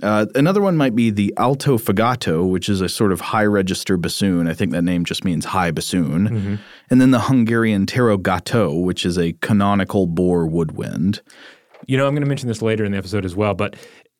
Uh, 0.02 0.26
another 0.34 0.60
one 0.60 0.76
might 0.76 0.94
be 0.94 1.10
the 1.10 1.32
alto 1.38 1.78
fagotto, 1.78 2.48
which 2.48 2.68
is 2.68 2.80
a 2.80 2.88
sort 2.88 3.12
of 3.12 3.20
high 3.20 3.46
register 3.46 3.96
bassoon. 3.96 4.46
I 4.46 4.52
think 4.52 4.72
that 4.72 4.82
name 4.82 5.04
just 5.04 5.24
means 5.24 5.46
high 5.46 5.70
bassoon. 5.70 6.28
Mm-hmm. 6.28 6.54
And 6.90 7.00
then 7.00 7.12
the 7.12 7.20
Hungarian 7.20 7.86
tarogato 7.86 8.82
which 8.82 9.06
is 9.06 9.18
a 9.18 9.32
conical 9.34 10.06
bore 10.06 10.46
woodwind. 10.46 11.22
You 11.86 11.96
know, 11.96 12.06
I'm 12.06 12.14
going 12.14 12.24
to 12.24 12.28
mention 12.28 12.48
this 12.48 12.62
later 12.62 12.84
in 12.84 12.92
the 12.92 12.98
episode 12.98 13.24
as 13.24 13.36
well, 13.36 13.54
but 13.54 13.76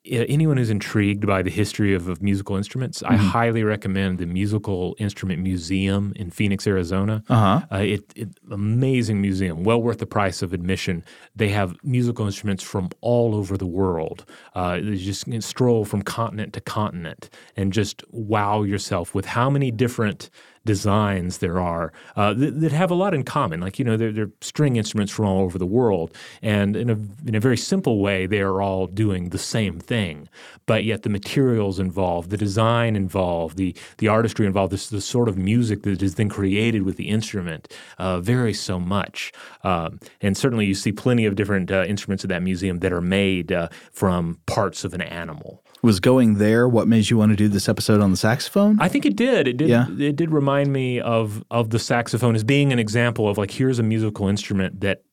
anyone 0.09 0.57
who's 0.57 0.69
intrigued 0.69 1.25
by 1.25 1.41
the 1.41 1.49
history 1.49 1.93
of, 1.93 2.07
of 2.07 2.21
musical 2.21 2.55
instruments, 2.55 3.01
mm-hmm. 3.01 3.13
I 3.13 3.17
highly 3.17 3.63
recommend 3.63 4.19
the 4.19 4.25
Musical 4.25 4.95
Instrument 4.99 5.41
Museum 5.41 6.13
in 6.15 6.29
Phoenix, 6.29 6.65
Arizona. 6.67 7.23
Uh-huh. 7.29 7.65
Uh, 7.71 7.77
it, 7.79 8.13
it, 8.15 8.29
amazing 8.51 9.21
museum, 9.21 9.63
well 9.63 9.81
worth 9.81 9.99
the 9.99 10.05
price 10.05 10.41
of 10.41 10.53
admission. 10.53 11.03
They 11.35 11.49
have 11.49 11.75
musical 11.83 12.25
instruments 12.25 12.63
from 12.63 12.89
all 13.01 13.35
over 13.35 13.57
the 13.57 13.65
world. 13.65 14.25
Uh, 14.55 14.79
you 14.81 14.97
just 14.97 15.25
stroll 15.43 15.85
from 15.85 16.01
continent 16.01 16.53
to 16.53 16.61
continent 16.61 17.29
and 17.55 17.73
just 17.73 18.03
wow 18.11 18.63
yourself 18.63 19.13
with 19.13 19.25
how 19.25 19.49
many 19.49 19.71
different 19.71 20.29
designs 20.67 21.39
there 21.39 21.59
are 21.59 21.91
uh, 22.15 22.33
that, 22.33 22.59
that, 22.61 22.71
have 22.71 22.91
a 22.91 22.93
lot 22.93 23.15
in 23.15 23.23
common. 23.23 23.59
Like, 23.59 23.79
you 23.79 23.85
know, 23.85 23.97
they're, 23.97 24.11
they're, 24.11 24.29
string 24.41 24.75
instruments 24.75 25.11
from 25.11 25.25
all 25.25 25.41
over 25.41 25.57
the 25.57 25.65
world. 25.65 26.15
And 26.43 26.75
in 26.75 26.89
a, 26.89 26.97
in 27.27 27.33
a 27.33 27.39
very 27.39 27.57
simple 27.57 27.99
way, 27.99 28.27
they 28.27 28.41
are 28.41 28.61
all 28.61 28.85
doing 28.85 29.29
the 29.29 29.39
same 29.39 29.79
thing. 29.79 30.29
But 30.67 30.83
yet 30.83 31.01
the 31.01 31.09
materials 31.09 31.79
involved, 31.79 32.29
the 32.29 32.37
design 32.37 32.95
involved, 32.95 33.57
the, 33.57 33.75
the 33.97 34.09
artistry 34.09 34.45
involved, 34.45 34.73
this, 34.73 34.89
the 34.89 35.01
sort 35.01 35.29
of 35.29 35.37
music 35.37 35.83
that 35.83 36.03
is 36.03 36.15
then 36.15 36.29
created 36.29 36.83
with 36.83 36.97
the 36.97 37.09
instrument 37.09 37.73
uh, 37.97 38.19
varies 38.19 38.59
so 38.59 38.79
much. 38.79 39.31
Um, 39.63 39.99
and 40.21 40.37
certainly 40.37 40.65
you 40.65 40.75
see 40.75 40.91
plenty 40.91 41.25
of 41.25 41.35
different 41.35 41.71
uh, 41.71 41.85
instruments 41.87 42.23
at 42.23 42.29
that 42.29 42.43
museum 42.43 42.79
that 42.79 42.93
are 42.93 43.01
made 43.01 43.51
uh, 43.51 43.69
from 43.91 44.39
parts 44.45 44.83
of 44.83 44.93
an 44.93 45.01
animal 45.01 45.63
was 45.81 45.99
going 45.99 46.35
there 46.35 46.67
what 46.67 46.87
made 46.87 47.09
you 47.09 47.17
want 47.17 47.31
to 47.31 47.35
do 47.35 47.47
this 47.47 47.69
episode 47.69 48.01
on 48.01 48.11
the 48.11 48.17
saxophone? 48.17 48.79
I 48.79 48.87
think 48.87 49.05
it 49.05 49.15
did. 49.15 49.47
It 49.47 49.57
did. 49.57 49.69
Yeah. 49.69 49.87
It 49.97 50.15
did 50.15 50.31
remind 50.31 50.73
me 50.73 50.99
of 50.99 51.43
of 51.51 51.69
the 51.69 51.79
saxophone 51.79 52.35
as 52.35 52.43
being 52.43 52.71
an 52.71 52.79
example 52.79 53.29
of 53.29 53.37
like 53.37 53.51
here's 53.51 53.79
a 53.79 53.83
musical 53.83 54.27
instrument 54.27 54.81
that 54.81 55.03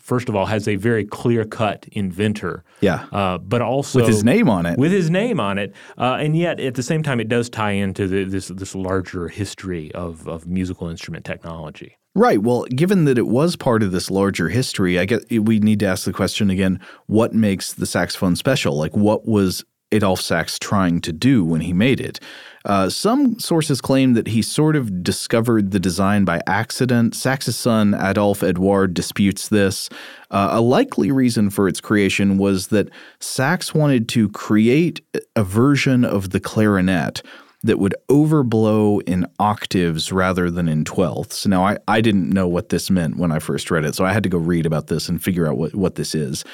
first 0.00 0.28
of 0.28 0.34
all 0.34 0.46
has 0.46 0.66
a 0.66 0.76
very 0.76 1.04
clear 1.04 1.44
cut 1.44 1.86
inventor. 1.92 2.64
Yeah. 2.80 3.06
Uh, 3.12 3.38
but 3.38 3.62
also 3.62 4.00
with 4.00 4.08
his 4.08 4.24
name 4.24 4.48
on 4.48 4.66
it. 4.66 4.78
With 4.78 4.92
his 4.92 5.10
name 5.10 5.40
on 5.40 5.58
it, 5.58 5.74
uh, 5.98 6.16
and 6.20 6.36
yet 6.36 6.60
at 6.60 6.74
the 6.74 6.82
same 6.82 7.02
time 7.02 7.20
it 7.20 7.28
does 7.28 7.48
tie 7.48 7.72
into 7.72 8.06
the, 8.06 8.24
this 8.24 8.48
this 8.48 8.74
larger 8.74 9.28
history 9.28 9.92
of 9.92 10.26
of 10.28 10.46
musical 10.46 10.88
instrument 10.88 11.24
technology. 11.24 11.98
Right. 12.14 12.40
Well, 12.40 12.64
given 12.74 13.04
that 13.04 13.18
it 13.18 13.26
was 13.26 13.56
part 13.56 13.82
of 13.82 13.92
this 13.92 14.10
larger 14.10 14.48
history, 14.48 14.98
I 14.98 15.04
get 15.04 15.30
we 15.30 15.58
need 15.58 15.80
to 15.80 15.86
ask 15.86 16.04
the 16.04 16.12
question 16.12 16.50
again: 16.50 16.80
What 17.06 17.34
makes 17.34 17.74
the 17.74 17.86
saxophone 17.86 18.36
special? 18.36 18.76
Like, 18.76 18.96
what 18.96 19.28
was 19.28 19.64
Adolphe 19.92 20.22
Sax 20.22 20.58
trying 20.58 21.00
to 21.00 21.12
do 21.12 21.44
when 21.44 21.60
he 21.60 21.72
made 21.72 22.00
it. 22.00 22.18
Uh, 22.64 22.90
some 22.90 23.38
sources 23.38 23.80
claim 23.80 24.14
that 24.14 24.26
he 24.26 24.42
sort 24.42 24.74
of 24.74 25.04
discovered 25.04 25.70
the 25.70 25.78
design 25.78 26.24
by 26.24 26.40
accident. 26.48 27.14
Sax's 27.14 27.56
son, 27.56 27.94
Adolphe 27.94 28.42
Edouard, 28.42 28.92
disputes 28.92 29.48
this. 29.48 29.88
Uh, 30.32 30.48
a 30.50 30.60
likely 30.60 31.12
reason 31.12 31.48
for 31.48 31.68
its 31.68 31.80
creation 31.80 32.38
was 32.38 32.68
that 32.68 32.90
Sax 33.20 33.72
wanted 33.72 34.08
to 34.08 34.28
create 34.30 35.00
a 35.36 35.44
version 35.44 36.04
of 36.04 36.30
the 36.30 36.40
clarinet 36.40 37.22
that 37.62 37.78
would 37.78 37.94
overblow 38.08 39.00
in 39.08 39.26
octaves 39.38 40.12
rather 40.12 40.50
than 40.50 40.68
in 40.68 40.84
twelfths. 40.84 41.46
Now, 41.46 41.64
I, 41.64 41.78
I 41.86 42.00
didn't 42.00 42.30
know 42.30 42.48
what 42.48 42.68
this 42.68 42.90
meant 42.90 43.16
when 43.16 43.30
I 43.30 43.38
first 43.38 43.70
read 43.70 43.84
it, 43.84 43.94
so 43.94 44.04
I 44.04 44.12
had 44.12 44.24
to 44.24 44.28
go 44.28 44.38
read 44.38 44.66
about 44.66 44.88
this 44.88 45.08
and 45.08 45.22
figure 45.22 45.46
out 45.46 45.56
what, 45.56 45.74
what 45.74 45.94
this 45.94 46.14
is. 46.14 46.44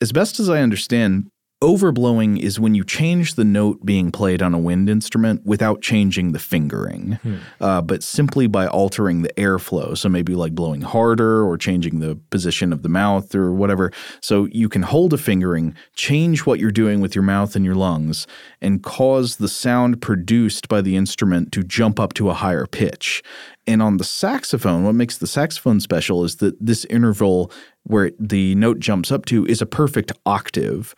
As 0.00 0.12
best 0.12 0.38
as 0.38 0.50
I 0.50 0.60
understand, 0.60 1.30
Overblowing 1.64 2.38
is 2.38 2.60
when 2.60 2.74
you 2.74 2.84
change 2.84 3.34
the 3.34 3.44
note 3.44 3.82
being 3.82 4.12
played 4.12 4.42
on 4.42 4.52
a 4.52 4.58
wind 4.58 4.90
instrument 4.90 5.40
without 5.46 5.80
changing 5.80 6.32
the 6.32 6.38
fingering, 6.38 7.18
hmm. 7.22 7.36
uh, 7.62 7.80
but 7.80 8.02
simply 8.02 8.46
by 8.46 8.66
altering 8.66 9.22
the 9.22 9.32
airflow. 9.38 9.96
So 9.96 10.10
maybe 10.10 10.34
like 10.34 10.54
blowing 10.54 10.82
harder 10.82 11.42
or 11.42 11.56
changing 11.56 12.00
the 12.00 12.16
position 12.28 12.74
of 12.74 12.82
the 12.82 12.90
mouth 12.90 13.34
or 13.34 13.54
whatever. 13.54 13.90
So 14.20 14.48
you 14.52 14.68
can 14.68 14.82
hold 14.82 15.14
a 15.14 15.16
fingering, 15.16 15.74
change 15.94 16.44
what 16.44 16.60
you're 16.60 16.70
doing 16.70 17.00
with 17.00 17.14
your 17.14 17.24
mouth 17.24 17.56
and 17.56 17.64
your 17.64 17.74
lungs, 17.74 18.26
and 18.66 18.82
cause 18.82 19.36
the 19.36 19.48
sound 19.48 20.02
produced 20.02 20.68
by 20.68 20.80
the 20.80 20.96
instrument 20.96 21.52
to 21.52 21.62
jump 21.62 22.00
up 22.00 22.14
to 22.14 22.28
a 22.28 22.34
higher 22.34 22.66
pitch. 22.66 23.22
And 23.68 23.80
on 23.80 23.96
the 23.96 24.04
saxophone, 24.04 24.82
what 24.82 24.96
makes 24.96 25.18
the 25.18 25.26
saxophone 25.28 25.78
special 25.78 26.24
is 26.24 26.36
that 26.36 26.56
this 26.60 26.84
interval 26.86 27.52
where 27.84 28.10
the 28.18 28.56
note 28.56 28.80
jumps 28.80 29.12
up 29.12 29.24
to 29.26 29.46
is 29.46 29.62
a 29.62 29.66
perfect 29.66 30.10
octave, 30.24 30.96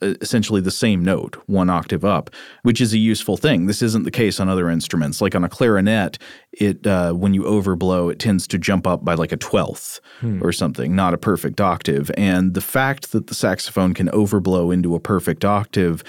essentially 0.00 0.62
the 0.62 0.70
same 0.70 1.04
note, 1.04 1.36
one 1.46 1.68
octave 1.68 2.04
up, 2.04 2.30
which 2.62 2.80
is 2.80 2.94
a 2.94 2.98
useful 2.98 3.36
thing. 3.36 3.66
This 3.66 3.82
isn't 3.82 4.04
the 4.04 4.10
case 4.10 4.40
on 4.40 4.48
other 4.48 4.70
instruments. 4.70 5.20
Like 5.20 5.34
on 5.34 5.44
a 5.44 5.50
clarinet, 5.50 6.18
it 6.52 6.86
uh, 6.86 7.12
when 7.12 7.34
you 7.34 7.42
overblow, 7.42 8.10
it 8.10 8.18
tends 8.18 8.46
to 8.48 8.58
jump 8.58 8.86
up 8.86 9.04
by 9.04 9.14
like 9.14 9.32
a 9.32 9.36
twelfth 9.36 10.00
hmm. 10.20 10.42
or 10.42 10.52
something, 10.52 10.96
not 10.96 11.12
a 11.12 11.18
perfect 11.18 11.60
octave. 11.60 12.10
And 12.16 12.54
the 12.54 12.62
fact 12.62 13.12
that 13.12 13.26
the 13.26 13.34
saxophone 13.34 13.92
can 13.92 14.08
overblow 14.08 14.72
into 14.72 14.94
a 14.94 15.00
perfect 15.00 15.44
octave 15.44 16.02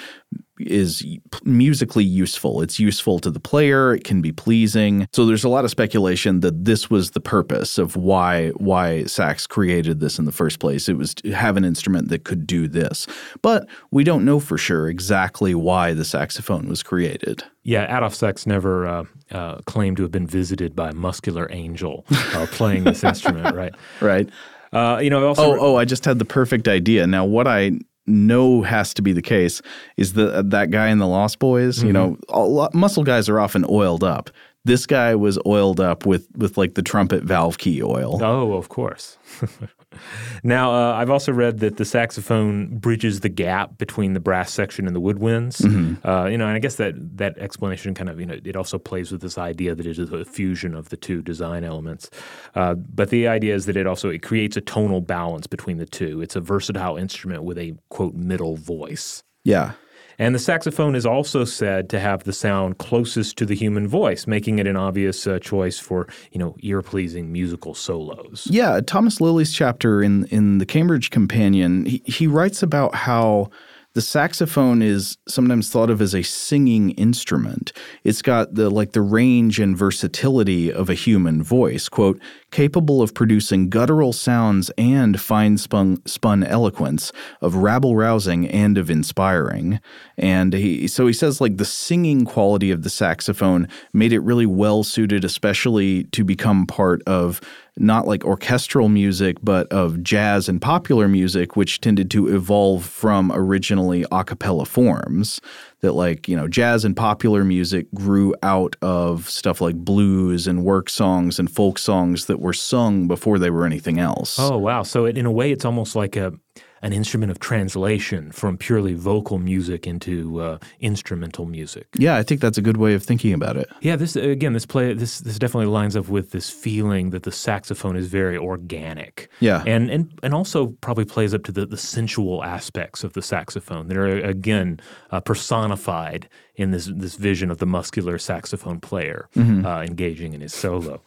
is 0.67 1.05
musically 1.43 2.03
useful. 2.03 2.61
It's 2.61 2.79
useful 2.79 3.19
to 3.19 3.31
the 3.31 3.39
player. 3.39 3.93
It 3.95 4.03
can 4.03 4.21
be 4.21 4.31
pleasing. 4.31 5.07
So 5.13 5.25
there's 5.25 5.43
a 5.43 5.49
lot 5.49 5.65
of 5.65 5.71
speculation 5.71 6.41
that 6.41 6.65
this 6.65 6.89
was 6.89 7.11
the 7.11 7.19
purpose 7.19 7.77
of 7.77 7.95
why 7.95 8.49
why 8.51 9.03
Sax 9.03 9.47
created 9.47 9.99
this 9.99 10.19
in 10.19 10.25
the 10.25 10.31
first 10.31 10.59
place. 10.59 10.89
It 10.89 10.97
was 10.97 11.13
to 11.15 11.31
have 11.31 11.57
an 11.57 11.65
instrument 11.65 12.09
that 12.09 12.23
could 12.23 12.45
do 12.45 12.67
this. 12.67 13.07
But 13.41 13.67
we 13.91 14.03
don't 14.03 14.25
know 14.25 14.39
for 14.39 14.57
sure 14.57 14.89
exactly 14.89 15.55
why 15.55 15.93
the 15.93 16.05
saxophone 16.05 16.67
was 16.67 16.83
created. 16.83 17.43
Yeah, 17.63 17.95
Adolphe 17.95 18.15
Sax 18.15 18.47
never 18.47 18.87
uh, 18.87 19.03
uh, 19.31 19.57
claimed 19.65 19.97
to 19.97 20.03
have 20.03 20.11
been 20.11 20.27
visited 20.27 20.75
by 20.75 20.89
a 20.89 20.93
muscular 20.93 21.47
angel 21.51 22.05
uh, 22.33 22.47
playing 22.51 22.85
this 22.85 23.03
instrument, 23.03 23.55
right? 23.55 23.73
Right. 24.01 24.29
Uh, 24.73 24.99
you 25.01 25.09
know, 25.09 25.27
also. 25.27 25.43
Oh, 25.43 25.57
oh! 25.59 25.75
I 25.75 25.85
just 25.85 26.05
had 26.05 26.17
the 26.17 26.25
perfect 26.25 26.67
idea. 26.67 27.05
Now, 27.05 27.25
what 27.25 27.45
I 27.45 27.71
know 28.07 28.61
has 28.61 28.93
to 28.95 29.01
be 29.01 29.13
the 29.13 29.21
case 29.21 29.61
is 29.97 30.13
that 30.13 30.49
that 30.49 30.71
guy 30.71 30.89
in 30.89 30.97
the 30.97 31.07
Lost 31.07 31.39
Boys. 31.39 31.77
Mm-hmm. 31.77 31.87
You 31.87 31.93
know, 31.93 32.17
all, 32.29 32.69
muscle 32.73 33.03
guys 33.03 33.29
are 33.29 33.39
often 33.39 33.65
oiled 33.69 34.03
up. 34.03 34.29
This 34.63 34.85
guy 34.85 35.15
was 35.15 35.39
oiled 35.45 35.79
up 35.79 36.05
with 36.05 36.27
with 36.35 36.57
like 36.57 36.75
the 36.75 36.83
trumpet 36.83 37.23
valve 37.23 37.57
key 37.57 37.81
oil. 37.81 38.19
Oh, 38.21 38.53
of 38.53 38.69
course. 38.69 39.17
now, 40.43 40.71
uh, 40.71 40.93
I've 40.93 41.09
also 41.09 41.31
read 41.31 41.59
that 41.59 41.77
the 41.77 41.85
saxophone 41.85 42.77
bridges 42.77 43.21
the 43.21 43.29
gap 43.29 43.79
between 43.79 44.13
the 44.13 44.19
brass 44.19 44.51
section 44.51 44.85
and 44.85 44.95
the 44.95 45.01
woodwinds. 45.01 45.61
Mm-hmm. 45.61 46.07
Uh, 46.07 46.25
you 46.25 46.37
know, 46.37 46.45
and 46.45 46.55
I 46.55 46.59
guess 46.59 46.75
that 46.75 46.93
that 47.17 47.37
explanation 47.39 47.95
kind 47.95 48.09
of 48.09 48.19
you 48.19 48.25
know 48.27 48.39
it 48.43 48.55
also 48.55 48.77
plays 48.77 49.11
with 49.11 49.21
this 49.21 49.39
idea 49.39 49.73
that 49.73 49.85
it 49.87 49.97
is 49.97 50.11
a 50.11 50.25
fusion 50.25 50.75
of 50.75 50.89
the 50.89 50.97
two 50.97 51.23
design 51.23 51.63
elements. 51.63 52.11
Uh, 52.53 52.75
but 52.75 53.09
the 53.09 53.27
idea 53.27 53.55
is 53.55 53.65
that 53.65 53.75
it 53.75 53.87
also 53.87 54.09
it 54.09 54.21
creates 54.21 54.57
a 54.57 54.61
tonal 54.61 55.01
balance 55.01 55.47
between 55.47 55.77
the 55.77 55.87
two. 55.87 56.21
It's 56.21 56.35
a 56.35 56.41
versatile 56.41 56.97
instrument 56.97 57.43
with 57.43 57.57
a 57.57 57.73
quote 57.89 58.13
middle 58.13 58.57
voice. 58.57 59.23
Yeah. 59.43 59.73
And 60.21 60.35
the 60.35 60.39
saxophone 60.39 60.93
is 60.93 61.03
also 61.03 61.45
said 61.45 61.89
to 61.89 61.99
have 61.99 62.25
the 62.25 62.31
sound 62.31 62.77
closest 62.77 63.39
to 63.39 63.45
the 63.45 63.55
human 63.55 63.87
voice, 63.87 64.27
making 64.27 64.59
it 64.59 64.67
an 64.67 64.75
obvious 64.75 65.25
uh, 65.25 65.39
choice 65.39 65.79
for 65.79 66.07
you 66.31 66.37
know 66.37 66.55
ear-pleasing 66.59 67.31
musical 67.31 67.73
solos. 67.73 68.47
Yeah, 68.47 68.81
Thomas 68.85 69.19
Liley's 69.19 69.51
chapter 69.51 70.03
in 70.03 70.25
in 70.25 70.59
the 70.59 70.65
Cambridge 70.67 71.09
Companion, 71.09 71.87
he, 71.87 72.03
he 72.05 72.27
writes 72.27 72.61
about 72.61 72.93
how 72.93 73.49
the 73.93 74.01
saxophone 74.01 74.81
is 74.81 75.17
sometimes 75.27 75.69
thought 75.69 75.89
of 75.89 76.01
as 76.01 76.15
a 76.15 76.23
singing 76.23 76.91
instrument. 76.91 77.73
It's 78.03 78.21
got 78.21 78.55
the 78.55 78.69
like 78.69 78.93
the 78.93 79.01
range 79.01 79.59
and 79.59 79.75
versatility 79.77 80.71
of 80.71 80.89
a 80.89 80.93
human 80.93 81.43
voice. 81.43 81.89
Quote, 81.89 82.21
capable 82.51 83.01
of 83.01 83.13
producing 83.13 83.69
guttural 83.69 84.13
sounds 84.13 84.69
and 84.77 85.19
fine 85.19 85.57
spun, 85.57 86.01
spun 86.05 86.43
eloquence, 86.43 87.11
of 87.41 87.55
rabble 87.55 87.95
rousing 87.95 88.47
and 88.47 88.77
of 88.77 88.89
inspiring. 88.89 89.79
And 90.17 90.53
he, 90.53 90.87
so 90.87 91.07
he 91.07 91.13
says, 91.13 91.41
like, 91.41 91.57
the 91.57 91.65
singing 91.65 92.25
quality 92.25 92.71
of 92.71 92.83
the 92.83 92.89
saxophone 92.89 93.67
made 93.93 94.13
it 94.13 94.19
really 94.19 94.45
well 94.45 94.83
suited, 94.83 95.25
especially 95.25 96.05
to 96.05 96.23
become 96.23 96.65
part 96.65 97.01
of 97.07 97.41
not 97.77 98.05
like 98.05 98.25
orchestral 98.25 98.89
music, 98.89 99.37
but 99.41 99.71
of 99.71 100.03
jazz 100.03 100.49
and 100.49 100.61
popular 100.61 101.07
music, 101.07 101.55
which 101.55 101.81
tended 101.81 102.11
to 102.11 102.27
evolve 102.27 102.85
from 102.85 103.31
originally 103.33 104.05
a 104.11 104.23
cappella 104.23 104.65
forms. 104.65 105.39
That, 105.79 105.93
like, 105.93 106.27
you 106.27 106.35
know, 106.35 106.47
jazz 106.47 106.85
and 106.85 106.95
popular 106.95 107.43
music 107.43 107.87
grew 107.95 108.35
out 108.43 108.75
of 108.83 109.27
stuff 109.27 109.61
like 109.61 109.75
blues 109.75 110.45
and 110.45 110.63
work 110.63 110.89
songs 110.89 111.39
and 111.39 111.49
folk 111.49 111.79
songs 111.79 112.27
that 112.27 112.39
were 112.39 112.53
sung 112.53 113.07
before 113.07 113.39
they 113.39 113.49
were 113.49 113.65
anything 113.65 113.97
else. 113.97 114.37
Oh, 114.37 114.57
wow. 114.57 114.83
So, 114.83 115.05
it, 115.05 115.17
in 115.17 115.25
a 115.25 115.31
way, 115.31 115.51
it's 115.51 115.65
almost 115.65 115.95
like 115.95 116.15
a 116.15 116.33
an 116.81 116.93
instrument 116.93 117.31
of 117.31 117.39
translation 117.39 118.31
from 118.31 118.57
purely 118.57 118.93
vocal 118.93 119.37
music 119.37 119.85
into 119.85 120.41
uh, 120.41 120.57
instrumental 120.79 121.45
music. 121.45 121.87
Yeah, 121.97 122.15
I 122.15 122.23
think 122.23 122.41
that's 122.41 122.57
a 122.57 122.61
good 122.61 122.77
way 122.77 122.93
of 122.93 123.03
thinking 123.03 123.33
about 123.33 123.57
it. 123.57 123.69
Yeah, 123.81 123.95
this 123.95 124.15
again, 124.15 124.53
this 124.53 124.65
play, 124.65 124.93
this 124.93 125.19
this 125.19 125.37
definitely 125.37 125.67
lines 125.67 125.95
up 125.95 126.07
with 126.07 126.31
this 126.31 126.49
feeling 126.49 127.11
that 127.11 127.23
the 127.23 127.31
saxophone 127.31 127.95
is 127.95 128.07
very 128.07 128.37
organic. 128.37 129.29
Yeah, 129.39 129.63
and 129.65 129.89
and 129.89 130.19
and 130.23 130.33
also 130.33 130.67
probably 130.81 131.05
plays 131.05 131.33
up 131.33 131.43
to 131.43 131.51
the 131.51 131.65
the 131.65 131.77
sensual 131.77 132.43
aspects 132.43 133.03
of 133.03 133.13
the 133.13 133.21
saxophone 133.21 133.87
that 133.87 133.97
are 133.97 134.19
again 134.19 134.79
uh, 135.11 135.19
personified 135.19 136.27
in 136.55 136.71
this 136.71 136.85
this 136.85 137.15
vision 137.15 137.51
of 137.51 137.59
the 137.59 137.65
muscular 137.65 138.17
saxophone 138.17 138.79
player 138.79 139.29
mm-hmm. 139.35 139.65
uh, 139.65 139.81
engaging 139.81 140.33
in 140.33 140.41
his 140.41 140.53
solo. 140.53 141.01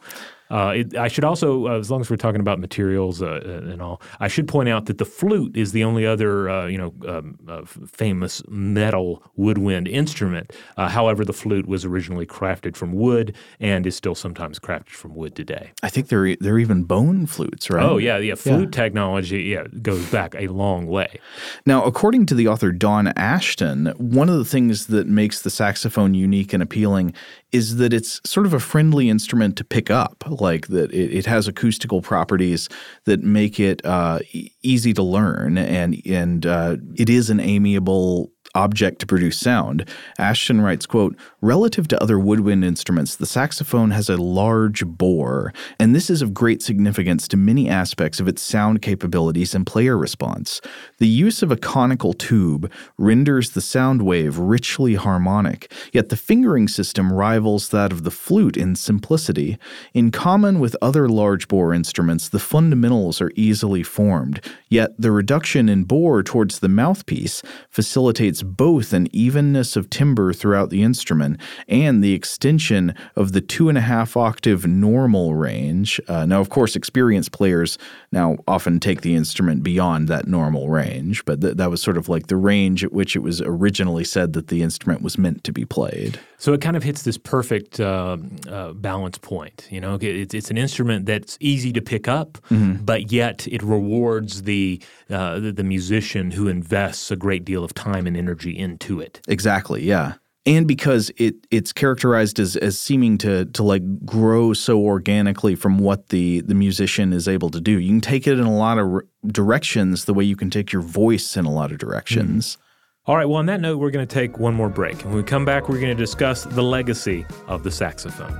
Uh, 0.49 0.73
it, 0.75 0.95
I 0.95 1.07
should 1.07 1.23
also, 1.23 1.67
uh, 1.67 1.79
as 1.79 1.89
long 1.89 2.01
as 2.01 2.09
we're 2.09 2.17
talking 2.17 2.41
about 2.41 2.59
materials 2.59 3.21
uh, 3.21 3.41
uh, 3.45 3.71
and 3.71 3.81
all, 3.81 4.01
I 4.19 4.27
should 4.27 4.47
point 4.47 4.69
out 4.69 4.85
that 4.85 4.97
the 4.97 5.05
flute 5.05 5.57
is 5.57 5.71
the 5.71 5.83
only 5.83 6.05
other, 6.05 6.49
uh, 6.49 6.67
you 6.67 6.77
know, 6.77 6.93
um, 7.07 7.37
uh, 7.47 7.63
famous 7.65 8.43
metal 8.47 9.23
woodwind 9.35 9.87
instrument. 9.87 10.53
however, 10.77 11.25
the 11.25 11.33
flute 11.33 11.67
was 11.67 11.85
originally 11.85 12.25
crafted 12.25 12.75
from 12.75 12.93
wood 12.93 13.35
and 13.59 13.87
is 13.87 13.95
still 13.95 14.15
sometimes 14.15 14.59
crafted 14.59 14.89
from 14.89 15.15
wood 15.15 15.35
today. 15.35 15.71
I 15.81 15.89
think 15.89 16.09
they're 16.09 16.35
they're 16.35 16.59
even 16.59 16.83
bone 16.83 17.25
flutes, 17.25 17.69
right? 17.69 17.83
Oh 17.83 17.97
yeah, 17.97 18.17
yeah. 18.17 18.35
Flute 18.35 18.75
yeah. 18.75 18.83
technology, 18.83 19.43
yeah, 19.43 19.67
goes 19.81 20.09
back 20.11 20.35
a 20.35 20.47
long 20.47 20.87
way. 20.87 21.19
Now, 21.65 21.83
according 21.83 22.25
to 22.27 22.35
the 22.35 22.47
author 22.47 22.71
Don 22.71 23.07
Ashton, 23.09 23.87
one 23.97 24.29
of 24.29 24.37
the 24.37 24.45
things 24.45 24.87
that 24.87 25.07
makes 25.07 25.41
the 25.41 25.49
saxophone 25.49 26.13
unique 26.13 26.53
and 26.53 26.61
appealing 26.61 27.13
is 27.51 27.77
that 27.77 27.93
it's 27.93 28.19
sort 28.25 28.45
of 28.45 28.53
a 28.53 28.59
friendly 28.59 29.09
instrument 29.09 29.55
to 29.55 29.63
pick 29.63 29.89
up, 29.89 30.23
like 30.41 30.67
that 30.67 30.91
it, 30.91 31.17
it 31.17 31.25
has 31.25 31.47
acoustical 31.47 32.01
properties 32.01 32.69
that 33.05 33.21
make 33.21 33.59
it 33.59 33.85
uh, 33.85 34.19
easy 34.61 34.93
to 34.93 35.03
learn, 35.03 35.57
and 35.57 36.01
and 36.05 36.45
uh, 36.45 36.77
it 36.95 37.09
is 37.09 37.29
an 37.29 37.39
amiable 37.39 38.31
object 38.55 38.99
to 38.99 39.05
produce 39.05 39.39
sound. 39.39 39.87
Ashton 40.17 40.61
writes, 40.61 40.85
quote, 40.85 41.15
Relative 41.41 41.87
to 41.89 42.01
other 42.01 42.17
woodwind 42.17 42.65
instruments, 42.65 43.15
the 43.15 43.25
saxophone 43.25 43.91
has 43.91 44.09
a 44.09 44.17
large 44.17 44.85
bore, 44.85 45.53
and 45.79 45.93
this 45.93 46.09
is 46.09 46.21
of 46.21 46.33
great 46.33 46.63
significance 46.63 47.27
to 47.27 47.37
many 47.37 47.69
aspects 47.69 48.19
of 48.19 48.27
its 48.27 48.41
sound 48.41 48.81
capabilities 48.81 49.53
and 49.53 49.67
player 49.67 49.97
response. 49.97 50.61
The 50.97 51.07
use 51.07 51.43
of 51.43 51.51
a 51.51 51.57
conical 51.57 52.13
tube 52.13 52.71
renders 52.97 53.51
the 53.51 53.61
sound 53.61 54.01
wave 54.01 54.39
richly 54.39 54.95
harmonic, 54.95 55.71
yet 55.91 56.09
the 56.09 56.17
fingering 56.17 56.67
system 56.67 57.13
rivals 57.13 57.69
that 57.69 57.91
of 57.91 58.03
the 58.03 58.11
flute 58.11 58.57
in 58.57 58.75
simplicity. 58.75 59.57
In 59.93 60.09
common 60.09 60.59
with 60.59 60.75
other 60.81 61.07
large 61.09 61.47
bore 61.47 61.73
instruments, 61.73 62.29
the 62.29 62.39
fundamentals 62.39 63.21
are 63.21 63.31
easily 63.35 63.83
formed, 63.83 64.39
yet 64.69 64.91
the 64.97 65.11
reduction 65.11 65.69
in 65.69 65.83
bore 65.83 66.23
towards 66.23 66.59
the 66.59 66.69
mouthpiece 66.69 67.43
facilitates 67.69 68.41
both 68.45 68.93
an 68.93 69.07
evenness 69.11 69.75
of 69.75 69.89
timbre 69.89 70.31
throughout 70.31 70.69
the 70.69 70.83
instrument 70.83 71.39
and 71.67 72.03
the 72.03 72.13
extension 72.13 72.93
of 73.15 73.31
the 73.31 73.41
two 73.41 73.67
and 73.67 73.77
a 73.77 73.81
half 73.81 74.15
octave 74.15 74.67
normal 74.67 75.35
range. 75.35 75.99
Uh, 76.07 76.25
now, 76.25 76.39
of 76.39 76.49
course, 76.49 76.75
experienced 76.75 77.31
players 77.31 77.77
now 78.11 78.37
often 78.47 78.79
take 78.79 79.01
the 79.01 79.15
instrument 79.15 79.63
beyond 79.63 80.07
that 80.07 80.27
normal 80.27 80.69
range, 80.69 81.25
but 81.25 81.41
th- 81.41 81.57
that 81.57 81.69
was 81.69 81.81
sort 81.81 81.97
of 81.97 82.07
like 82.07 82.27
the 82.27 82.37
range 82.37 82.83
at 82.83 82.93
which 82.93 83.15
it 83.15 83.19
was 83.19 83.41
originally 83.41 84.03
said 84.03 84.33
that 84.33 84.47
the 84.47 84.61
instrument 84.61 85.01
was 85.01 85.17
meant 85.17 85.43
to 85.43 85.51
be 85.51 85.65
played. 85.65 86.19
So 86.37 86.53
it 86.53 86.61
kind 86.61 86.77
of 86.77 86.83
hits 86.83 87.01
this 87.01 87.17
perfect 87.17 87.79
uh, 87.79 88.17
uh, 88.47 88.73
balance 88.73 89.17
point. 89.17 89.67
You 89.71 89.81
know, 89.81 89.97
it's, 89.99 90.33
it's 90.33 90.51
an 90.51 90.57
instrument 90.57 91.05
that's 91.05 91.37
easy 91.39 91.73
to 91.73 91.81
pick 91.81 92.07
up, 92.07 92.33
mm-hmm. 92.49 92.83
but 92.83 93.11
yet 93.11 93.47
it 93.47 93.63
rewards 93.63 94.43
the, 94.43 94.81
uh, 95.09 95.39
the 95.39 95.55
the 95.55 95.63
musician 95.63 96.31
who 96.31 96.47
invests 96.47 97.09
a 97.09 97.15
great 97.15 97.45
deal 97.45 97.63
of 97.63 97.73
time 97.73 98.05
and 98.05 98.15
energy 98.15 98.34
energy 98.35 98.57
into 98.57 98.99
it. 98.99 99.21
Exactly. 99.27 99.83
Yeah. 99.83 100.13
And 100.47 100.67
because 100.67 101.11
it 101.17 101.35
it's 101.49 101.73
characterized 101.73 102.39
as, 102.39 102.55
as 102.57 102.77
seeming 102.77 103.17
to 103.19 103.45
to 103.45 103.63
like 103.63 104.05
grow 104.05 104.53
so 104.53 104.79
organically 104.79 105.55
from 105.55 105.79
what 105.79 106.09
the 106.09 106.41
the 106.41 106.53
musician 106.53 107.13
is 107.13 107.27
able 107.27 107.49
to 107.49 107.59
do, 107.59 107.79
you 107.79 107.89
can 107.89 108.01
take 108.01 108.27
it 108.27 108.33
in 108.33 108.45
a 108.45 108.55
lot 108.55 108.77
of 108.77 108.87
re- 108.87 109.01
directions. 109.25 110.05
The 110.05 110.13
way 110.13 110.23
you 110.23 110.35
can 110.35 110.51
take 110.51 110.71
your 110.71 110.83
voice 110.83 111.35
in 111.35 111.45
a 111.45 111.51
lot 111.51 111.71
of 111.71 111.79
directions. 111.79 112.57
Mm. 112.57 112.59
All 113.07 113.15
right. 113.15 113.25
Well, 113.25 113.37
on 113.37 113.47
that 113.47 113.59
note, 113.59 113.79
we're 113.79 113.91
going 113.91 114.07
to 114.07 114.13
take 114.13 114.37
one 114.37 114.53
more 114.53 114.69
break. 114.69 115.01
And 115.01 115.05
when 115.05 115.15
we 115.15 115.23
come 115.23 115.45
back, 115.45 115.67
we're 115.67 115.79
going 115.79 115.95
to 115.95 116.03
discuss 116.03 116.43
the 116.43 116.63
legacy 116.63 117.25
of 117.47 117.63
the 117.63 117.71
saxophone. 117.71 118.35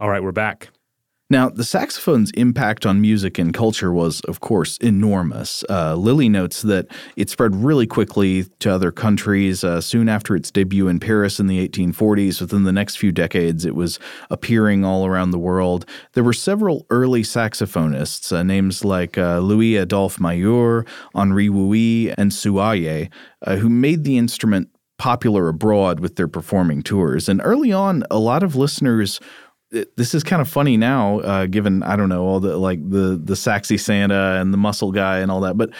All 0.00 0.08
right, 0.08 0.22
we're 0.22 0.32
back. 0.32 0.68
Now, 1.30 1.50
the 1.50 1.64
saxophone's 1.64 2.30
impact 2.30 2.86
on 2.86 3.02
music 3.02 3.38
and 3.38 3.52
culture 3.52 3.92
was, 3.92 4.22
of 4.22 4.40
course, 4.40 4.78
enormous. 4.78 5.62
Uh, 5.68 5.94
Liley 5.94 6.30
notes 6.30 6.62
that 6.62 6.86
it 7.16 7.28
spread 7.28 7.54
really 7.54 7.86
quickly 7.86 8.44
to 8.60 8.72
other 8.72 8.90
countries. 8.90 9.62
Uh, 9.62 9.82
soon 9.82 10.08
after 10.08 10.34
its 10.34 10.50
debut 10.50 10.88
in 10.88 10.98
Paris 10.98 11.38
in 11.38 11.46
the 11.46 11.68
1840s, 11.68 12.40
within 12.40 12.64
the 12.64 12.72
next 12.72 12.96
few 12.96 13.12
decades, 13.12 13.66
it 13.66 13.74
was 13.74 13.98
appearing 14.30 14.86
all 14.86 15.04
around 15.04 15.30
the 15.30 15.38
world. 15.38 15.84
There 16.14 16.24
were 16.24 16.32
several 16.32 16.86
early 16.88 17.22
saxophonists, 17.22 18.32
uh, 18.32 18.42
names 18.42 18.82
like 18.82 19.18
uh, 19.18 19.40
Louis 19.40 19.76
Adolphe 19.76 20.18
Mayeur, 20.18 20.86
Henri 21.14 21.50
Wuille, 21.50 22.14
and 22.16 22.32
Soualle, 22.32 23.10
uh, 23.42 23.56
who 23.56 23.68
made 23.68 24.04
the 24.04 24.16
instrument 24.16 24.70
popular 24.98 25.48
abroad 25.48 26.00
with 26.00 26.16
their 26.16 26.26
performing 26.26 26.82
tours. 26.82 27.28
And 27.28 27.40
early 27.44 27.70
on, 27.70 28.02
a 28.10 28.18
lot 28.18 28.42
of 28.42 28.56
listeners 28.56 29.20
this 29.70 30.14
is 30.14 30.22
kind 30.24 30.40
of 30.40 30.48
funny 30.48 30.76
now, 30.76 31.20
uh, 31.20 31.46
given 31.46 31.82
I 31.82 31.96
don't 31.96 32.08
know 32.08 32.24
all 32.24 32.40
the 32.40 32.56
like 32.56 32.88
the 32.88 33.20
the 33.22 33.34
Saxy 33.34 33.78
Santa 33.78 34.38
and 34.40 34.52
the 34.52 34.58
Muscle 34.58 34.92
Guy 34.92 35.18
and 35.18 35.30
all 35.30 35.40
that, 35.42 35.56
but 35.56 35.70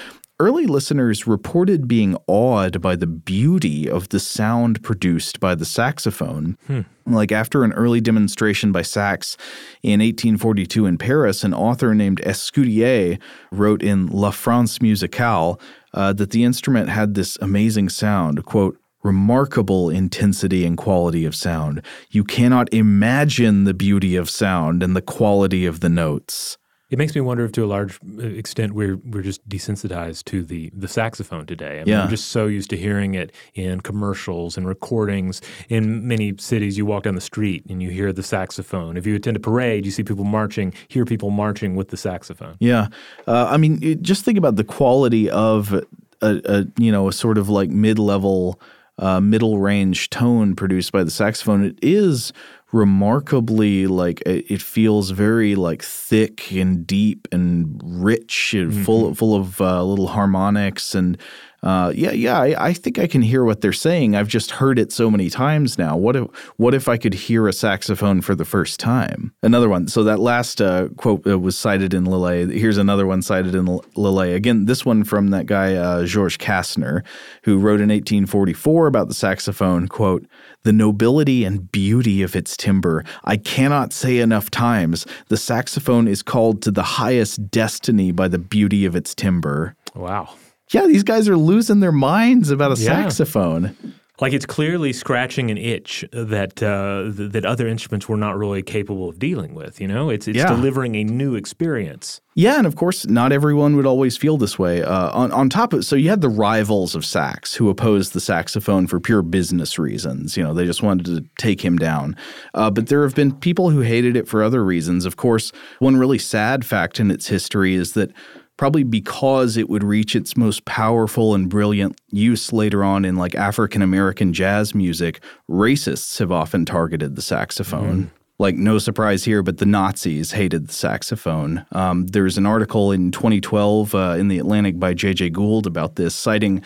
early 0.41 0.67
listeners 0.67 1.27
reported 1.27 1.89
being 1.89 2.17
awed 2.27 2.81
by 2.81 2.95
the 2.95 3.07
beauty 3.07 3.91
of 3.91 4.11
the 4.11 4.21
sound 4.21 4.83
produced 4.83 5.41
by 5.41 5.55
the 5.55 5.65
saxophone. 5.65 6.57
Hmm. 6.67 6.83
Like 7.07 7.33
after 7.33 7.65
an 7.65 7.73
early 7.73 8.01
demonstration 8.01 8.71
by 8.71 8.83
sax 8.83 9.37
in 9.83 10.01
1842 10.01 10.87
in 10.87 10.99
Paris, 10.99 11.43
an 11.43 11.55
author 11.55 11.95
named 11.95 12.21
Escudier 12.25 13.19
wrote 13.51 13.83
in 13.83 14.07
La 14.09 14.31
France 14.31 14.81
Musicale 14.81 15.59
uh, 15.95 16.13
that 16.13 16.31
the 16.31 16.45
instrument 16.45 16.89
had 16.89 17.15
this 17.15 17.37
amazing 17.41 17.89
sound. 17.89 18.45
Quote 18.45 18.79
remarkable 19.03 19.91
intensity 19.91 20.65
and 20.65 20.77
quality 20.77 21.25
of 21.25 21.35
sound. 21.35 21.83
You 22.11 22.25
cannot 22.25 22.73
imagine 22.73 23.65
the 23.65 23.75
beauty 23.75 24.17
of 24.17 24.29
sound 24.29 24.83
and 24.83 24.97
the 24.97 25.03
quality 25.03 25.67
of 25.67 25.81
the 25.81 25.89
notes. 25.89 26.59
It 26.91 26.97
makes 26.97 27.15
me 27.15 27.21
wonder 27.21 27.45
if, 27.45 27.53
to 27.53 27.65
a 27.65 27.67
large 27.67 27.99
uh, 28.19 28.23
extent, 28.23 28.73
we're 28.73 28.97
we're 28.97 29.23
just 29.23 29.47
desensitized 29.47 30.25
to 30.25 30.43
the 30.43 30.71
the 30.75 30.89
saxophone 30.89 31.45
today. 31.45 31.81
I 31.81 31.85
mean, 31.85 31.89
yeah. 31.89 32.05
we're 32.05 32.11
just 32.11 32.31
so 32.31 32.47
used 32.47 32.71
to 32.71 32.79
hearing 32.79 33.15
it 33.15 33.31
in 33.55 33.83
commercials 33.83 34.57
and 34.57 34.67
recordings. 34.67 35.43
In 35.69 36.09
many 36.09 36.35
cities, 36.39 36.79
you 36.79 36.87
walk 36.87 37.03
down 37.03 37.15
the 37.15 37.21
street 37.21 37.67
and 37.69 37.83
you 37.83 37.91
hear 37.91 38.11
the 38.11 38.23
saxophone. 38.23 38.97
If 38.97 39.07
you 39.07 39.15
attend 39.15 39.37
a 39.37 39.41
parade, 39.41 39.85
you 39.85 39.91
see 39.91 40.03
people 40.03 40.25
marching, 40.25 40.73
hear 40.89 41.05
people 41.05 41.29
marching 41.29 41.77
with 41.77 41.89
the 41.89 41.99
saxophone. 41.99 42.57
Yeah, 42.59 42.89
uh, 43.27 43.49
I 43.51 43.59
mean, 43.59 44.03
just 44.03 44.25
think 44.25 44.39
about 44.39 44.57
the 44.57 44.65
quality 44.65 45.29
of 45.29 45.75
a, 45.75 45.85
a 46.23 46.67
you 46.79 46.91
know 46.91 47.09
a 47.09 47.13
sort 47.13 47.37
of 47.37 47.51
like 47.51 47.69
mid 47.69 47.99
level 47.99 48.59
uh, 48.99 49.21
middle 49.21 49.59
range 49.59 50.11
tone 50.11 50.55
produced 50.55 50.93
by 50.93 51.05
the 51.05 51.11
saxophone. 51.11 51.65
It 51.65 51.79
is 51.83 52.33
remarkably 52.73 53.87
like 53.87 54.23
it 54.27 54.61
feels 54.61 55.11
very 55.11 55.55
like 55.55 55.83
thick 55.83 56.53
and 56.53 56.87
deep 56.87 57.27
and 57.33 57.81
rich 57.83 58.53
and 58.55 58.73
mm-hmm. 58.73 58.83
full 58.83 59.15
full 59.15 59.35
of 59.35 59.61
uh, 59.61 59.83
little 59.83 60.09
harmonics 60.09 60.95
and 60.95 61.17
uh, 61.63 61.93
yeah, 61.95 62.13
yeah, 62.13 62.39
I, 62.39 62.69
I, 62.69 62.73
think 62.73 63.01
I 63.01 63.09
can 63.09 63.21
hear 63.21 63.43
what 63.43 63.63
they're 63.63 63.73
saying. 63.73 64.15
I've 64.15 64.29
just 64.29 64.53
heard 64.53 64.79
it 64.79 64.93
so 64.93 65.11
many 65.11 65.29
times 65.29 65.77
now. 65.77 65.97
What 65.97 66.15
if, 66.15 66.25
what 66.57 66.73
if 66.73 66.87
I 66.87 66.97
could 66.97 67.15
hear 67.15 67.49
a 67.49 67.53
saxophone 67.53 68.21
for 68.21 68.37
the 68.37 68.45
first 68.45 68.79
time? 68.79 69.33
Another 69.43 69.69
one. 69.69 69.89
So 69.89 70.05
that 70.05 70.21
last 70.21 70.63
uh, 70.63 70.89
quote 70.97 71.27
uh, 71.27 71.37
was 71.37 71.59
cited 71.59 71.95
in 71.95 72.05
Liley. 72.05 72.57
Here's 72.57 72.79
another 72.79 73.09
one 73.09 73.23
cited 73.23 73.57
in 73.57 73.67
Liley. 73.97 74.35
Again, 74.35 74.67
this 74.67 74.85
one 74.85 75.03
from 75.03 75.31
that 75.31 75.47
guy 75.47 75.75
uh, 75.75 76.05
Georges 76.05 76.39
Kastner, 76.39 77.03
who 77.43 77.59
wrote 77.59 77.81
in 77.81 77.89
1844 77.89 78.87
about 78.87 79.09
the 79.09 79.15
saxophone. 79.15 79.89
Quote: 79.89 80.27
"The 80.63 80.73
nobility 80.73 81.45
and 81.45 81.73
beauty 81.73 82.23
of 82.23 82.37
its 82.37 82.57
timbre, 82.57 83.05
I 83.25 83.37
cannot 83.37 83.93
say 83.93 84.19
enough 84.19 84.49
times. 84.49 85.07
The 85.27 85.37
saxophone 85.37 86.07
is 86.07 86.23
called 86.23 86.63
to 86.63 86.71
the 86.71 86.83
highest 86.83 87.51
destiny 87.51 88.13
by 88.13 88.29
the 88.29 88.39
beauty 88.39 88.85
of 88.85 88.95
its 88.95 89.13
timbre." 89.13 89.75
Wow 89.97 90.35
yeah, 90.73 90.87
these 90.87 91.03
guys 91.03 91.29
are 91.29 91.37
losing 91.37 91.81
their 91.81 91.93
minds 91.93 92.51
about 92.51 92.79
a 92.79 92.81
yeah. 92.81 93.03
saxophone. 93.03 93.77
Like 94.21 94.33
it's 94.33 94.47
clearly 94.47 94.93
scratching 94.93 95.49
an 95.53 95.59
itch 95.59 96.05
that 96.13 96.61
uh, 96.61 97.13
th- 97.17 97.31
that 97.33 97.45
other 97.45 97.69
instruments 97.69 98.09
were 98.09 98.17
not 98.17 98.37
really 98.37 98.63
capable 98.63 99.09
of 99.09 99.19
dealing 99.21 99.55
with. 99.55 99.81
You 99.81 99.87
know, 99.87 100.11
it's 100.11 100.27
it's 100.27 100.39
yeah. 100.39 100.49
delivering 100.49 100.97
a 100.97 101.05
new 101.05 101.37
experience. 101.37 102.21
Yeah, 102.35 102.59
and 102.59 102.67
of 102.67 102.75
course, 102.75 103.07
not 103.07 103.31
everyone 103.31 103.77
would 103.77 103.87
always 103.87 104.17
feel 104.17 104.37
this 104.37 104.59
way. 104.59 104.83
Uh, 104.83 105.11
on 105.13 105.31
on 105.31 105.49
top 105.49 105.73
of 105.73 105.85
so 105.85 105.95
you 105.95 106.09
had 106.09 106.21
the 106.21 106.29
rivals 106.29 106.97
of 106.97 107.05
sax 107.05 107.55
who 107.55 107.69
opposed 107.69 108.13
the 108.13 108.21
saxophone 108.21 108.89
for 108.89 108.99
pure 108.99 109.23
business 109.23 109.79
reasons. 109.79 110.37
You 110.37 110.43
know, 110.43 110.53
they 110.53 110.65
just 110.65 110.83
wanted 110.83 111.07
to 111.07 111.25
take 111.39 111.65
him 111.65 111.77
down. 111.77 112.17
Uh, 112.55 112.73
but 112.73 112.89
there 112.89 113.05
have 113.05 113.15
been 113.15 113.33
people 113.33 113.71
who 113.71 113.81
hated 113.83 114.17
it 114.17 114.27
for 114.27 114.43
other 114.43 114.65
reasons. 114.65 115.05
Of 115.05 115.17
course, 115.17 115.53
one 115.79 115.97
really 115.97 116.19
sad 116.19 116.67
fact 116.67 116.99
in 116.99 117.13
its 117.13 117.29
history 117.29 117.75
is 117.75 117.93
that 117.93 118.13
probably 118.59 118.83
because 118.83 119.57
it 119.57 119.71
would 119.71 119.83
reach 119.83 120.15
its 120.15 120.37
most 120.37 120.67
powerful 120.67 121.35
and 121.35 121.49
brilliant 121.49 121.99
use 122.11 122.53
later 122.53 122.85
on 122.85 123.07
in 123.07 123.17
like 123.17 123.35
African 123.35 123.81
American 123.81 124.35
jazz 124.35 124.75
music, 124.75 125.21
racists 125.49 126.19
have 126.19 126.31
often 126.31 126.67
targeted 126.67 127.17
the 127.17 127.23
saxophone. 127.23 128.05
Mm. 128.05 128.11
Like, 128.41 128.55
no 128.55 128.79
surprise 128.79 129.25
here, 129.25 129.43
but 129.43 129.59
the 129.59 129.67
Nazis 129.67 130.31
hated 130.31 130.69
the 130.69 130.73
saxophone. 130.73 131.67
Um, 131.73 132.07
there's 132.07 132.39
an 132.39 132.47
article 132.47 132.93
in 132.93 133.11
2012 133.11 133.95
uh, 133.97 134.17
in 134.17 134.29
The 134.29 134.39
Atlantic 134.39 134.79
by 134.79 134.95
J.J. 134.95 135.31
Gould 135.31 135.67
about 135.67 135.97
this, 135.97 136.15
citing 136.15 136.63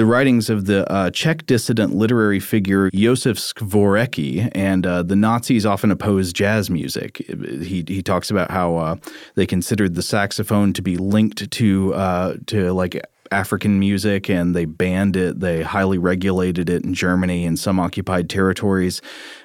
the 0.00 0.06
writings 0.06 0.48
of 0.48 0.64
the 0.64 0.90
uh, 0.90 1.10
Czech 1.10 1.44
dissident 1.44 1.92
literary 1.94 2.40
figure 2.40 2.88
Josef 2.94 3.36
Skvorecky, 3.36 4.50
and 4.52 4.86
uh, 4.86 5.02
the 5.02 5.14
Nazis 5.14 5.66
often 5.66 5.90
opposed 5.90 6.34
jazz 6.34 6.70
music. 6.70 7.18
He, 7.18 7.84
he 7.86 8.02
talks 8.02 8.30
about 8.30 8.50
how 8.50 8.76
uh, 8.76 8.96
they 9.34 9.44
considered 9.44 9.96
the 9.96 10.02
saxophone 10.02 10.72
to 10.72 10.80
be 10.80 10.96
linked 10.96 11.50
to 11.50 11.92
uh, 11.92 12.36
to 12.46 12.72
like 12.72 12.98
African 13.30 13.78
music, 13.78 14.30
and 14.30 14.56
they 14.56 14.64
banned 14.64 15.16
it. 15.16 15.40
They 15.40 15.62
highly 15.62 15.98
regulated 15.98 16.70
it 16.70 16.82
in 16.82 16.94
Germany 16.94 17.44
and 17.44 17.58
some 17.58 17.78
occupied 17.78 18.30
territories. 18.30 19.02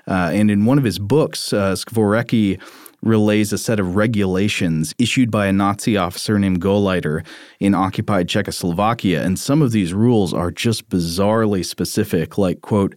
Uh, 0.08 0.32
and 0.34 0.50
in 0.50 0.64
one 0.64 0.78
of 0.78 0.86
his 0.86 1.00
books, 1.00 1.52
uh, 1.52 1.74
Skvorecky 1.74 2.62
relays 3.06 3.54
a 3.54 3.58
set 3.58 3.80
of 3.80 3.96
regulations 3.96 4.94
issued 4.98 5.32
by 5.32 5.46
a 5.46 5.54
Nazi 5.54 5.96
officer 5.96 6.38
named 6.38 6.62
Gauleiter 6.62 7.26
in 7.60 7.74
occupied 7.74 8.28
Czechoslovakia. 8.28 9.24
And 9.24 9.40
some 9.40 9.62
of 9.62 9.72
these 9.72 9.94
rules 9.94 10.34
are 10.34 10.52
just 10.52 10.90
bizarrely 10.90 11.64
specific, 11.64 12.38
like, 12.38 12.62
quote, 12.62 12.96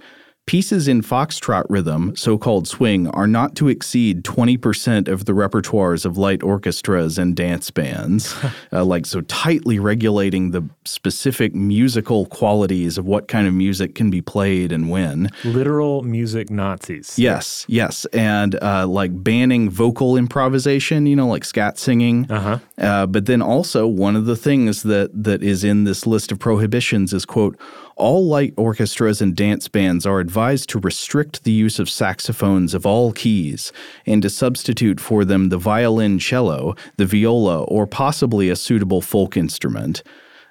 Pieces 0.48 0.88
in 0.88 1.02
foxtrot 1.02 1.66
rhythm, 1.68 2.16
so 2.16 2.38
called 2.38 2.66
swing, 2.66 3.06
are 3.08 3.26
not 3.26 3.54
to 3.56 3.68
exceed 3.68 4.24
20% 4.24 5.06
of 5.06 5.26
the 5.26 5.32
repertoires 5.32 6.06
of 6.06 6.16
light 6.16 6.42
orchestras 6.42 7.18
and 7.18 7.36
dance 7.36 7.70
bands. 7.70 8.34
uh, 8.72 8.82
like, 8.82 9.04
so 9.04 9.20
tightly 9.20 9.78
regulating 9.78 10.52
the 10.52 10.66
specific 10.86 11.54
musical 11.54 12.24
qualities 12.24 12.96
of 12.96 13.04
what 13.04 13.28
kind 13.28 13.46
of 13.46 13.52
music 13.52 13.94
can 13.94 14.08
be 14.08 14.22
played 14.22 14.72
and 14.72 14.88
when. 14.88 15.28
Literal 15.44 16.02
music 16.02 16.48
Nazis. 16.48 17.18
Yes, 17.18 17.66
yes. 17.68 18.06
And 18.14 18.54
uh, 18.62 18.86
like 18.86 19.22
banning 19.22 19.68
vocal 19.68 20.16
improvisation, 20.16 21.04
you 21.04 21.14
know, 21.14 21.28
like 21.28 21.44
scat 21.44 21.78
singing. 21.78 22.26
Uh-huh. 22.32 22.58
Uh, 22.78 23.06
but 23.06 23.26
then 23.26 23.42
also, 23.42 23.86
one 23.86 24.14
of 24.14 24.26
the 24.26 24.36
things 24.36 24.84
that, 24.84 25.10
that 25.12 25.42
is 25.42 25.64
in 25.64 25.84
this 25.84 26.06
list 26.06 26.30
of 26.30 26.38
prohibitions 26.38 27.12
is, 27.12 27.24
quote, 27.24 27.58
all 27.96 28.26
light 28.26 28.54
orchestras 28.56 29.20
and 29.20 29.34
dance 29.34 29.66
bands 29.66 30.06
are 30.06 30.20
advised 30.20 30.68
to 30.68 30.78
restrict 30.78 31.42
the 31.42 31.50
use 31.50 31.80
of 31.80 31.90
saxophones 31.90 32.74
of 32.74 32.86
all 32.86 33.12
keys 33.12 33.72
and 34.06 34.22
to 34.22 34.30
substitute 34.30 35.00
for 35.00 35.24
them 35.24 35.48
the 35.48 35.58
violin 35.58 36.20
cello, 36.20 36.76
the 36.96 37.06
viola, 37.06 37.64
or 37.64 37.86
possibly 37.86 38.48
a 38.48 38.54
suitable 38.54 39.00
folk 39.00 39.36
instrument. 39.36 40.04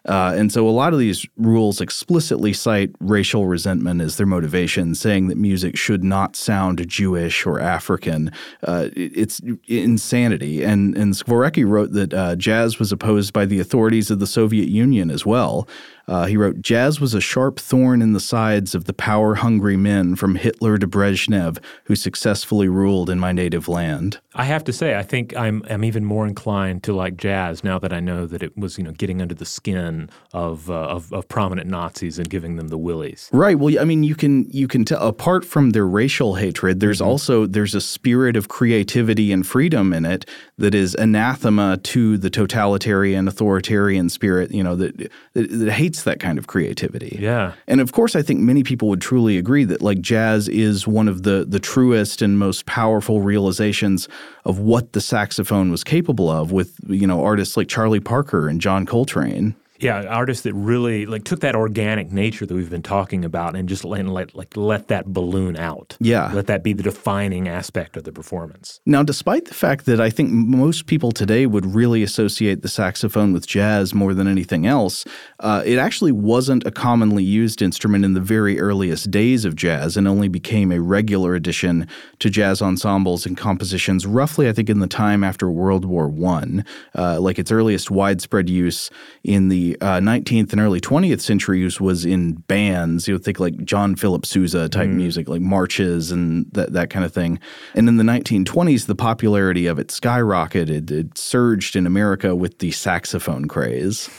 Uh, 0.07 0.33
and 0.35 0.51
so 0.51 0.67
a 0.67 0.71
lot 0.71 0.93
of 0.93 0.99
these 0.99 1.25
rules 1.37 1.81
explicitly 1.81 2.53
cite 2.53 2.91
racial 2.99 3.45
resentment 3.47 4.01
as 4.01 4.17
their 4.17 4.25
motivation, 4.25 4.95
saying 4.95 5.27
that 5.27 5.37
music 5.37 5.77
should 5.77 6.03
not 6.03 6.35
sound 6.35 6.87
Jewish 6.87 7.45
or 7.45 7.59
African. 7.59 8.31
Uh, 8.63 8.89
it's 8.95 9.41
insanity. 9.67 10.63
And, 10.63 10.97
and 10.97 11.13
Skvorecky 11.13 11.67
wrote 11.67 11.91
that 11.93 12.13
uh, 12.13 12.35
jazz 12.35 12.79
was 12.79 12.91
opposed 12.91 13.33
by 13.33 13.45
the 13.45 13.59
authorities 13.59 14.09
of 14.09 14.19
the 14.19 14.27
Soviet 14.27 14.69
Union 14.69 15.11
as 15.11 15.25
well. 15.25 15.67
Uh, 16.07 16.25
he 16.25 16.37
wrote, 16.37 16.61
Jazz 16.61 17.01
was 17.01 17.13
a 17.13 17.19
sharp 17.19 17.59
thorn 17.59 18.01
in 18.01 18.13
the 18.13 18.19
sides 18.19 18.73
of 18.73 18.85
the 18.85 18.93
power 18.93 19.35
hungry 19.35 19.75
men 19.75 20.15
from 20.15 20.35
Hitler 20.35 20.77
to 20.77 20.87
Brezhnev 20.87 21.57
who 21.85 21.95
successfully 21.95 22.69
ruled 22.69 23.09
in 23.09 23.19
my 23.19 23.33
native 23.33 23.67
land. 23.67 24.19
I 24.33 24.45
have 24.45 24.63
to 24.65 24.73
say, 24.73 24.95
I 24.95 25.03
think 25.03 25.35
I'm, 25.35 25.63
I'm 25.69 25.83
even 25.83 26.05
more 26.05 26.25
inclined 26.25 26.83
to 26.83 26.93
like 26.93 27.17
jazz 27.17 27.63
now 27.63 27.79
that 27.79 27.91
I 27.91 27.99
know 27.99 28.25
that 28.27 28.41
it 28.43 28.55
was, 28.57 28.77
you 28.77 28.83
know, 28.83 28.91
getting 28.91 29.21
under 29.21 29.33
the 29.35 29.45
skin 29.45 30.09
of, 30.31 30.69
uh, 30.69 30.75
of, 30.75 31.11
of, 31.11 31.27
prominent 31.27 31.67
Nazis 31.67 32.19
and 32.19 32.29
giving 32.29 32.55
them 32.55 32.69
the 32.69 32.77
willies. 32.77 33.29
Right. 33.33 33.57
Well, 33.57 33.77
I 33.79 33.83
mean, 33.83 34.03
you 34.03 34.15
can, 34.15 34.49
you 34.51 34.67
can 34.67 34.85
tell, 34.85 35.05
apart 35.05 35.43
from 35.43 35.71
their 35.71 35.87
racial 35.87 36.35
hatred, 36.35 36.79
there's 36.79 36.99
mm-hmm. 36.99 37.09
also, 37.09 37.45
there's 37.47 37.75
a 37.75 37.81
spirit 37.81 38.35
of 38.37 38.47
creativity 38.47 39.31
and 39.31 39.45
freedom 39.45 39.91
in 39.91 40.05
it 40.05 40.29
that 40.57 40.73
is 40.75 40.95
anathema 40.95 41.77
to 41.77 42.17
the 42.17 42.29
totalitarian, 42.29 43.27
authoritarian 43.27 44.07
spirit, 44.09 44.51
you 44.51 44.63
know, 44.63 44.75
that, 44.75 44.97
that, 45.33 45.49
that 45.49 45.71
hates 45.71 45.96
that 46.03 46.19
kind 46.19 46.37
of 46.37 46.47
creativity. 46.47 47.17
Yeah. 47.19 47.53
And 47.67 47.81
of 47.81 47.91
course, 47.91 48.15
I 48.15 48.21
think 48.21 48.39
many 48.39 48.63
people 48.63 48.87
would 48.89 49.01
truly 49.01 49.37
agree 49.37 49.63
that 49.65 49.81
like 49.81 50.01
jazz 50.01 50.47
is 50.47 50.87
one 50.87 51.07
of 51.07 51.23
the 51.23 51.45
the 51.47 51.59
truest 51.59 52.21
and 52.21 52.39
most 52.39 52.65
powerful 52.65 53.21
realizations 53.21 54.07
of 54.45 54.59
what 54.59 54.93
the 54.93 55.01
saxophone 55.01 55.71
was 55.71 55.83
capable 55.83 56.29
of 56.29 56.51
with, 56.51 56.79
you 56.87 57.07
know, 57.07 57.23
artists 57.23 57.57
like 57.57 57.67
Charlie 57.67 57.99
Parker 57.99 58.47
and 58.47 58.61
John 58.61 58.85
Coltrane. 58.85 59.55
Yeah, 59.80 60.03
artists 60.05 60.43
that 60.43 60.53
really 60.53 61.05
like 61.05 61.23
took 61.23 61.41
that 61.41 61.55
organic 61.55 62.11
nature 62.11 62.45
that 62.45 62.53
we've 62.53 62.69
been 62.69 62.82
talking 62.82 63.23
about 63.23 63.55
and 63.55 63.69
just 63.69 63.86
let, 63.86 64.05
let 64.07 64.36
like 64.36 64.57
let 64.57 64.88
that 64.88 65.07
balloon 65.07 65.55
out. 65.57 65.97
Yeah, 65.99 66.32
let 66.34 66.47
that 66.47 66.63
be 66.63 66.73
the 66.73 66.84
defining 66.84 67.47
aspect 67.47 67.97
of 67.97 68.03
the 68.03 68.11
performance. 68.11 68.80
Now, 68.86 69.03
despite 69.03 69.45
the 69.45 69.53
fact 69.53 69.86
that 69.86 70.01
I 70.01 70.09
think 70.09 70.32
most 70.32 70.88
people 70.88 71.11
today 71.11 71.45
would 71.45 71.65
really 71.65 72.03
associate 72.03 72.61
the 72.61 72.67
saxophone 72.67 73.34
with 73.34 73.45
jazz 73.47 73.93
more 73.93 74.13
than 74.13 74.28
anything 74.28 74.65
else, 74.65 75.05
uh, 75.39 75.63
it 75.65 75.78
actually 75.78 76.11
wasn't 76.11 76.65
a 76.65 76.71
commonly 76.71 77.23
used 77.23 77.61
instrument 77.61 78.05
in 78.05 78.13
the 78.13 78.21
very 78.21 78.59
earliest 78.59 79.11
days 79.11 79.45
of 79.45 79.55
jazz, 79.55 79.97
and 79.97 80.07
only 80.07 80.28
became 80.28 80.71
a 80.71 80.82
regular 80.82 81.36
addition 81.36 81.88
to 82.19 82.30
jazz 82.30 82.61
ensembles 82.61 83.25
and 83.25 83.38
compositions 83.38 84.05
roughly, 84.05 84.47
I 84.49 84.53
think, 84.53 84.69
in 84.69 84.80
the 84.80 84.88
time 84.88 85.23
after 85.23 85.49
World 85.49 85.86
War 85.86 86.07
One. 86.07 86.65
Uh, 86.95 87.19
like 87.19 87.38
its 87.39 87.51
earliest 87.51 87.91
widespread 87.91 88.49
use 88.49 88.89
in 89.23 89.49
the 89.49 89.66
uh, 89.76 89.99
19th 89.99 90.51
and 90.51 90.61
early 90.61 90.80
20th 90.80 91.22
centuries 91.22 91.82
was 91.82 92.05
in 92.05 92.34
bands. 92.34 93.07
You 93.07 93.15
would 93.15 93.24
think 93.24 93.39
like 93.39 93.63
John 93.65 93.95
Philip 93.95 94.26
Sousa 94.26 94.70
type 94.70 94.89
mm. 94.89 94.95
music, 94.95 95.28
like 95.28 95.41
marches 95.41 96.11
and 96.11 96.45
that, 96.53 96.74
that 96.74 96.89
kind 96.89 97.03
of 97.03 97.13
thing. 97.13 97.39
And 97.76 97.88
in 97.89 97.97
the 97.97 98.03
1920s, 98.03 98.86
the 98.86 98.95
popularity 98.95 99.68
of 99.68 99.80
it 99.80 99.88
skyrocketed. 99.88 100.89
It 100.91 101.18
surged 101.18 101.76
in 101.76 101.86
America 101.86 102.36
with 102.36 102.59
the 102.59 102.72
saxophone 102.72 103.47
craze. 103.47 104.09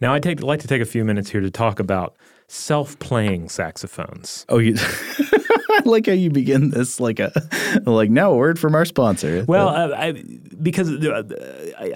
Now, 0.00 0.14
I'd 0.14 0.22
take, 0.22 0.42
like 0.42 0.60
to 0.60 0.68
take 0.68 0.82
a 0.82 0.86
few 0.86 1.04
minutes 1.04 1.30
here 1.30 1.40
to 1.40 1.50
talk 1.50 1.80
about 1.80 2.16
self-playing 2.48 3.48
saxophones. 3.48 4.46
Oh, 4.48 4.58
you 4.58 4.74
I 5.70 5.82
like 5.84 6.06
how 6.06 6.12
you 6.12 6.30
begin 6.30 6.70
this 6.70 7.00
like 7.00 7.20
a 7.20 7.32
like 7.84 8.10
now 8.10 8.32
a 8.32 8.36
word 8.36 8.58
from 8.58 8.74
our 8.74 8.84
sponsor. 8.84 9.44
Well, 9.46 9.68
uh, 9.68 9.94
I, 9.96 10.12
because 10.62 10.90
uh, 10.90 11.22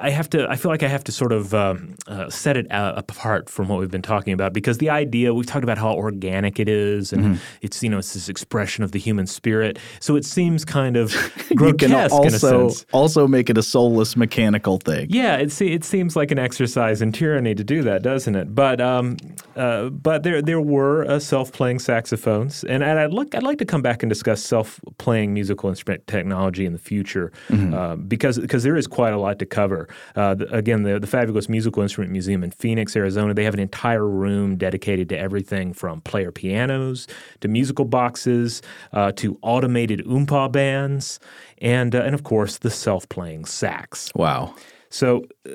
I 0.01 0.11
have 0.11 0.29
to, 0.31 0.49
I 0.49 0.57
feel 0.57 0.71
like 0.71 0.83
I 0.83 0.89
have 0.89 1.05
to 1.05 1.13
sort 1.13 1.33
of 1.33 1.55
um, 1.55 1.95
uh, 2.07 2.29
set 2.31 2.57
it 2.57 2.67
apart 2.71 3.49
from 3.49 3.69
what 3.69 3.79
we've 3.79 3.91
been 3.91 4.03
talking 4.03 4.33
about 4.33 4.53
because 4.53 4.79
the 4.79 4.91
idea 4.91 5.33
we've 5.33 5.47
talked 5.47 5.65
about 5.65 5.79
how 5.79 5.95
organic 5.95 6.61
it 6.61 6.69
is 6.69 7.13
and 7.13 7.25
mm-hmm. 7.25 7.35
it's 7.63 7.83
you 7.83 7.89
know 7.89 7.99
it's 7.99 8.15
this 8.15 8.29
expression 8.29 8.85
of 8.85 8.93
the 8.93 8.99
human 8.99 9.27
spirit. 9.27 9.79
So 10.01 10.17
it 10.17 10.25
seems 10.25 10.65
kind 10.65 10.97
of 10.97 11.13
grotesque 11.55 11.83
you 11.83 11.89
can 11.89 11.95
also, 11.95 12.71
Also 12.93 13.27
make 13.27 13.49
it 13.49 13.59
a 13.59 13.63
soulless 13.63 14.17
mechanical 14.17 14.79
thing. 14.79 15.07
Yeah, 15.11 15.37
it 15.37 15.61
it 15.61 15.85
seems 15.85 16.15
like 16.15 16.31
an 16.31 16.39
exercise 16.39 17.03
in 17.03 17.13
tyranny 17.13 17.55
to 17.55 17.65
do 17.65 17.83
that, 17.83 18.03
doesn't 18.03 18.35
it? 18.35 18.55
But 18.55 18.81
um, 18.81 19.17
uh, 19.57 19.89
but 19.89 20.23
there 20.23 20.43
there 20.43 20.61
were 20.61 21.05
uh, 21.05 21.19
self 21.19 21.53
playing 21.53 21.79
saxophones, 21.79 22.65
and, 22.65 22.83
and 22.83 22.99
I'd 22.99 23.13
like 23.13 23.35
I'd 23.35 23.43
like 23.43 23.59
to 23.59 23.62
come 23.65 23.83
back 23.83 24.03
and 24.03 24.11
discuss 24.11 24.43
self 24.43 24.81
playing 24.99 25.35
musical 25.35 25.69
instrument 25.69 26.07
technology 26.07 26.67
in 26.67 26.73
the 26.73 26.79
future 26.79 27.33
mm-hmm. 27.49 27.75
uh, 27.75 27.97
because 27.97 28.39
because 28.39 28.63
there 28.63 28.77
is 28.77 28.87
quite 28.87 29.13
a 29.13 29.19
lot 29.19 29.39
to 29.39 29.47
cover. 29.47 29.89
Uh, 30.17 30.35
the, 30.35 30.53
again, 30.55 30.83
the 30.83 30.99
the 30.99 31.07
fabulous 31.07 31.49
Musical 31.49 31.83
Instrument 31.83 32.13
Museum 32.13 32.43
in 32.43 32.51
Phoenix, 32.51 32.97
Arizona, 32.97 33.35
they 33.35 33.45
have 33.45 33.55
an 33.55 33.61
entire 33.61 34.07
room 34.07 34.57
dedicated 34.57 35.09
to 35.11 35.19
everything 35.19 35.73
from 35.73 36.01
player 36.01 36.33
pianos 36.33 37.07
to 37.41 37.49
musical 37.49 37.85
boxes 37.85 38.63
uh, 38.93 39.13
to 39.13 39.39
automated 39.43 40.05
oompa 40.07 40.51
bands, 40.51 41.21
and 41.59 41.95
uh, 41.95 42.03
and 42.03 42.15
of 42.15 42.23
course 42.23 42.59
the 42.59 42.71
self 42.71 43.09
playing 43.09 43.45
sax. 43.45 44.11
Wow. 44.15 44.55
So, 44.93 45.25
uh, 45.47 45.51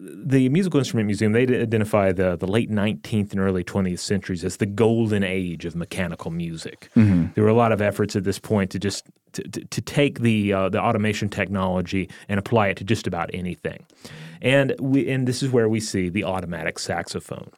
the 0.00 0.48
Musical 0.48 0.78
Instrument 0.78 1.06
Museum 1.06 1.30
they 1.30 1.42
identify 1.42 2.10
the 2.10 2.34
the 2.34 2.48
late 2.48 2.70
19th 2.70 3.30
and 3.30 3.38
early 3.38 3.62
20th 3.62 4.00
centuries 4.00 4.44
as 4.44 4.56
the 4.56 4.66
golden 4.66 5.22
age 5.22 5.64
of 5.64 5.76
mechanical 5.76 6.32
music. 6.32 6.90
Mm-hmm. 6.96 7.26
There 7.34 7.44
were 7.44 7.50
a 7.50 7.54
lot 7.54 7.70
of 7.70 7.80
efforts 7.80 8.16
at 8.16 8.24
this 8.24 8.40
point 8.40 8.72
to 8.72 8.80
just 8.80 9.06
to, 9.34 9.44
to, 9.44 9.64
to 9.64 9.80
take 9.80 10.18
the 10.20 10.52
uh, 10.52 10.68
the 10.70 10.80
automation 10.82 11.28
technology 11.28 12.10
and 12.28 12.40
apply 12.40 12.66
it 12.66 12.78
to 12.78 12.84
just 12.84 13.06
about 13.06 13.30
anything, 13.32 13.86
and 14.42 14.74
we 14.80 15.08
and 15.08 15.28
this 15.28 15.40
is 15.40 15.50
where 15.50 15.68
we 15.68 15.78
see 15.78 16.08
the 16.08 16.24
automatic 16.24 16.80
saxophone. 16.80 17.48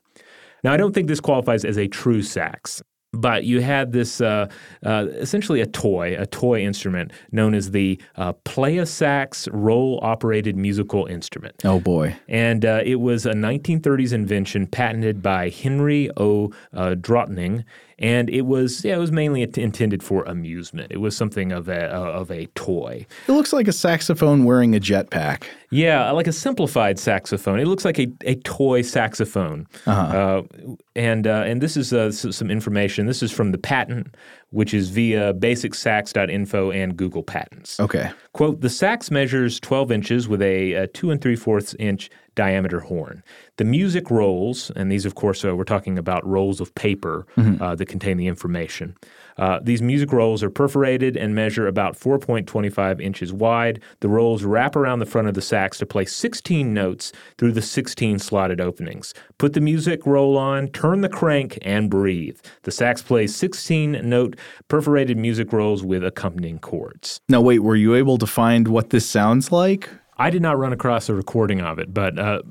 Now, 0.63 0.75
I 0.75 0.77
don't 0.77 0.93
think 0.93 1.09
this 1.09 1.19
qualifies 1.19 1.65
as 1.65 1.79
a 1.79 1.89
true 1.89 2.23
sax 2.23 2.83
but 3.13 3.45
you 3.45 3.61
had 3.61 3.93
this 3.93 4.21
uh, 4.21 4.49
uh, 4.85 5.07
essentially 5.13 5.61
a 5.61 5.67
toy, 5.67 6.17
a 6.19 6.27
toy 6.27 6.63
instrument 6.63 7.13
known 7.31 7.55
as 7.55 7.71
the 7.71 8.01
uh, 8.17 8.33
Play-A-Sax 8.45 9.49
roll 9.53 9.99
operated 10.03 10.57
musical 10.57 11.07
instrument. 11.07 11.55
Oh 11.65 11.79
boy! 11.79 12.17
And 12.29 12.65
uh, 12.65 12.81
it 12.85 12.97
was 12.97 13.27
a 13.27 13.33
1930s 13.33 14.13
invention 14.13 14.67
patented 14.67 15.23
by 15.23 15.51
Henry 15.51 16.11
O. 16.17 16.53
Uh, 16.73 16.95
Drottning, 16.95 17.65
and 18.03 18.29
it 18.29 18.43
was 18.43 18.85
yeah, 18.85 18.97
it 18.97 18.99
was 18.99 19.13
mainly 19.13 19.43
intended 19.43 20.03
for 20.03 20.25
amusement. 20.25 20.91
It 20.91 20.99
was 20.99 21.17
something 21.17 21.53
of 21.53 21.69
a 21.69 21.87
of 21.87 22.31
a 22.31 22.47
toy. 22.47 23.07
It 23.29 23.33
looks 23.33 23.53
like 23.53 23.69
a 23.69 23.73
saxophone 23.73 24.45
wearing 24.45 24.75
a 24.75 24.81
jetpack. 24.81 25.45
Yeah, 25.71 26.11
like 26.11 26.27
a 26.27 26.33
simplified 26.33 26.99
saxophone. 26.99 27.61
It 27.61 27.67
looks 27.67 27.85
like 27.85 27.99
a, 27.99 28.13
a 28.23 28.35
toy 28.35 28.83
saxophone. 28.83 29.67
Uh-huh. 29.87 30.45
Uh, 30.45 30.75
and 30.97 31.27
uh, 31.27 31.45
and 31.47 31.63
this 31.63 31.77
is 31.77 31.93
uh, 31.93 32.11
some 32.11 32.51
information. 32.51 33.07
This 33.07 33.23
is 33.23 33.31
from 33.31 33.53
the 33.53 33.59
patent 33.59 34.15
which 34.53 34.73
is 34.73 34.91
via 34.91 35.35
basicsax.info 35.35 36.71
and 36.71 36.97
Google 36.97 37.23
Patents. 37.23 37.81
Okay. 37.81 38.11
Quote 38.33 38.61
The 38.61 38.71
sax 38.71 39.11
measures 39.11 39.59
12 39.59 39.91
inches 39.91 40.29
with 40.29 40.41
a, 40.43 40.73
a 40.75 40.87
2 40.87 41.11
and 41.11 41.21
3 41.21 41.35
fourths 41.37 41.75
inch 41.79 42.11
diameter 42.35 42.81
horn. 42.81 43.23
The 43.57 43.65
music 43.65 44.11
rolls, 44.11 44.71
and 44.77 44.91
these, 44.91 45.05
of 45.05 45.15
course, 45.15 45.45
uh, 45.45 45.57
we're 45.57 45.65
talking 45.65 45.99
about 45.99 46.27
rolls 46.27 46.61
of 46.61 46.75
paper 46.75 47.27
mm-hmm. 47.37 47.63
uh, 47.63 47.75
that 47.75 47.89
contain 47.89 48.17
the 48.17 48.27
information. 48.27 48.97
Uh, 49.39 49.59
these 49.63 49.83
music 49.83 50.13
rolls 50.13 50.43
are 50.43 50.51
perforated 50.51 51.17
and 51.17 51.35
measure 51.35 51.67
about 51.67 51.99
4.25 51.99 53.01
inches 53.01 53.33
wide. 53.33 53.83
The 54.01 54.09
rolls 54.09 54.45
wrap 54.45 54.77
around 54.77 54.99
the 54.99 55.07
front 55.07 55.29
of 55.29 55.35
the 55.35 55.43
sax 55.43 55.79
to 55.79 55.87
play 55.87 56.05
16 56.05 56.73
notes 56.73 57.13
through 57.39 57.53
the 57.53 57.63
16 57.63 58.19
slotted 58.19 58.61
openings. 58.61 59.15
Put 59.39 59.55
the 59.55 59.61
music 59.61 60.07
roll 60.07 60.37
on, 60.37 60.69
turn 60.69 61.01
the 61.01 61.09
crank, 61.09 61.59
and 61.63 61.91
breathe. 61.91 62.39
The 62.63 62.71
sax 62.71 63.03
plays 63.03 63.35
16 63.35 64.01
note 64.09 64.37
perforated 64.69 65.17
music 65.17 65.53
rolls 65.53 65.83
with 65.83 66.05
accompanying 66.05 66.59
chords. 66.59 67.21
Now, 67.29 67.41
wait, 67.41 67.61
were 67.61 67.77
you 67.77 67.95
able 67.95 68.19
to 68.19 68.27
find 68.27 68.69
what 68.69 68.91
this 68.91 69.09
sounds 69.09 69.53
like? 69.53 69.89
I 70.19 70.31
did 70.31 70.43
not 70.43 70.59
run 70.59 70.73
across 70.73 71.09
a 71.09 71.15
recording 71.15 71.61
of 71.61 71.79
it, 71.79 71.93
but 71.93 72.19
uh, 72.19 72.43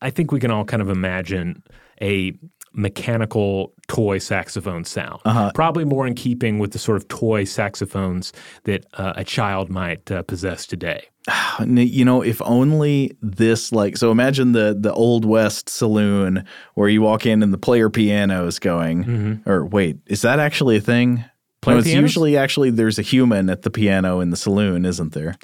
I 0.00 0.10
think 0.10 0.32
we 0.32 0.40
can 0.40 0.50
all 0.50 0.64
kind 0.64 0.82
of 0.82 0.88
imagine 0.88 1.62
a 2.00 2.32
mechanical 2.78 3.74
toy 3.88 4.18
saxophone 4.18 4.84
sound. 4.84 5.20
Uh-huh. 5.24 5.50
Probably 5.54 5.84
more 5.84 6.06
in 6.06 6.14
keeping 6.14 6.58
with 6.58 6.72
the 6.72 6.78
sort 6.78 6.96
of 6.96 7.08
toy 7.08 7.44
saxophones 7.44 8.32
that 8.64 8.86
uh, 8.94 9.14
a 9.16 9.24
child 9.24 9.68
might 9.68 10.10
uh, 10.10 10.22
possess 10.22 10.66
today. 10.66 11.08
You 11.60 12.06
know, 12.06 12.22
if 12.22 12.40
only 12.42 13.16
this 13.20 13.70
like 13.70 13.98
so 13.98 14.10
imagine 14.10 14.52
the 14.52 14.74
the 14.78 14.92
old 14.92 15.26
west 15.26 15.68
saloon 15.68 16.44
where 16.74 16.88
you 16.88 17.02
walk 17.02 17.26
in 17.26 17.42
and 17.42 17.52
the 17.52 17.58
player 17.58 17.90
piano 17.90 18.46
is 18.46 18.58
going 18.58 19.04
mm-hmm. 19.04 19.50
or 19.50 19.66
wait, 19.66 19.98
is 20.06 20.22
that 20.22 20.38
actually 20.38 20.76
a 20.76 20.80
thing? 20.80 21.24
Player 21.60 21.74
no, 21.74 21.78
it's 21.80 21.88
pianos? 21.88 22.02
usually 22.02 22.36
actually 22.38 22.70
there's 22.70 22.98
a 22.98 23.02
human 23.02 23.50
at 23.50 23.62
the 23.62 23.70
piano 23.70 24.20
in 24.20 24.30
the 24.30 24.38
saloon, 24.38 24.86
isn't 24.86 25.12
there? 25.12 25.34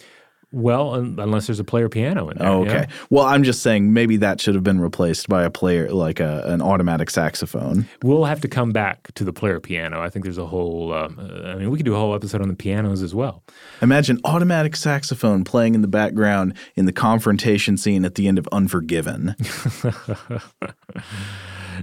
Well, 0.55 0.94
unless 0.94 1.48
there's 1.48 1.59
a 1.59 1.64
player 1.64 1.88
piano 1.88 2.28
in 2.28 2.38
there. 2.38 2.48
Oh, 2.48 2.62
okay. 2.62 2.72
Yeah. 2.72 2.86
Well, 3.11 3.24
I'm 3.24 3.42
just 3.42 3.61
saying 3.61 3.92
maybe 3.92 4.16
that 4.18 4.40
should 4.40 4.55
have 4.55 4.62
been 4.62 4.80
replaced 4.80 5.28
by 5.28 5.42
a 5.42 5.50
player 5.50 5.90
like 5.90 6.20
a, 6.20 6.44
an 6.46 6.62
automatic 6.62 7.11
saxophone. 7.11 7.88
We'll 8.05 8.24
have 8.24 8.40
to 8.42 8.48
come 8.48 8.70
back 8.70 9.12
to 9.14 9.24
the 9.24 9.32
player 9.32 9.59
piano. 9.59 10.00
I 10.00 10.11
think 10.11 10.24
there's 10.24 10.38
a 10.38 10.46
whole. 10.46 10.92
Uh, 10.92 11.09
I 11.44 11.57
mean, 11.57 11.70
we 11.70 11.76
could 11.76 11.86
do 11.86 11.94
a 11.94 11.98
whole 11.98 12.14
episode 12.14 12.40
on 12.40 12.46
the 12.46 12.55
pianos 12.55 13.02
as 13.02 13.14
well. 13.14 13.42
Imagine 13.82 14.20
automatic 14.24 14.76
saxophone 14.76 15.42
playing 15.42 15.74
in 15.74 15.82
the 15.82 15.88
background 15.88 16.55
in 16.76 16.86
the 16.86 16.92
confrontation 16.92 17.76
scene 17.76 18.05
at 18.05 18.14
the 18.14 18.28
end 18.28 18.38
of 18.38 18.48
Unforgiven. 18.52 19.34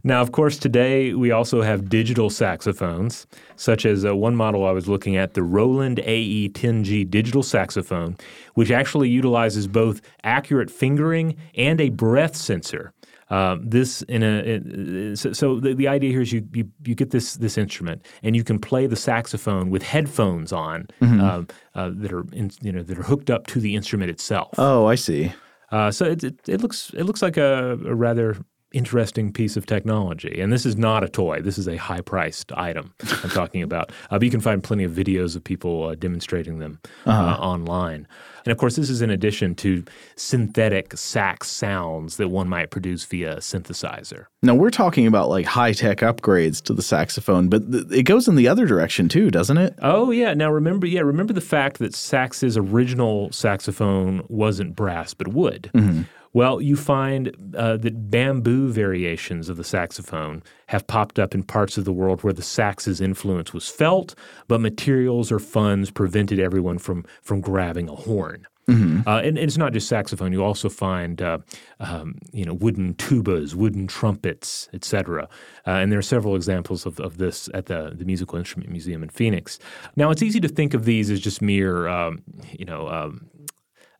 Now, 0.03 0.21
of 0.21 0.31
course, 0.31 0.57
today 0.57 1.13
we 1.13 1.31
also 1.31 1.61
have 1.61 1.89
digital 1.89 2.29
saxophones, 2.29 3.27
such 3.55 3.85
as 3.85 4.05
uh, 4.05 4.15
one 4.15 4.35
model 4.35 4.65
I 4.65 4.71
was 4.71 4.87
looking 4.87 5.15
at, 5.15 5.33
the 5.33 5.43
Roland 5.43 5.99
AE 5.99 6.49
10G 6.49 7.09
digital 7.09 7.43
saxophone, 7.43 8.17
which 8.55 8.71
actually 8.71 9.09
utilizes 9.09 9.67
both 9.67 10.01
accurate 10.23 10.69
fingering 10.69 11.35
and 11.55 11.79
a 11.79 11.89
breath 11.89 12.35
sensor. 12.35 12.93
Uh, 13.31 13.55
this 13.61 14.01
in 14.03 14.23
a 14.23 15.15
so, 15.15 15.31
so 15.31 15.57
the, 15.57 15.73
the, 15.73 15.87
idea 15.87 16.09
here 16.09 16.19
is 16.19 16.33
you, 16.33 16.45
you, 16.53 16.69
you 16.83 16.93
get 16.93 17.11
this 17.11 17.35
this 17.35 17.57
instrument 17.57 18.05
and 18.23 18.35
you 18.35 18.43
can 18.43 18.59
play 18.59 18.85
the 18.87 18.95
saxophone 18.97 19.69
with 19.69 19.83
headphones 19.83 20.51
on 20.51 20.85
mm-hmm. 21.01 21.21
uh, 21.21 21.43
uh, 21.73 21.89
that 21.93 22.11
are 22.11 22.25
in, 22.33 22.51
you 22.59 22.73
know 22.73 22.83
that 22.83 22.99
are 22.99 23.03
hooked 23.03 23.29
up 23.29 23.47
to 23.47 23.61
the 23.61 23.73
instrument 23.73 24.11
itself. 24.11 24.49
Oh, 24.57 24.85
I 24.85 24.95
see. 24.95 25.31
Uh, 25.71 25.89
so 25.89 26.03
it, 26.03 26.21
it, 26.25 26.35
it, 26.49 26.61
looks 26.61 26.91
it 26.93 27.03
looks 27.03 27.21
like 27.21 27.37
a, 27.37 27.79
a 27.85 27.95
rather 27.95 28.35
interesting 28.71 29.31
piece 29.33 29.57
of 29.57 29.65
technology. 29.65 30.39
And 30.39 30.51
this 30.51 30.65
is 30.65 30.77
not 30.77 31.03
a 31.03 31.09
toy. 31.09 31.41
This 31.41 31.57
is 31.57 31.67
a 31.67 31.77
high 31.77 32.01
priced 32.01 32.51
item 32.53 32.93
I'm 33.23 33.29
talking 33.31 33.61
about. 33.61 33.91
Uh, 34.09 34.17
but 34.17 34.23
you 34.23 34.31
can 34.31 34.41
find 34.41 34.63
plenty 34.63 34.83
of 34.83 34.91
videos 34.91 35.35
of 35.35 35.43
people 35.43 35.85
uh, 35.85 35.95
demonstrating 35.95 36.59
them 36.59 36.79
uh, 37.05 37.11
uh-huh. 37.11 37.41
online. 37.41 38.07
And 38.45 38.51
of 38.51 38.57
course, 38.57 38.75
this 38.75 38.89
is 38.89 39.01
in 39.01 39.09
addition 39.09 39.55
to 39.55 39.83
synthetic 40.15 40.97
sax 40.97 41.47
sounds 41.47 42.17
that 42.17 42.29
one 42.29 42.49
might 42.49 42.71
produce 42.71 43.05
via 43.05 43.33
a 43.33 43.37
synthesizer. 43.37 44.25
Now, 44.41 44.55
we're 44.55 44.71
talking 44.71 45.05
about 45.05 45.29
like 45.29 45.45
high 45.45 45.73
tech 45.73 45.99
upgrades 45.99 46.61
to 46.63 46.73
the 46.73 46.81
saxophone, 46.81 47.49
but 47.49 47.71
th- 47.71 47.91
it 47.91 48.03
goes 48.03 48.27
in 48.27 48.35
the 48.35 48.47
other 48.47 48.65
direction 48.65 49.09
too, 49.09 49.29
doesn't 49.29 49.57
it? 49.57 49.75
Oh, 49.81 50.11
yeah. 50.11 50.33
Now, 50.33 50.49
remember, 50.51 50.87
yeah, 50.87 51.01
remember 51.01 51.33
the 51.33 51.41
fact 51.41 51.77
that 51.79 51.93
Sax's 51.93 52.57
original 52.57 53.31
saxophone 53.31 54.25
wasn't 54.27 54.75
brass 54.75 55.13
but 55.13 55.27
wood. 55.27 55.69
Mm-hmm. 55.73 56.03
Well, 56.33 56.61
you 56.61 56.77
find 56.77 57.55
uh, 57.55 57.77
that 57.77 58.09
bamboo 58.09 58.71
variations 58.71 59.49
of 59.49 59.57
the 59.57 59.63
saxophone 59.63 60.43
have 60.67 60.87
popped 60.87 61.19
up 61.19 61.35
in 61.35 61.43
parts 61.43 61.77
of 61.77 61.85
the 61.85 61.91
world 61.91 62.23
where 62.23 62.33
the 62.33 62.41
sax's 62.41 63.01
influence 63.01 63.53
was 63.53 63.67
felt, 63.67 64.15
but 64.47 64.61
materials 64.61 65.31
or 65.31 65.39
funds 65.39 65.91
prevented 65.91 66.39
everyone 66.39 66.77
from 66.77 67.05
from 67.21 67.41
grabbing 67.41 67.89
a 67.89 67.95
horn. 67.95 68.47
Mm-hmm. 68.67 69.07
Uh, 69.07 69.17
and, 69.17 69.37
and, 69.37 69.39
it's 69.39 69.57
not 69.57 69.73
just 69.73 69.87
saxophone. 69.87 70.31
You 70.31 70.43
also 70.43 70.69
find, 70.69 71.21
uh, 71.21 71.39
um, 71.79 72.19
you 72.31 72.45
know, 72.45 72.53
wooden 72.53 72.93
tubas, 72.93 73.55
wooden 73.55 73.87
trumpets, 73.87 74.69
etc. 74.71 75.27
Uh, 75.65 75.71
and 75.71 75.91
there 75.91 75.99
are 75.99 76.03
several 76.03 76.35
examples 76.35 76.85
of, 76.85 76.99
of 76.99 77.17
this 77.17 77.49
at 77.53 77.65
the, 77.65 77.91
the 77.95 78.05
Musical 78.05 78.37
Instrument 78.37 78.69
Museum 78.69 79.01
in 79.01 79.09
Phoenix. 79.09 79.57
Now, 79.95 80.11
it's 80.11 80.21
easy 80.21 80.39
to 80.41 80.47
think 80.47 80.73
of 80.73 80.85
these 80.85 81.09
as 81.09 81.19
just 81.19 81.41
mere, 81.41 81.87
um, 81.87 82.21
you 82.51 82.65
know, 82.65 82.87
um, 82.87 83.29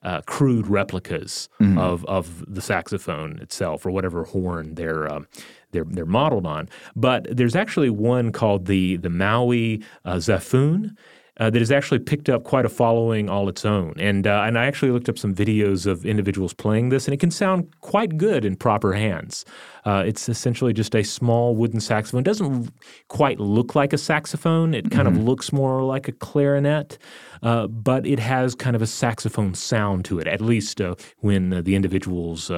uh, 0.02 0.20
crude 0.22 0.66
replicas 0.66 1.48
mm-hmm. 1.60 1.78
of 1.78 2.04
of 2.06 2.44
the 2.52 2.60
saxophone 2.60 3.38
itself 3.38 3.86
or 3.86 3.90
whatever 3.90 4.24
horn 4.24 4.74
they're 4.74 5.10
uh, 5.10 5.22
they're 5.72 5.84
they're 5.84 6.06
modeled 6.06 6.46
on. 6.46 6.68
But 6.96 7.26
there's 7.34 7.56
actually 7.56 7.90
one 7.90 8.32
called 8.32 8.66
the 8.66 8.96
the 8.96 9.10
Maui 9.10 9.82
uh, 10.04 10.16
Xaphoon, 10.16 10.96
uh, 11.42 11.50
that 11.50 11.58
has 11.58 11.72
actually 11.72 11.98
picked 11.98 12.28
up 12.28 12.44
quite 12.44 12.64
a 12.64 12.68
following 12.68 13.28
all 13.28 13.48
its 13.48 13.64
own. 13.64 13.94
And 13.98 14.28
uh, 14.28 14.44
and 14.46 14.56
I 14.56 14.66
actually 14.66 14.92
looked 14.92 15.08
up 15.08 15.18
some 15.18 15.34
videos 15.34 15.86
of 15.86 16.06
individuals 16.06 16.54
playing 16.54 16.90
this, 16.90 17.08
and 17.08 17.14
it 17.14 17.18
can 17.18 17.32
sound 17.32 17.68
quite 17.80 18.16
good 18.16 18.44
in 18.44 18.54
proper 18.54 18.92
hands. 18.92 19.44
Uh, 19.84 20.04
it's 20.06 20.28
essentially 20.28 20.72
just 20.72 20.94
a 20.94 21.02
small 21.02 21.56
wooden 21.56 21.80
saxophone. 21.80 22.20
It 22.20 22.26
doesn't 22.26 22.72
quite 23.08 23.40
look 23.40 23.74
like 23.74 23.92
a 23.92 23.98
saxophone. 23.98 24.72
It 24.72 24.92
kind 24.92 25.08
mm-hmm. 25.08 25.18
of 25.18 25.24
looks 25.24 25.52
more 25.52 25.82
like 25.82 26.06
a 26.06 26.12
clarinet, 26.12 26.96
uh, 27.42 27.66
but 27.66 28.06
it 28.06 28.20
has 28.20 28.54
kind 28.54 28.76
of 28.76 28.82
a 28.82 28.86
saxophone 28.86 29.54
sound 29.54 30.04
to 30.04 30.20
it. 30.20 30.28
At 30.28 30.40
least 30.40 30.80
uh, 30.80 30.94
when 31.18 31.52
uh, 31.52 31.60
the 31.60 31.74
individuals 31.74 32.52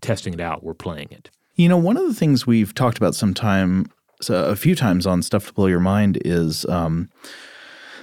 testing 0.00 0.34
it 0.34 0.40
out 0.40 0.64
were 0.64 0.74
playing 0.74 1.08
it. 1.12 1.30
You 1.54 1.68
know, 1.68 1.76
one 1.76 1.96
of 1.96 2.08
the 2.08 2.14
things 2.14 2.44
we've 2.44 2.74
talked 2.74 2.98
about 2.98 3.14
sometime 3.14 3.86
a 4.28 4.56
few 4.56 4.74
times 4.74 5.06
on 5.06 5.22
Stuff 5.22 5.46
to 5.46 5.52
Blow 5.52 5.66
Your 5.66 5.80
Mind 5.80 6.18
is 6.24 6.64
um, 6.66 7.08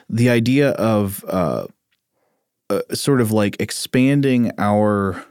the 0.10 0.30
idea 0.30 0.72
of 0.72 1.24
uh, 1.28 1.68
uh, 2.70 2.82
sort 2.93 3.22
of 3.22 3.32
like 3.32 3.55
expanding 3.60 4.51
our 4.57 5.24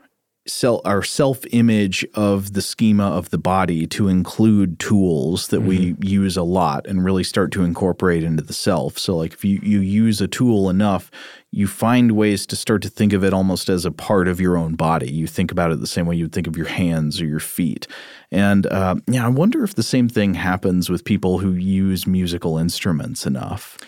self 0.49 0.81
our 0.85 1.03
self 1.03 1.45
image 1.53 2.07
of 2.15 2.55
the 2.55 2.63
schema 2.63 3.05
of 3.05 3.31
the 3.31 3.39
body 3.39 3.87
to 3.87 4.09
include 4.09 4.79
tools 4.79 5.49
that 5.49 5.61
we 5.61 5.95
use 6.01 6.37
a 6.37 6.43
lot 6.43 6.87
and 6.87 7.05
really 7.05 7.23
start 7.23 7.53
to 7.53 7.65
incorporate 7.65 8.23
into 8.23 8.43
the 8.43 8.53
self. 8.53 8.99
So 8.99 9.17
like 9.17 9.35
if 9.35 9.45
you 9.45 9.61
you 9.63 9.81
use 9.81 10.21
a 10.21 10.29
tool 10.29 10.71
enough, 10.71 11.11
you 11.53 11.67
find 11.67 12.13
ways 12.13 12.47
to 12.47 12.57
start 12.57 12.83
to 12.83 12.89
think 12.89 13.13
of 13.13 13.25
it 13.25 13.33
almost 13.33 13.69
as 13.69 13.85
a 13.85 13.93
part 13.93 14.29
of 14.29 14.41
your 14.41 14.57
own 14.57 14.75
body. 14.75 15.11
You 15.11 15.27
think 15.27 15.53
about 15.53 15.71
it 15.71 15.81
the 15.81 15.87
same 15.87 16.07
way 16.07 16.17
you'd 16.17 16.33
think 16.33 16.47
of 16.47 16.57
your 16.57 16.67
hands 16.67 17.21
or 17.21 17.27
your 17.27 17.41
feet. 17.41 17.87
And 18.31 18.67
uh, 18.67 18.97
yeah, 19.07 19.27
I 19.27 19.29
wonder 19.29 19.65
if 19.65 19.75
the 19.75 19.83
same 19.83 20.09
thing 20.09 20.35
happens 20.35 20.91
with 20.91 21.05
people 21.05 21.39
who 21.39 21.53
use 21.53 22.07
musical 22.07 22.59
instruments 22.59 23.27
enough. 23.27 23.79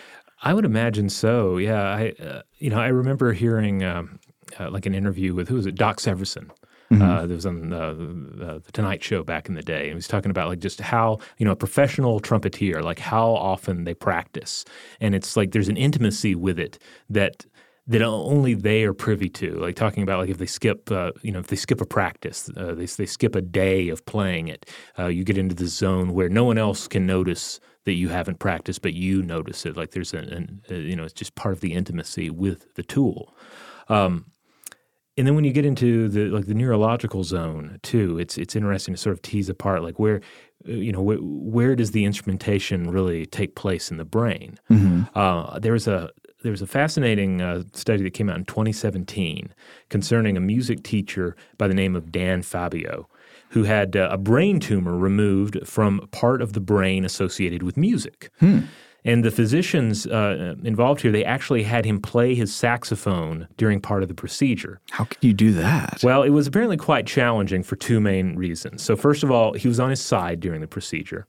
I 0.41 0.53
would 0.53 0.65
imagine 0.65 1.09
so. 1.09 1.57
Yeah, 1.57 1.81
I 1.81 2.13
uh, 2.21 2.41
you 2.57 2.69
know 2.69 2.79
I 2.79 2.87
remember 2.87 3.33
hearing 3.33 3.83
um, 3.83 4.19
uh, 4.59 4.69
like 4.69 4.85
an 4.85 4.95
interview 4.95 5.33
with 5.33 5.47
who 5.49 5.55
was 5.55 5.65
it 5.65 5.75
Doc 5.75 5.97
Severinsen. 5.97 6.49
Uh, 6.91 7.25
that 7.25 7.33
was 7.33 7.45
on 7.45 7.69
the, 7.69 7.93
the, 7.93 8.61
the 8.65 8.71
Tonight 8.73 9.01
Show 9.01 9.23
back 9.23 9.47
in 9.47 9.55
the 9.55 9.61
day, 9.61 9.83
and 9.83 9.91
he 9.91 9.95
was 9.95 10.09
talking 10.09 10.29
about 10.29 10.49
like 10.49 10.59
just 10.59 10.81
how 10.81 11.19
you 11.37 11.45
know 11.45 11.53
a 11.53 11.55
professional 11.55 12.19
trumpeter, 12.19 12.83
like 12.83 12.99
how 12.99 13.29
often 13.31 13.85
they 13.85 13.93
practice, 13.93 14.65
and 14.99 15.15
it's 15.15 15.37
like 15.37 15.53
there's 15.53 15.69
an 15.69 15.77
intimacy 15.77 16.35
with 16.35 16.59
it 16.59 16.77
that 17.09 17.45
that 17.91 18.01
only 18.01 18.53
they 18.53 18.83
are 18.83 18.93
privy 18.93 19.29
to. 19.29 19.55
Like 19.55 19.75
talking 19.75 20.01
about 20.01 20.19
like 20.19 20.29
if 20.29 20.37
they 20.37 20.45
skip, 20.45 20.89
uh, 20.89 21.11
you 21.21 21.31
know, 21.31 21.39
if 21.39 21.47
they 21.47 21.57
skip 21.57 21.81
a 21.81 21.85
practice, 21.85 22.49
uh, 22.55 22.73
they 22.73 22.85
they 22.85 23.05
skip 23.05 23.35
a 23.35 23.41
day 23.41 23.89
of 23.89 24.05
playing 24.05 24.47
it, 24.47 24.69
uh, 24.97 25.07
you 25.07 25.23
get 25.23 25.37
into 25.37 25.55
the 25.55 25.67
zone 25.67 26.13
where 26.13 26.29
no 26.29 26.45
one 26.45 26.57
else 26.57 26.87
can 26.87 27.05
notice 27.05 27.59
that 27.83 27.93
you 27.93 28.09
haven't 28.09 28.39
practiced, 28.39 28.81
but 28.81 28.93
you 28.93 29.21
notice 29.21 29.65
it. 29.65 29.75
Like 29.75 29.91
there's 29.91 30.13
an, 30.13 30.29
an 30.29 30.61
uh, 30.71 30.75
you 30.75 30.95
know, 30.95 31.03
it's 31.03 31.13
just 31.13 31.35
part 31.35 31.53
of 31.53 31.59
the 31.59 31.73
intimacy 31.73 32.29
with 32.29 32.73
the 32.75 32.83
tool. 32.83 33.35
Um, 33.89 34.31
and 35.17 35.27
then 35.27 35.35
when 35.35 35.43
you 35.43 35.51
get 35.51 35.65
into 35.65 36.07
the 36.07 36.29
like 36.29 36.45
the 36.45 36.53
neurological 36.53 37.25
zone 37.25 37.79
too, 37.83 38.17
it's 38.17 38.37
it's 38.37 38.55
interesting 38.55 38.93
to 38.93 38.97
sort 38.97 39.13
of 39.13 39.21
tease 39.21 39.49
apart 39.49 39.83
like 39.83 39.99
where 39.99 40.21
uh, 40.67 40.71
you 40.71 40.93
know 40.93 41.01
where, 41.01 41.17
where 41.17 41.75
does 41.75 41.91
the 41.91 42.05
instrumentation 42.05 42.89
really 42.89 43.25
take 43.25 43.55
place 43.55 43.91
in 43.91 43.97
the 43.97 44.05
brain? 44.05 44.57
Uh, 45.13 45.59
there 45.59 45.73
was 45.73 45.87
a 45.87 46.09
there 46.43 46.51
was 46.51 46.61
a 46.61 46.67
fascinating 46.67 47.41
uh, 47.41 47.63
study 47.73 48.03
that 48.03 48.13
came 48.13 48.29
out 48.29 48.37
in 48.37 48.45
2017 48.45 49.53
concerning 49.89 50.37
a 50.37 50.39
music 50.39 50.83
teacher 50.83 51.35
by 51.57 51.67
the 51.67 51.73
name 51.73 51.95
of 51.95 52.11
Dan 52.11 52.41
Fabbio, 52.41 53.05
who 53.49 53.63
had 53.63 53.95
uh, 53.95 54.09
a 54.11 54.17
brain 54.17 54.59
tumor 54.59 54.97
removed 54.97 55.59
from 55.65 56.07
part 56.11 56.41
of 56.41 56.53
the 56.53 56.59
brain 56.59 57.05
associated 57.05 57.63
with 57.63 57.77
music. 57.77 58.31
And 59.03 59.25
the 59.25 59.31
physicians 59.31 60.05
uh, 60.05 60.55
involved 60.63 61.01
here, 61.01 61.11
they 61.11 61.25
actually 61.25 61.63
had 61.63 61.85
him 61.85 61.99
play 61.99 62.35
his 62.35 62.53
saxophone 62.53 63.47
during 63.57 63.81
part 63.81 64.03
of 64.03 64.09
the 64.09 64.13
procedure. 64.15 64.79
How 64.91 65.05
could 65.05 65.17
you 65.21 65.33
do 65.33 65.53
that? 65.53 65.99
Well, 66.03 66.23
it 66.23 66.29
was 66.29 66.47
apparently 66.47 66.77
quite 66.77 67.07
challenging 67.07 67.63
for 67.63 67.75
two 67.75 67.99
main 67.99 68.35
reasons. 68.35 68.83
So, 68.83 68.95
first 68.95 69.23
of 69.23 69.31
all, 69.31 69.53
he 69.53 69.67
was 69.67 69.79
on 69.79 69.89
his 69.89 70.01
side 70.01 70.39
during 70.39 70.61
the 70.61 70.67
procedure. 70.67 71.27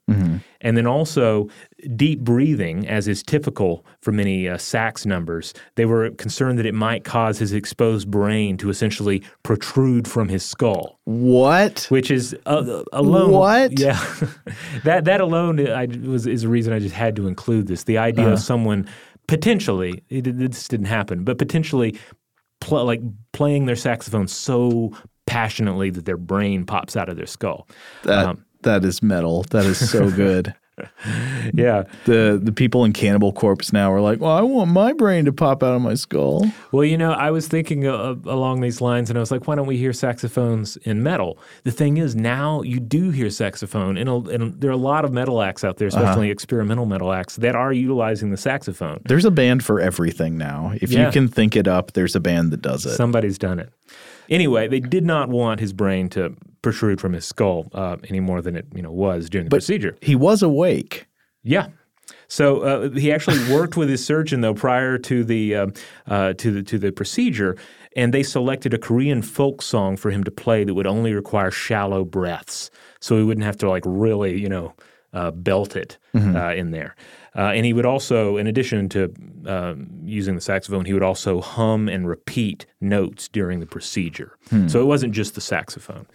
And 0.60 0.76
then 0.76 0.86
also, 0.86 1.48
deep 1.96 2.20
breathing, 2.20 2.86
as 2.86 3.08
is 3.08 3.22
typical 3.22 3.84
for 4.00 4.12
many 4.12 4.48
uh, 4.48 4.58
sax 4.58 5.04
numbers, 5.04 5.54
they 5.74 5.84
were 5.84 6.10
concerned 6.10 6.58
that 6.58 6.66
it 6.66 6.74
might 6.74 7.04
cause 7.04 7.38
his 7.38 7.52
exposed 7.52 8.10
brain 8.10 8.56
to 8.58 8.70
essentially 8.70 9.22
protrude 9.42 10.06
from 10.06 10.28
his 10.28 10.44
skull, 10.44 11.00
what? 11.04 11.86
which 11.88 12.10
is 12.10 12.36
uh, 12.46 12.82
alone. 12.92 13.32
What? 13.32 13.78
Yeah. 13.78 13.98
that, 14.84 15.04
that 15.04 15.20
alone 15.20 15.66
I, 15.68 15.86
was, 16.04 16.26
is 16.26 16.44
a 16.44 16.48
reason 16.48 16.72
I 16.72 16.78
just 16.78 16.94
had 16.94 17.16
to 17.16 17.26
include 17.26 17.66
this. 17.66 17.84
The 17.84 17.98
idea 17.98 18.28
of 18.28 18.38
someone 18.38 18.88
potentially, 19.26 20.02
it, 20.08 20.22
this 20.22 20.68
didn't 20.68 20.86
happen, 20.86 21.24
but 21.24 21.38
potentially 21.38 21.98
pl- 22.60 22.84
like 22.84 23.00
playing 23.32 23.66
their 23.66 23.76
saxophone 23.76 24.28
so 24.28 24.92
passionately 25.26 25.90
that 25.90 26.04
their 26.04 26.16
brain 26.16 26.64
pops 26.64 26.96
out 26.96 27.08
of 27.08 27.16
their 27.16 27.26
skull. 27.26 27.68
That, 28.04 28.26
Um, 28.26 28.44
that 28.62 28.84
is 28.84 29.02
metal. 29.02 29.44
That 29.50 29.64
is 29.64 29.90
so 29.90 30.10
good. 30.16 30.54
Yeah. 31.54 31.84
the 32.04 32.40
the 32.42 32.52
people 32.52 32.84
in 32.84 32.92
Cannibal 32.92 33.32
Corpse 33.32 33.72
now 33.72 33.92
are 33.92 34.00
like, 34.00 34.20
well, 34.20 34.30
I 34.32 34.42
want 34.42 34.70
my 34.70 34.92
brain 34.92 35.24
to 35.24 35.32
pop 35.32 35.62
out 35.62 35.74
of 35.74 35.82
my 35.82 35.94
skull. 35.94 36.46
Well, 36.70 36.84
you 36.84 36.96
know, 36.96 37.12
I 37.12 37.30
was 37.30 37.48
thinking 37.48 37.86
uh, 37.86 38.14
along 38.24 38.60
these 38.60 38.80
lines, 38.80 39.10
and 39.10 39.18
I 39.18 39.20
was 39.20 39.30
like, 39.30 39.46
why 39.46 39.54
don't 39.56 39.66
we 39.66 39.76
hear 39.76 39.92
saxophones 39.92 40.76
in 40.78 41.02
metal? 41.02 41.38
The 41.64 41.70
thing 41.72 41.96
is, 41.96 42.14
now 42.14 42.62
you 42.62 42.78
do 42.80 43.10
hear 43.10 43.28
saxophone, 43.30 43.96
and, 43.96 44.60
there 44.60 44.70
are 44.70 44.72
a 44.72 44.76
lot 44.76 45.04
of 45.04 45.12
metal 45.12 45.42
acts 45.42 45.64
out 45.64 45.76
there, 45.78 45.88
especially 45.88 46.30
experimental 46.30 46.86
metal 46.86 47.12
acts, 47.12 47.36
that 47.36 47.54
are 47.54 47.72
utilizing 47.72 48.30
the 48.30 48.36
saxophone. 48.36 49.00
There's 49.06 49.24
a 49.24 49.30
band 49.30 49.64
for 49.64 49.80
everything 49.80 50.38
now. 50.38 50.72
If 50.80 50.90
Yeah. 50.92 51.06
you 51.06 51.12
can 51.12 51.28
think 51.28 51.56
it 51.56 51.66
up, 51.68 51.92
there's 51.92 52.14
a 52.14 52.20
band 52.20 52.52
that 52.52 52.62
does 52.62 52.86
it. 52.86 52.94
Somebody's 52.96 53.38
done 53.38 53.58
it. 53.58 53.72
Anyway, 54.30 54.68
they 54.68 54.80
did 54.80 55.04
not 55.04 55.28
want 55.28 55.60
his 55.60 55.72
brain 55.72 56.08
to 56.10 56.34
protrude 56.62 57.00
from 57.00 57.12
his 57.12 57.24
skull 57.24 57.68
uh, 57.72 57.96
any 58.08 58.20
more 58.20 58.40
than 58.40 58.56
it, 58.56 58.66
you 58.74 58.82
know, 58.82 58.92
was 58.92 59.28
during 59.28 59.46
the 59.46 59.50
procedure. 59.50 59.96
he 60.00 60.14
was 60.16 60.42
awake. 60.42 61.06
Yeah. 61.42 61.68
So 62.28 62.60
uh, 62.60 62.90
he 62.90 63.12
actually 63.12 63.52
worked 63.54 63.76
with 63.76 63.88
his 63.88 64.04
surgeon 64.04 64.40
though 64.40 64.54
prior 64.54 64.98
to 64.98 65.24
the 65.24 65.56
um, 65.56 65.72
uh, 66.06 66.32
to 66.34 66.50
the 66.50 66.62
to 66.62 66.78
the 66.78 66.92
procedure, 66.92 67.56
and 67.96 68.14
they 68.14 68.22
selected 68.22 68.72
a 68.72 68.78
Korean 68.78 69.22
folk 69.22 69.60
song 69.62 69.96
for 69.96 70.10
him 70.10 70.24
to 70.24 70.30
play 70.30 70.64
that 70.64 70.74
would 70.74 70.86
only 70.86 71.12
require 71.12 71.50
shallow 71.50 72.04
breaths, 72.04 72.70
so 73.00 73.16
he 73.18 73.22
wouldn't 73.24 73.44
have 73.44 73.56
to 73.58 73.68
like 73.68 73.82
really 73.86 74.40
you 74.40 74.48
know 74.48 74.74
uh, 75.12 75.30
belt 75.30 75.76
it 75.76 75.98
uh, 76.14 76.54
in 76.54 76.70
there. 76.70 76.96
Uh, 77.34 77.52
and 77.54 77.64
he 77.64 77.72
would 77.72 77.86
also, 77.86 78.36
in 78.36 78.46
addition 78.46 78.90
to 78.90 79.10
um, 79.46 79.88
using 80.04 80.34
the 80.34 80.40
saxophone, 80.40 80.84
he 80.84 80.92
would 80.92 81.02
also 81.02 81.40
hum 81.40 81.88
and 81.88 82.06
repeat 82.06 82.66
notes 82.82 83.26
during 83.26 83.58
the 83.60 83.66
procedure. 83.66 84.36
So 84.68 84.82
it 84.82 84.84
wasn't 84.84 85.14
just 85.14 85.34
the 85.34 85.40
saxophone. 85.40 86.06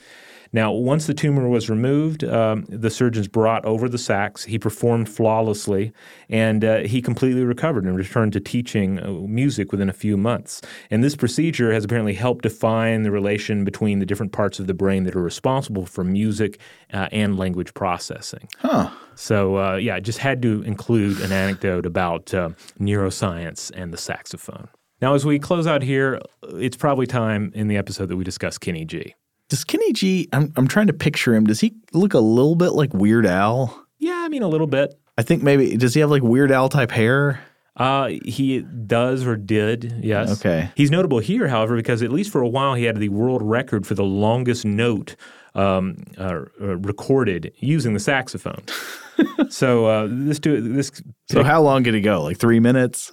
Now, 0.53 0.71
once 0.71 1.07
the 1.07 1.13
tumor 1.13 1.47
was 1.47 1.69
removed, 1.69 2.23
um, 2.23 2.65
the 2.69 2.89
surgeons 2.89 3.27
brought 3.27 3.65
over 3.65 3.89
the 3.89 3.97
sax. 3.97 4.45
He 4.45 4.57
performed 4.57 5.09
flawlessly, 5.09 5.91
and 6.29 6.63
uh, 6.63 6.79
he 6.79 7.01
completely 7.01 7.43
recovered 7.43 7.85
and 7.85 7.95
returned 7.95 8.33
to 8.33 8.39
teaching 8.39 8.99
uh, 8.99 9.11
music 9.11 9.71
within 9.71 9.89
a 9.89 9.93
few 9.93 10.17
months. 10.17 10.61
And 10.89 11.03
this 11.03 11.15
procedure 11.15 11.73
has 11.73 11.83
apparently 11.85 12.13
helped 12.13 12.43
define 12.43 13.03
the 13.03 13.11
relation 13.11 13.65
between 13.65 13.99
the 13.99 14.05
different 14.05 14.31
parts 14.31 14.59
of 14.59 14.67
the 14.67 14.73
brain 14.73 15.03
that 15.03 15.15
are 15.15 15.21
responsible 15.21 15.85
for 15.85 16.03
music 16.03 16.59
uh, 16.93 17.09
and 17.11 17.37
language 17.37 17.73
processing. 17.73 18.47
Huh. 18.57 18.89
So, 19.15 19.57
uh, 19.57 19.75
yeah, 19.75 19.95
I 19.95 19.99
just 19.99 20.19
had 20.19 20.41
to 20.43 20.61
include 20.63 21.19
an 21.21 21.31
anecdote 21.31 21.85
about 21.85 22.33
uh, 22.33 22.49
neuroscience 22.79 23.71
and 23.73 23.91
the 23.91 23.97
saxophone. 23.97 24.69
Now, 25.01 25.13
as 25.13 25.25
we 25.25 25.37
close 25.37 25.67
out 25.67 25.83
here, 25.83 26.19
it's 26.43 26.77
probably 26.77 27.05
time 27.05 27.51
in 27.53 27.67
the 27.67 27.77
episode 27.77 28.09
that 28.09 28.15
we 28.15 28.23
discuss 28.23 28.57
Kenny 28.57 28.85
G. 28.85 29.15
Does 29.49 29.63
Kenny 29.63 29.93
G? 29.93 30.27
I'm 30.33 30.51
I'm 30.55 30.67
trying 30.67 30.87
to 30.87 30.93
picture 30.93 31.33
him. 31.33 31.45
Does 31.45 31.59
he 31.59 31.75
look 31.93 32.13
a 32.13 32.19
little 32.19 32.55
bit 32.55 32.71
like 32.71 32.93
Weird 32.93 33.25
Al? 33.25 33.85
Yeah, 33.99 34.21
I 34.23 34.29
mean, 34.29 34.43
a 34.43 34.47
little 34.47 34.67
bit. 34.67 34.99
I 35.17 35.23
think 35.23 35.41
maybe 35.41 35.75
does 35.77 35.93
he 35.93 36.01
have 36.01 36.09
like 36.11 36.23
Weird 36.23 36.51
Al 36.51 36.69
type 36.69 36.91
hair? 36.91 37.41
Uh, 37.77 38.09
he 38.25 38.61
does 38.61 39.25
or 39.25 39.35
did, 39.35 39.99
yes. 40.01 40.39
Okay. 40.39 40.69
He's 40.75 40.89
notable 40.89 41.19
here, 41.19 41.47
however, 41.47 41.75
because 41.75 42.01
at 42.01 42.11
least 42.11 42.31
for 42.31 42.41
a 42.41 42.47
while 42.47 42.73
he 42.73 42.85
had 42.85 42.97
the 42.97 43.09
world 43.09 43.43
record 43.43 43.85
for 43.85 43.93
the 43.93 44.03
longest 44.03 44.65
note 44.65 45.15
um, 45.53 45.97
uh, 46.17 46.41
uh, 46.59 46.77
recorded 46.77 47.53
using 47.57 47.93
the 47.93 47.99
saxophone. 47.99 48.63
so 49.49 49.85
uh, 49.85 50.07
this 50.09 50.39
do 50.39 50.59
this 50.59 50.91
So 51.31 51.43
how 51.43 51.61
long 51.61 51.83
did 51.83 51.93
he 51.93 52.01
go? 52.01 52.23
Like 52.23 52.37
three 52.37 52.59
minutes? 52.59 53.11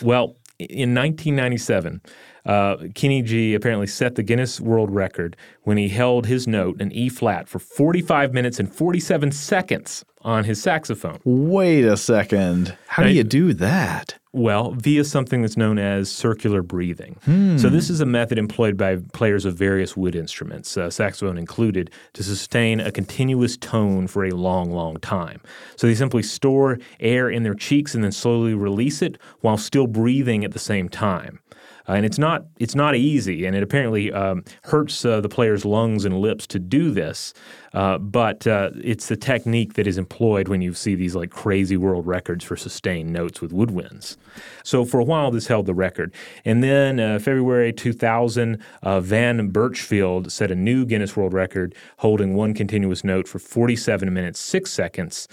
well 0.00 0.36
in 0.58 0.94
1997. 0.94 2.00
Uh, 2.44 2.76
Kenny 2.94 3.22
G 3.22 3.54
apparently 3.54 3.86
set 3.86 4.14
the 4.14 4.22
Guinness 4.22 4.60
World 4.60 4.90
Record 4.90 5.36
when 5.62 5.76
he 5.76 5.88
held 5.88 6.26
his 6.26 6.46
note, 6.46 6.80
an 6.80 6.92
E 6.92 7.08
flat, 7.08 7.48
for 7.48 7.58
45 7.58 8.32
minutes 8.32 8.58
and 8.58 8.72
47 8.72 9.32
seconds 9.32 10.04
on 10.22 10.44
his 10.44 10.60
saxophone. 10.60 11.20
Wait 11.24 11.84
a 11.84 11.96
second. 11.96 12.76
How 12.86 13.02
do 13.04 13.10
you 13.10 13.24
do 13.24 13.52
that? 13.54 14.18
Well, 14.32 14.72
via 14.72 15.04
something 15.04 15.40
that's 15.42 15.56
known 15.56 15.78
as 15.78 16.10
circular 16.10 16.62
breathing. 16.62 17.16
So, 17.58 17.68
this 17.68 17.88
is 17.88 18.00
a 18.00 18.06
method 18.06 18.36
employed 18.38 18.76
by 18.76 18.96
players 19.12 19.44
of 19.44 19.54
various 19.56 19.96
wood 19.96 20.14
instruments, 20.14 20.76
uh, 20.76 20.90
saxophone 20.90 21.38
included, 21.38 21.90
to 22.12 22.22
sustain 22.22 22.78
a 22.78 22.92
continuous 22.92 23.56
tone 23.56 24.06
for 24.06 24.24
a 24.24 24.30
long, 24.30 24.70
long 24.70 24.98
time. 24.98 25.40
So, 25.76 25.86
they 25.86 25.94
simply 25.94 26.22
store 26.22 26.78
air 27.00 27.30
in 27.30 27.42
their 27.42 27.54
cheeks 27.54 27.94
and 27.94 28.04
then 28.04 28.12
slowly 28.12 28.54
release 28.54 29.00
it 29.02 29.18
while 29.40 29.56
still 29.56 29.86
breathing 29.86 30.44
at 30.44 30.52
the 30.52 30.58
same 30.58 30.88
time. 30.88 31.40
Uh, 31.88 31.92
and 31.92 32.04
it's 32.04 32.18
not 32.18 32.44
it's 32.58 32.74
not 32.74 32.94
easy, 32.94 33.46
and 33.46 33.56
it 33.56 33.62
apparently 33.62 34.12
um, 34.12 34.44
hurts 34.64 35.04
uh, 35.04 35.20
the 35.20 35.28
player's 35.28 35.64
lungs 35.64 36.04
and 36.04 36.18
lips 36.20 36.46
to 36.48 36.58
do 36.58 36.90
this. 36.90 37.32
Uh, 37.74 37.98
but 37.98 38.46
uh, 38.46 38.70
it's 38.82 39.08
the 39.08 39.16
technique 39.16 39.74
that 39.74 39.86
is 39.86 39.98
employed 39.98 40.48
when 40.48 40.62
you 40.62 40.72
see 40.72 40.94
these 40.94 41.14
like 41.14 41.30
crazy 41.30 41.76
world 41.76 42.06
records 42.06 42.42
for 42.42 42.56
sustained 42.56 43.12
notes 43.12 43.42
with 43.42 43.52
woodwinds. 43.52 44.16
So 44.64 44.84
for 44.84 45.00
a 45.00 45.04
while, 45.04 45.30
this 45.30 45.48
held 45.48 45.66
the 45.66 45.74
record, 45.74 46.14
and 46.44 46.62
then 46.62 46.98
uh, 46.98 47.18
February 47.18 47.72
2000, 47.72 48.62
uh, 48.82 49.00
Van 49.00 49.50
Burchfield 49.50 50.30
set 50.30 50.50
a 50.50 50.54
new 50.54 50.84
Guinness 50.86 51.16
World 51.16 51.34
Record, 51.34 51.74
holding 51.98 52.34
one 52.34 52.54
continuous 52.54 53.04
note 53.04 53.28
for 53.28 53.38
47 53.38 54.12
minutes 54.12 54.40
six 54.40 54.70
seconds. 54.70 55.28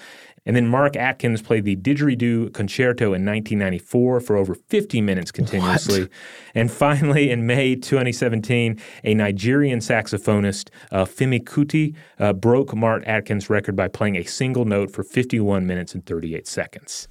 And 0.45 0.55
then 0.55 0.67
Mark 0.67 0.95
Atkins 0.95 1.41
played 1.41 1.65
the 1.65 1.75
didgeridoo 1.75 2.53
concerto 2.53 3.05
in 3.05 3.25
1994 3.25 4.19
for 4.19 4.37
over 4.37 4.53
50 4.53 5.01
minutes 5.01 5.31
continuously. 5.31 6.01
What? 6.01 6.09
And 6.53 6.71
finally, 6.71 7.31
in 7.31 7.47
May 7.47 7.75
2017, 7.75 8.79
a 9.03 9.13
Nigerian 9.13 9.79
saxophonist, 9.79 10.69
uh, 10.91 11.05
Femi 11.05 11.43
Kuti, 11.43 11.95
uh, 12.19 12.33
broke 12.33 12.75
Mark 12.75 13.03
Atkins' 13.07 13.49
record 13.49 13.75
by 13.75 13.87
playing 13.87 14.17
a 14.17 14.23
single 14.23 14.65
note 14.65 14.91
for 14.91 15.03
51 15.03 15.65
minutes 15.65 15.95
and 15.95 16.05
38 16.05 16.47
seconds. 16.47 17.07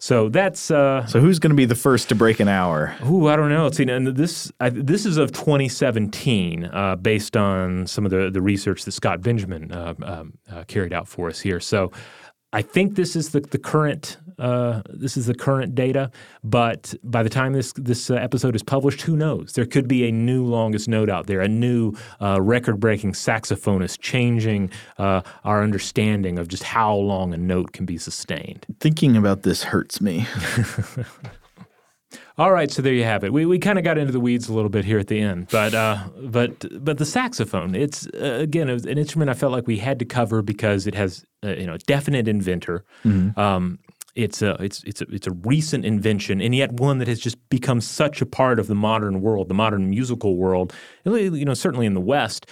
So 0.00 0.30
that's 0.30 0.70
uh, 0.70 1.04
so. 1.04 1.20
Who's 1.20 1.38
going 1.38 1.50
to 1.50 1.56
be 1.56 1.66
the 1.66 1.74
first 1.74 2.08
to 2.08 2.14
break 2.14 2.40
an 2.40 2.48
hour? 2.48 2.96
Ooh, 3.04 3.28
I 3.28 3.36
don't 3.36 3.50
know. 3.50 3.70
See, 3.70 3.82
and 3.82 4.06
this 4.06 4.50
I, 4.58 4.70
this 4.70 5.04
is 5.04 5.18
of 5.18 5.30
2017, 5.32 6.64
uh, 6.64 6.96
based 6.96 7.36
on 7.36 7.86
some 7.86 8.06
of 8.06 8.10
the 8.10 8.30
the 8.30 8.40
research 8.40 8.86
that 8.86 8.92
Scott 8.92 9.20
Benjamin 9.20 9.70
uh, 9.70 9.92
um, 10.02 10.32
uh, 10.50 10.64
carried 10.64 10.94
out 10.94 11.06
for 11.06 11.28
us 11.28 11.38
here. 11.40 11.60
So 11.60 11.92
I 12.52 12.62
think 12.62 12.96
this 12.96 13.14
is 13.14 13.30
the, 13.30 13.40
the 13.40 13.58
current 13.58 14.16
uh, 14.40 14.80
this 14.88 15.18
is 15.18 15.26
the 15.26 15.34
current 15.34 15.74
data, 15.74 16.10
but 16.42 16.94
by 17.04 17.22
the 17.22 17.28
time 17.28 17.52
this 17.52 17.72
this 17.74 18.10
uh, 18.10 18.14
episode 18.14 18.56
is 18.56 18.62
published, 18.62 19.02
who 19.02 19.14
knows? 19.14 19.52
There 19.52 19.66
could 19.66 19.86
be 19.86 20.08
a 20.08 20.12
new 20.12 20.44
longest 20.44 20.88
note 20.88 21.10
out 21.10 21.26
there, 21.26 21.40
a 21.40 21.48
new 21.48 21.92
uh, 22.22 22.40
record-breaking 22.40 23.12
saxophonist 23.12 24.00
changing 24.00 24.70
uh, 24.96 25.20
our 25.44 25.62
understanding 25.62 26.38
of 26.38 26.48
just 26.48 26.62
how 26.62 26.94
long 26.94 27.34
a 27.34 27.36
note 27.36 27.72
can 27.72 27.84
be 27.84 27.98
sustained. 27.98 28.64
Thinking 28.80 29.16
about 29.16 29.42
this 29.42 29.62
hurts 29.62 30.00
me. 30.00 30.26
All 32.40 32.52
right, 32.52 32.70
so 32.70 32.80
there 32.80 32.94
you 32.94 33.04
have 33.04 33.22
it. 33.22 33.34
We, 33.34 33.44
we 33.44 33.58
kind 33.58 33.78
of 33.78 33.84
got 33.84 33.98
into 33.98 34.12
the 34.12 34.18
weeds 34.18 34.48
a 34.48 34.54
little 34.54 34.70
bit 34.70 34.86
here 34.86 34.98
at 34.98 35.08
the 35.08 35.20
end, 35.20 35.48
but 35.50 35.74
uh, 35.74 36.08
but 36.22 36.82
but 36.82 36.96
the 36.96 37.04
saxophone, 37.04 37.74
it's 37.74 38.06
uh, 38.14 38.38
again 38.40 38.70
it 38.70 38.86
an 38.86 38.96
instrument 38.96 39.28
I 39.28 39.34
felt 39.34 39.52
like 39.52 39.66
we 39.66 39.76
had 39.76 39.98
to 39.98 40.06
cover 40.06 40.40
because 40.40 40.86
it 40.86 40.94
has 40.94 41.22
uh, 41.44 41.50
you 41.50 41.66
know 41.66 41.76
definite 41.86 42.28
inventor. 42.28 42.86
Mm-hmm. 43.04 43.38
Um, 43.38 43.78
it's 44.14 44.40
a 44.40 44.52
it's 44.52 44.82
it's 44.84 45.02
a, 45.02 45.04
it's 45.10 45.26
a 45.26 45.32
recent 45.32 45.84
invention, 45.84 46.40
and 46.40 46.54
yet 46.54 46.72
one 46.72 46.96
that 46.96 47.08
has 47.08 47.20
just 47.20 47.36
become 47.50 47.82
such 47.82 48.22
a 48.22 48.26
part 48.26 48.58
of 48.58 48.68
the 48.68 48.74
modern 48.74 49.20
world, 49.20 49.50
the 49.50 49.54
modern 49.54 49.90
musical 49.90 50.38
world. 50.38 50.72
You 51.04 51.44
know, 51.44 51.52
certainly 51.52 51.84
in 51.84 51.92
the 51.92 52.00
West, 52.00 52.46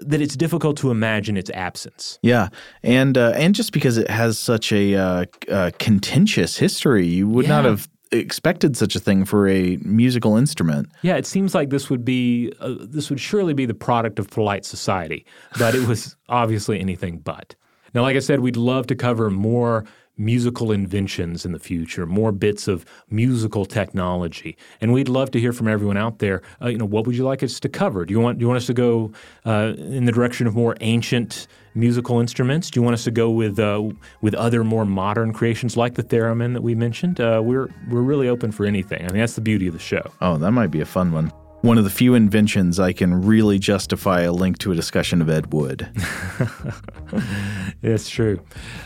that 0.00 0.20
it's 0.20 0.36
difficult 0.36 0.76
to 0.78 0.90
imagine 0.90 1.38
its 1.38 1.48
absence. 1.54 2.18
Yeah, 2.20 2.48
and 2.82 3.16
uh, 3.16 3.32
and 3.34 3.54
just 3.54 3.72
because 3.72 3.96
it 3.96 4.10
has 4.10 4.38
such 4.38 4.70
a 4.70 4.96
uh, 4.96 5.24
uh, 5.50 5.70
contentious 5.78 6.58
history, 6.58 7.06
you 7.06 7.26
would 7.26 7.46
yeah. 7.46 7.52
not 7.52 7.64
have 7.64 7.88
expected 8.12 8.76
such 8.76 8.96
a 8.96 9.00
thing 9.00 9.24
for 9.24 9.48
a 9.48 9.76
musical 9.78 10.36
instrument. 10.36 10.90
Yeah, 11.02 11.16
it 11.16 11.26
seems 11.26 11.54
like 11.54 11.70
this 11.70 11.88
would 11.90 12.04
be 12.04 12.52
uh, 12.60 12.74
this 12.80 13.10
would 13.10 13.20
surely 13.20 13.54
be 13.54 13.66
the 13.66 13.74
product 13.74 14.18
of 14.18 14.28
polite 14.30 14.64
society, 14.64 15.24
but 15.58 15.74
it 15.74 15.86
was 15.86 16.16
obviously 16.28 16.80
anything 16.80 17.18
but. 17.18 17.54
Now, 17.94 18.02
like 18.02 18.16
I 18.16 18.20
said, 18.20 18.40
we'd 18.40 18.56
love 18.56 18.86
to 18.88 18.94
cover 18.94 19.30
more 19.30 19.84
musical 20.20 20.70
inventions 20.70 21.46
in 21.46 21.52
the 21.52 21.58
future, 21.58 22.04
more 22.06 22.30
bits 22.30 22.68
of 22.68 22.84
musical 23.08 23.64
technology, 23.64 24.56
and 24.80 24.92
we'd 24.92 25.08
love 25.08 25.30
to 25.30 25.40
hear 25.40 25.52
from 25.52 25.66
everyone 25.66 25.96
out 25.96 26.18
there. 26.18 26.42
Uh, 26.60 26.68
you 26.68 26.76
know, 26.76 26.84
what 26.84 27.06
would 27.06 27.16
you 27.16 27.24
like 27.24 27.42
us 27.42 27.58
to 27.58 27.68
cover? 27.68 28.04
Do 28.04 28.12
you 28.12 28.20
want 28.20 28.38
do 28.38 28.44
you 28.44 28.48
want 28.48 28.58
us 28.58 28.66
to 28.66 28.74
go 28.74 29.10
uh, 29.46 29.72
in 29.78 30.04
the 30.04 30.12
direction 30.12 30.46
of 30.46 30.54
more 30.54 30.76
ancient 30.82 31.46
musical 31.74 32.20
instruments? 32.20 32.70
Do 32.70 32.78
you 32.78 32.84
want 32.84 32.94
us 32.94 33.04
to 33.04 33.10
go 33.10 33.30
with 33.30 33.58
uh, 33.58 33.82
with 34.20 34.34
other 34.34 34.62
more 34.62 34.84
modern 34.84 35.32
creations 35.32 35.76
like 35.76 35.94
the 35.94 36.04
theremin 36.04 36.52
that 36.52 36.62
we 36.62 36.74
mentioned? 36.74 37.20
Uh, 37.20 37.40
we're 37.42 37.68
we're 37.88 38.02
really 38.02 38.28
open 38.28 38.52
for 38.52 38.66
anything. 38.66 39.00
I 39.02 39.08
mean, 39.08 39.20
that's 39.20 39.34
the 39.34 39.40
beauty 39.40 39.66
of 39.66 39.72
the 39.72 39.80
show. 39.80 40.12
Oh, 40.20 40.36
that 40.36 40.50
might 40.52 40.70
be 40.70 40.80
a 40.80 40.86
fun 40.86 41.12
one 41.12 41.32
one 41.62 41.76
of 41.76 41.84
the 41.84 41.90
few 41.90 42.14
inventions 42.14 42.80
I 42.80 42.92
can 42.92 43.22
really 43.24 43.58
justify 43.58 44.22
a 44.22 44.32
link 44.32 44.58
to 44.58 44.72
a 44.72 44.74
discussion 44.74 45.20
of 45.20 45.28
Ed 45.28 45.52
Wood. 45.52 45.88
it's 47.82 48.08
true. 48.08 48.40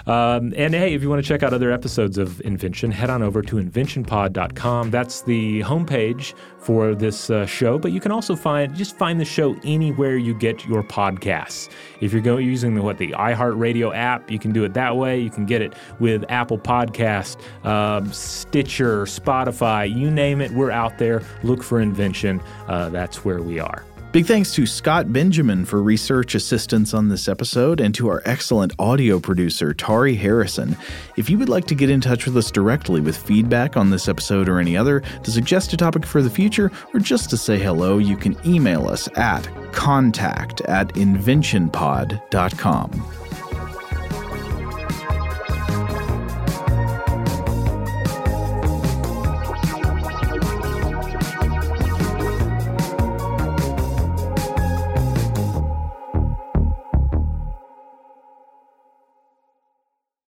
Um, 0.07 0.53
and 0.57 0.75
hey, 0.75 0.95
if 0.95 1.03
you 1.03 1.09
want 1.09 1.23
to 1.23 1.29
check 1.29 1.43
out 1.43 1.55
other 1.55 1.71
episodes 1.71 2.19
of 2.19 2.41
Invention, 2.41 2.91
head 2.91 3.11
on 3.11 3.23
over 3.23 3.43
to 3.43 3.57
inventionpod.com. 3.57 4.91
That's 4.91 5.23
the 5.23 5.61
homepage 5.61 6.35
for 6.65 6.95
this 6.95 7.29
uh, 7.29 7.45
show, 7.45 7.79
but 7.79 7.93
you 7.93 8.01
can 8.01 8.11
also 8.11 8.35
find 8.35 8.75
just 8.75 8.97
find 8.97 9.21
the 9.21 9.25
show 9.25 9.55
anywhere 9.65 10.17
you 10.17 10.35
get 10.35 10.65
your 10.67 10.83
podcasts. 10.83 11.69
If 12.01 12.13
you're 12.13 12.23
going 12.23 12.47
using 12.47 12.75
the 12.75 12.83
what 12.83 12.99
the 12.99 13.13
iHeartRadio 13.13 13.95
app, 13.95 14.31
you 14.31 14.39
can 14.39 14.53
do 14.53 14.65
it 14.65 14.75
that 14.75 14.97
way. 14.97 15.21
You 15.21 15.31
can 15.31 15.47
get 15.47 15.61
it 15.63 15.75
with 16.01 16.25
Apple 16.29 16.59
Podcast, 16.59 17.37
um, 17.65 18.13
Stitcher, 18.13 19.05
Spotify, 19.05 19.95
you 19.95 20.11
name 20.11 20.41
it. 20.41 20.51
We're 20.51 20.71
out 20.71 20.99
there. 20.99 21.23
Look 21.43 21.63
for 21.63 21.81
Invention. 21.81 22.41
Uh, 22.67 22.89
that's 22.89 23.25
where 23.25 23.43
we 23.43 23.61
are. 23.61 23.85
Big 24.15 24.27
thanks 24.27 24.55
to 24.55 24.65
Scott 24.65 25.13
Benjamin 25.13 25.65
for 25.65 25.83
research 25.83 26.37
assistance 26.37 26.95
on 26.95 27.09
this 27.09 27.27
episode 27.27 27.81
and 27.81 27.93
to 27.97 28.07
our 28.07 28.23
excellent 28.25 28.73
audio 28.79 29.19
producer, 29.19 29.75
Tari 29.75 30.15
Harrison. 30.15 30.77
If 31.17 31.29
you 31.29 31.37
would 31.37 31.49
like 31.49 31.67
to 31.67 31.75
get 31.75 31.91
in 31.91 32.01
touch 32.01 32.25
with 32.25 32.37
us 32.37 32.53
directly 32.53 33.01
with 33.01 33.17
feedback 33.17 33.77
on 33.77 33.91
this 33.91 34.09
episode 34.09 34.49
or 34.49 34.61
any 34.61 34.77
other, 34.77 35.01
to 35.01 35.31
suggest 35.33 35.73
a 35.73 35.77
topic 35.77 36.07
for 36.07 36.23
the 36.23 36.31
future, 36.31 36.71
or 36.95 37.01
just 37.01 37.29
to 37.31 37.37
say 37.37 37.59
hello, 37.59 37.99
you 37.99 38.17
can 38.17 38.37
email 38.47 38.87
us 38.87 39.09
at 39.17 39.49
contact 39.73 40.61
at 40.61 40.91
inventionpod.com. 40.91 43.24